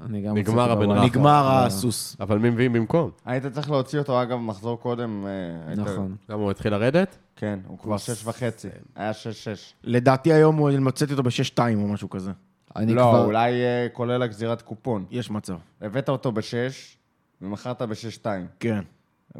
אני 0.05 0.21
גם 0.21 0.37
נגמר 0.37 0.71
הבן. 0.71 0.91
רחמה. 0.91 1.05
נגמר 1.05 1.47
הסוס. 1.51 2.17
אבל 2.19 2.37
מי 2.37 2.49
מביאים 2.49 2.73
במקום? 2.73 3.09
היית 3.25 3.45
צריך 3.45 3.71
להוציא 3.71 3.99
אותו, 3.99 4.21
אגב, 4.21 4.37
מחזור 4.37 4.79
קודם. 4.79 5.25
אה, 5.67 5.75
נכון. 5.75 6.15
למה 6.29 6.41
הוא 6.41 6.51
התחיל 6.51 6.71
לרדת? 6.71 7.17
כן, 7.35 7.59
הוא 7.67 7.79
כבר 7.79 7.97
שש 7.97 8.25
וחצי. 8.25 8.67
היה 8.95 9.13
שש 9.13 9.43
שש. 9.43 9.73
לדעתי 9.83 10.33
היום 10.33 10.55
הוא 10.55 10.71
מצאתי 10.71 11.11
אותו 11.11 11.23
ב-6-2 11.23 11.59
או 11.75 11.87
משהו 11.87 12.09
כזה. 12.09 12.31
אני 12.75 12.93
לא, 12.93 13.01
כבר... 13.01 13.25
אולי 13.25 13.51
אה, 13.51 13.87
כולל 13.93 14.21
הגזירת 14.21 14.61
קופון. 14.61 15.05
יש 15.11 15.31
מצב. 15.31 15.57
הבאת 15.81 16.09
אותו 16.09 16.31
בשש, 16.31 16.97
ומכרת 17.41 17.81
בשש 17.81 18.15
שתיים. 18.15 18.47
כן. 18.59 18.81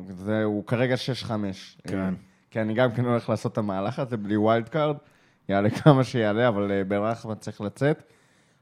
זה, 0.09 0.43
הוא 0.43 0.65
כרגע 0.65 0.97
שש 0.97 1.23
חמש. 1.23 1.77
כן. 1.83 1.97
אה, 1.97 2.09
כי 2.51 2.61
אני 2.61 2.73
גם 2.73 2.91
כן 2.91 3.05
הולך 3.05 3.29
לעשות 3.29 3.51
את 3.51 3.57
המהלך 3.57 3.99
הזה 3.99 4.17
בלי 4.17 4.37
wild 4.38 4.69
card. 4.69 4.95
יעלה 5.49 5.69
כמה 5.83 6.03
שיעלה, 6.03 6.47
אבל 6.47 6.71
אה, 6.71 6.83
בן 6.83 6.97
רחמן 6.97 7.35
צריך 7.35 7.61
לצאת. 7.61 8.03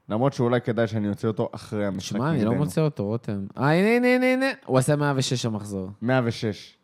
למרות 0.09 0.33
שאולי 0.33 0.61
כדאי 0.61 0.87
שאני 0.87 1.09
אוציא 1.09 1.27
אותו 1.27 1.49
אחרי 1.51 1.85
המשחק 1.85 2.17
שמע, 2.17 2.29
אני 2.29 2.45
לא. 2.45 2.53
מוצא 2.53 2.81
אותו, 2.81 3.05
רותם. 3.05 3.45
אה, 3.57 3.71
הנה, 3.71 3.87
הנה, 3.87 4.07
הנה, 4.15 4.33
הנה. 4.33 4.45
הוא 4.65 4.77
עשה 4.77 4.95
106 4.95 5.45
המחזור. 5.45 5.89
106. 6.01 6.77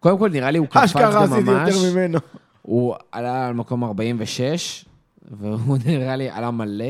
קודם 0.00 0.18
כל, 0.18 0.30
נראה 0.30 0.50
לי 0.50 0.58
הוא 0.58 0.66
קפץ 0.66 0.76
אשכרה 0.84 1.24
עשיתי 1.24 1.40
ממש. 1.40 1.74
יותר 1.74 1.92
ממנו. 1.92 2.18
הוא 2.62 2.94
עלה 3.12 3.46
על 3.46 3.54
מקום 3.54 3.84
46, 3.84 4.84
והוא 5.30 5.78
נראה 5.86 6.16
לי 6.16 6.28
עלה 6.30 6.50
מלא. 6.50 6.84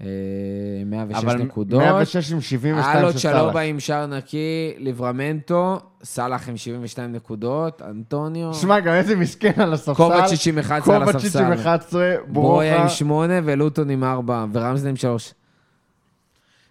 אה, 0.00 0.06
106 0.86 1.24
אבל 1.24 1.36
נקודות. 1.38 1.80
106 1.80 2.32
עם 2.32 2.40
72 2.40 2.98
אלוט 2.98 3.12
של 3.12 3.18
סאלח. 3.18 3.56
עם 3.56 3.80
שער 3.80 4.06
נקי, 4.06 4.74
ליברמנטו, 4.78 5.80
סאלח 6.04 6.48
עם 6.48 6.56
72 6.56 7.12
נקודות, 7.12 7.82
אנטוניו, 7.82 8.54
שמע, 8.54 8.80
גם 8.80 8.92
איזה 8.94 9.16
מסכן 9.16 9.52
על 9.60 9.72
הספסל. 9.72 9.94
קובצ'יץ' 9.94 10.46
עם 10.46 10.58
11 10.58 10.96
על 10.96 11.04
קובצ'יץ' 11.04 11.36
עם 11.36 11.52
הספסל, 11.52 11.60
11, 11.62 12.14
ברויה 12.28 12.72
עם 12.74 12.78
ברוכה. 12.80 12.94
8 12.94 13.40
ולוטון 13.44 13.90
עם 13.90 14.04
4, 14.04 14.44
ורמזל 14.52 14.88
עם 14.88 14.96
3. 14.96 15.34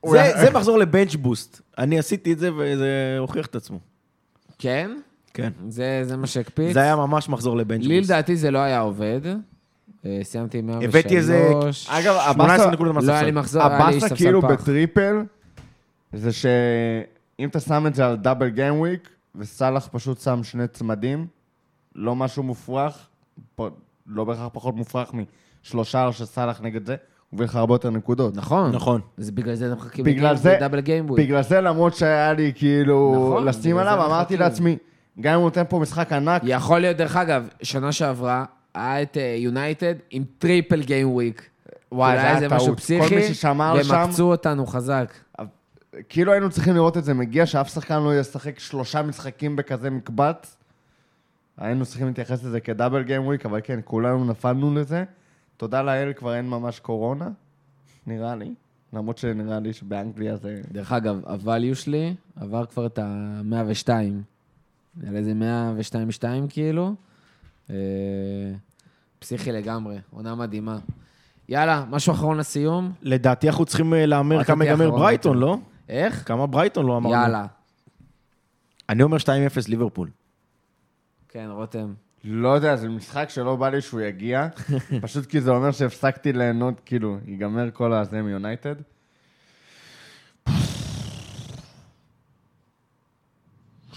זה- 0.06 0.32
זה 0.42 0.52
מחזור 0.54 0.78
לבנץ' 0.78 1.16
בוסט. 1.16 1.62
אני 1.78 2.00
עשיתי 2.00 2.34
את 2.34 2.40
זה 2.40 2.50
וזה 2.58 2.90
הוכיח 3.20 3.46
את 3.46 3.56
עצמו. 3.56 3.80
כן? 4.60 4.92
כן. 5.34 5.52
זה 5.70 6.02
זה 6.04 6.18
מה 6.18 6.28
שהקפיץ. 6.28 6.74
זה 6.74 6.80
היה 6.80 6.96
ממש 6.96 7.30
מחזור 7.30 7.58
לבנץ' 7.58 7.84
לי. 7.84 8.02
לדעתי 8.02 8.36
זה 8.36 8.52
לא 8.52 8.60
היה 8.60 8.80
עובד. 8.80 9.22
אה, 10.06 10.20
סיימתי 10.24 10.58
עם 10.58 10.68
103. 10.68 10.86
הבאתי 10.96 11.18
איזה... 11.18 11.50
אגב, 11.90 12.16
18 12.34 12.34
הבאסה- 12.72 13.06
לא 13.08 13.12
היה 13.12 13.24
לי. 13.24 13.32
מחזור, 13.32 13.62
היה 13.64 13.78
לי 13.90 13.96
הבאסה 13.98 14.16
כאילו. 14.16 14.42
בטריפל, 14.42 15.16
זה 16.14 16.32
שאם 16.32 17.48
אתה 17.50 17.60
שם 17.60 17.88
את 17.88 17.96
זה 17.96 18.06
על 18.06 18.16
דאבל 18.16 18.50
גיים 18.50 18.80
וויק, 18.80 19.10
וסאלח 19.36 19.90
פשוט 19.92 20.20
שם 20.22 20.40
שני 20.44 20.68
צמדים, 20.68 21.28
לא 21.96 22.16
משהו 22.16 22.44
מופרך, 22.44 23.08
לא 24.08 24.24
בהכרח 24.24 24.50
פחות 24.54 24.76
מופרך 24.76 25.12
משלושה 25.64 26.12
של 26.12 26.26
סאלח 26.26 26.62
נגד 26.62 26.86
זה, 26.86 26.96
הוא 27.30 27.38
מביא 27.38 27.46
לך 27.46 27.56
הרבה 27.56 27.74
יותר 27.74 27.90
נקודות. 27.90 28.36
נכון. 28.36 28.72
נכון. 28.72 29.02
אז 29.18 29.32
בגלל 29.32 29.56
זה 29.56 29.66
אנחנו 29.70 29.86
מחכים 29.86 30.06
בגלל 30.06 30.24
ל 30.24 30.26
game- 30.26 30.38
זה- 30.38 30.56
ל 30.58 30.61
double 30.61 30.80
game 30.80 30.99
week. 30.99 31.24
בגלל 31.24 31.44
זה, 31.44 31.62
למרות 31.62 31.96
שהיה 31.96 32.34
לי 32.34 32.52
כאילו 32.56 33.14
נכון, 33.30 33.46
לשים 33.46 33.78
עליו, 33.78 34.06
אמרתי. 34.06 34.38
לעצמי, 34.38 34.78
גם 35.20 35.34
אם 35.34 35.40
הוא 35.40 35.46
נותן 35.46 35.64
פה 35.70 35.80
משחק 35.80 36.12
ענק, 36.12 36.42
יכול 36.46 36.80
להיות, 36.80 36.98
דרך 36.98 37.16
אגב, 37.16 37.48
שנה 37.62 37.92
שעברה, 37.92 38.46
היה 38.74 39.02
את 39.02 39.18
יונייטד 39.38 39.96
עם 40.10 40.24
triple 40.38 40.84
game 40.84 41.12
week. 41.12 41.50
וואי, 41.92 42.18
זה 42.18 42.24
היה 42.24 42.36
משהו 42.36 42.50
טעות. 42.50 42.70
כל 42.70 42.76
פסיכי, 42.76 43.16
מי 43.16 43.24
ששמר 43.24 43.76
והם 43.78 44.02
עקצו 44.02 44.32
אותנו 44.32 44.66
חזק. 44.66 45.14
כאילו 46.10 46.32
היינו 46.32 46.50
צריכים 46.50 46.76
לראות 46.76 46.98
את 46.98 47.04
זה 47.04 47.14
מגיע, 47.14 47.46
שאף 47.46 47.74
שחקן 47.74 48.00
לא 48.04 48.20
ישחק 48.20 48.60
שלושה 48.60 49.02
משחקים 49.02 49.56
בכזה 49.56 49.90
מקבץ. 49.90 50.58
היינו 51.58 51.86
צריכים 51.86 52.08
להתייחס 52.08 52.44
לזה 52.44 52.60
כדאבל 52.60 53.04
גיים 53.04 53.26
וויק, 53.26 53.46
אבל 53.46 53.60
כן, 53.64 53.80
כולנו 53.84 54.26
נפלנו 54.26 54.76
לזה. 54.76 55.04
תודה 55.58 55.82
לאל, 55.82 56.14
כבר 56.14 56.36
אין 56.36 56.50
ממש 56.50 56.80
קורונה, 56.80 57.30
נראה 58.08 58.36
לי. 58.36 58.54
למרות 58.94 59.18
שנראה 59.18 59.60
לי 59.60 59.74
שבאנגליה 59.74 60.36
זה... 60.36 60.62
דרך 60.72 60.92
אגב, 60.92 61.22
הvalue 61.26 61.76
שלי 61.76 62.16
עבר 62.36 62.66
כבר 62.66 62.86
את 62.86 63.00
ה-102. 63.00 63.90
על 65.08 65.16
איזה 65.16 65.34
102-2 66.20 66.24
כאילו. 66.50 66.96
אה, 67.70 67.76
פסיכי 69.20 69.52
לגמרי, 69.52 69.98
עונה 70.10 70.36
מדהימה. 70.36 70.80
יאללה, 71.50 71.86
משהו 71.90 72.14
אחרון 72.14 72.38
לסיום? 72.38 72.92
לדעתי 73.02 73.50
אנחנו 73.50 73.66
צריכים 73.66 73.94
אה, 73.94 74.06
להמר 74.06 74.44
כמה 74.44 74.66
ייגמר 74.66 74.92
ברייטון, 74.92 75.44
רותם. 75.44 75.48
לא? 75.48 75.58
איך? 75.90 76.28
כמה 76.28 76.48
ברייטון 76.48 76.86
לא 76.86 76.98
אמרנו. 76.98 77.16
יאללה. 77.16 77.46
אני 78.90 79.04
אומר 79.04 79.18
2-0 79.18 79.28
ליברפול. 79.68 80.10
כן, 81.30 81.48
רותם. 81.50 81.94
לא 82.24 82.50
יודע, 82.50 82.76
זה 82.76 82.90
משחק 82.90 83.30
שלא 83.30 83.56
בא 83.56 83.70
לי 83.70 83.82
שהוא 83.82 84.02
יגיע, 84.02 84.48
פשוט 85.02 85.26
כי 85.26 85.42
זה 85.42 85.52
אומר 85.52 85.72
שהפסקתי 85.72 86.34
ליהנות, 86.34 86.82
כאילו, 86.86 87.18
ייגמר 87.26 87.70
כל 87.74 87.94
הזה 87.94 88.22
מיונייטד. 88.22 88.76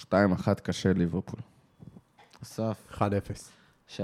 שתיים 0.05 0.33
אחת 0.33 0.61
קשה 0.61 0.93
ליברפול. 0.93 1.41
בסוף, 2.43 2.93
1-0. 2.93 3.01
3-0. 3.97 4.01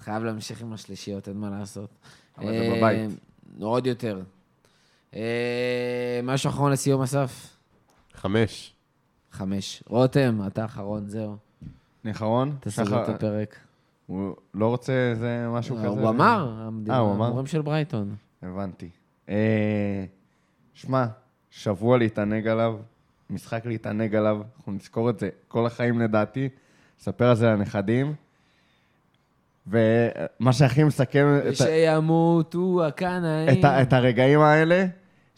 חייב 0.00 0.22
להמשיך 0.24 0.62
עם 0.62 0.72
השלישיות, 0.72 1.28
אין 1.28 1.36
מה 1.36 1.50
לעשות. 1.50 1.90
אבל 2.38 2.46
זה 2.46 2.52
אה, 2.60 2.76
בבית. 2.76 3.10
עוד 3.60 3.86
יותר. 3.86 4.20
אה, 5.14 6.20
משהו 6.22 6.50
אחרון 6.50 6.72
לסיום, 6.72 7.02
אסף? 7.02 7.56
5. 8.14 8.74
חמש. 9.30 9.82
רותם, 9.86 10.40
אתה 10.46 10.64
אחרון, 10.64 11.08
זהו. 11.08 11.36
אני 12.04 12.12
אחרון? 12.12 12.56
תסגור 12.60 13.02
את 13.02 13.08
הפרק. 13.08 13.56
הוא 14.06 14.34
לא 14.54 14.66
רוצה 14.68 14.92
איזה 15.10 15.46
משהו 15.52 15.76
כזה? 15.76 15.86
הוא 15.86 16.08
אמר, 16.08 16.54
המדינה- 16.66 16.94
אה, 16.94 17.00
הוא 17.00 17.14
אמר? 17.14 17.26
המורים 17.26 17.46
של 17.46 17.62
ברייטון. 17.62 18.14
הבנתי. 18.42 18.88
אה, 19.28 20.04
שמע, 20.74 21.06
שבוע 21.50 21.98
להתענג 21.98 22.46
עליו, 22.46 22.76
משחק 23.30 23.66
להתענג 23.66 24.14
עליו, 24.14 24.40
אנחנו 24.56 24.72
נזכור 24.72 25.10
את 25.10 25.18
זה 25.18 25.28
כל 25.48 25.66
החיים 25.66 26.00
לדעתי, 26.00 26.48
נספר 27.00 27.24
על 27.28 27.36
זה 27.36 27.46
לנכדים. 27.46 28.14
ומה 29.66 30.52
שהכי 30.52 30.84
מסכם 30.84 31.26
את, 31.48 31.52
ה- 31.52 31.54
שימותו 31.54 32.84
הקנאים. 32.86 33.48
את, 33.58 33.64
ה- 33.64 33.82
את 33.82 33.92
הרגעים 33.92 34.40
האלה, 34.40 34.86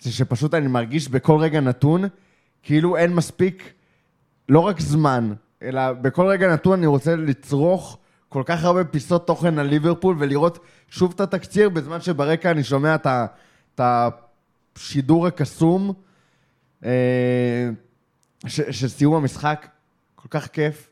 זה 0.00 0.12
שפשוט 0.12 0.54
אני 0.54 0.66
מרגיש 0.66 1.08
בכל 1.08 1.38
רגע 1.40 1.60
נתון, 1.60 2.04
כאילו 2.62 2.96
אין 2.96 3.14
מספיק, 3.14 3.72
לא 4.48 4.60
רק 4.60 4.80
זמן, 4.80 5.32
אלא 5.62 5.92
בכל 5.92 6.26
רגע 6.26 6.52
נתון 6.52 6.78
אני 6.78 6.86
רוצה 6.86 7.16
לצרוך 7.16 7.98
כל 8.28 8.42
כך 8.46 8.64
הרבה 8.64 8.84
פיסות 8.84 9.26
תוכן 9.26 9.58
על 9.58 9.66
ליברפול 9.66 10.16
ולראות 10.18 10.58
שוב 10.88 11.12
את 11.14 11.20
התקציר, 11.20 11.68
בזמן 11.68 12.00
שברקע 12.00 12.50
אני 12.50 12.64
שומע 12.64 12.94
את, 12.94 13.80
השידור 14.76 15.26
הקסום 15.26 15.92
ש, 16.82 18.60
של 18.70 18.88
סיום 18.88 19.14
המשחק. 19.14 19.66
כל 20.14 20.28
כך 20.30 20.46
כיף. 20.46 20.88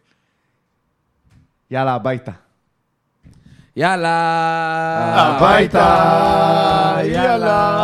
יאללה, 1.71 1.95
הביתה. 1.95 2.33
יאללה! 3.77 4.17
הביתה, 5.17 6.99
יאללה! 7.05 7.79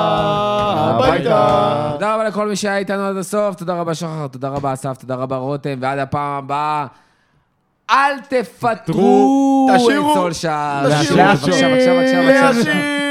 הביתה. 0.75 1.89
תודה 1.93 2.15
רבה 2.15 2.25
לכל 2.25 2.49
מי 2.49 2.57
שהיה 2.57 2.77
איתנו 2.77 3.03
עד 3.03 3.17
הסוף, 3.17 3.57
תודה 3.57 3.75
רבה 3.75 3.95
שחר, 3.95 4.27
תודה 4.27 4.49
רבה 4.49 4.73
אסף, 4.73 4.97
תודה 5.01 5.15
רבה 5.15 5.37
רותם, 5.37 5.79
ועד 5.81 5.99
הפעם 5.99 6.45
הבאה, 6.45 6.87
אל 7.91 8.21
תפטרו 8.29 9.69
את 9.71 9.81
תשאירו, 9.81 10.15
סולשר. 10.15 10.83
תשאירו, 11.03 11.19
בבקשה, 11.29 11.69
בבקשה, 11.69 12.23
בבקשה. 12.23 12.51
להשאיר. 12.53 13.04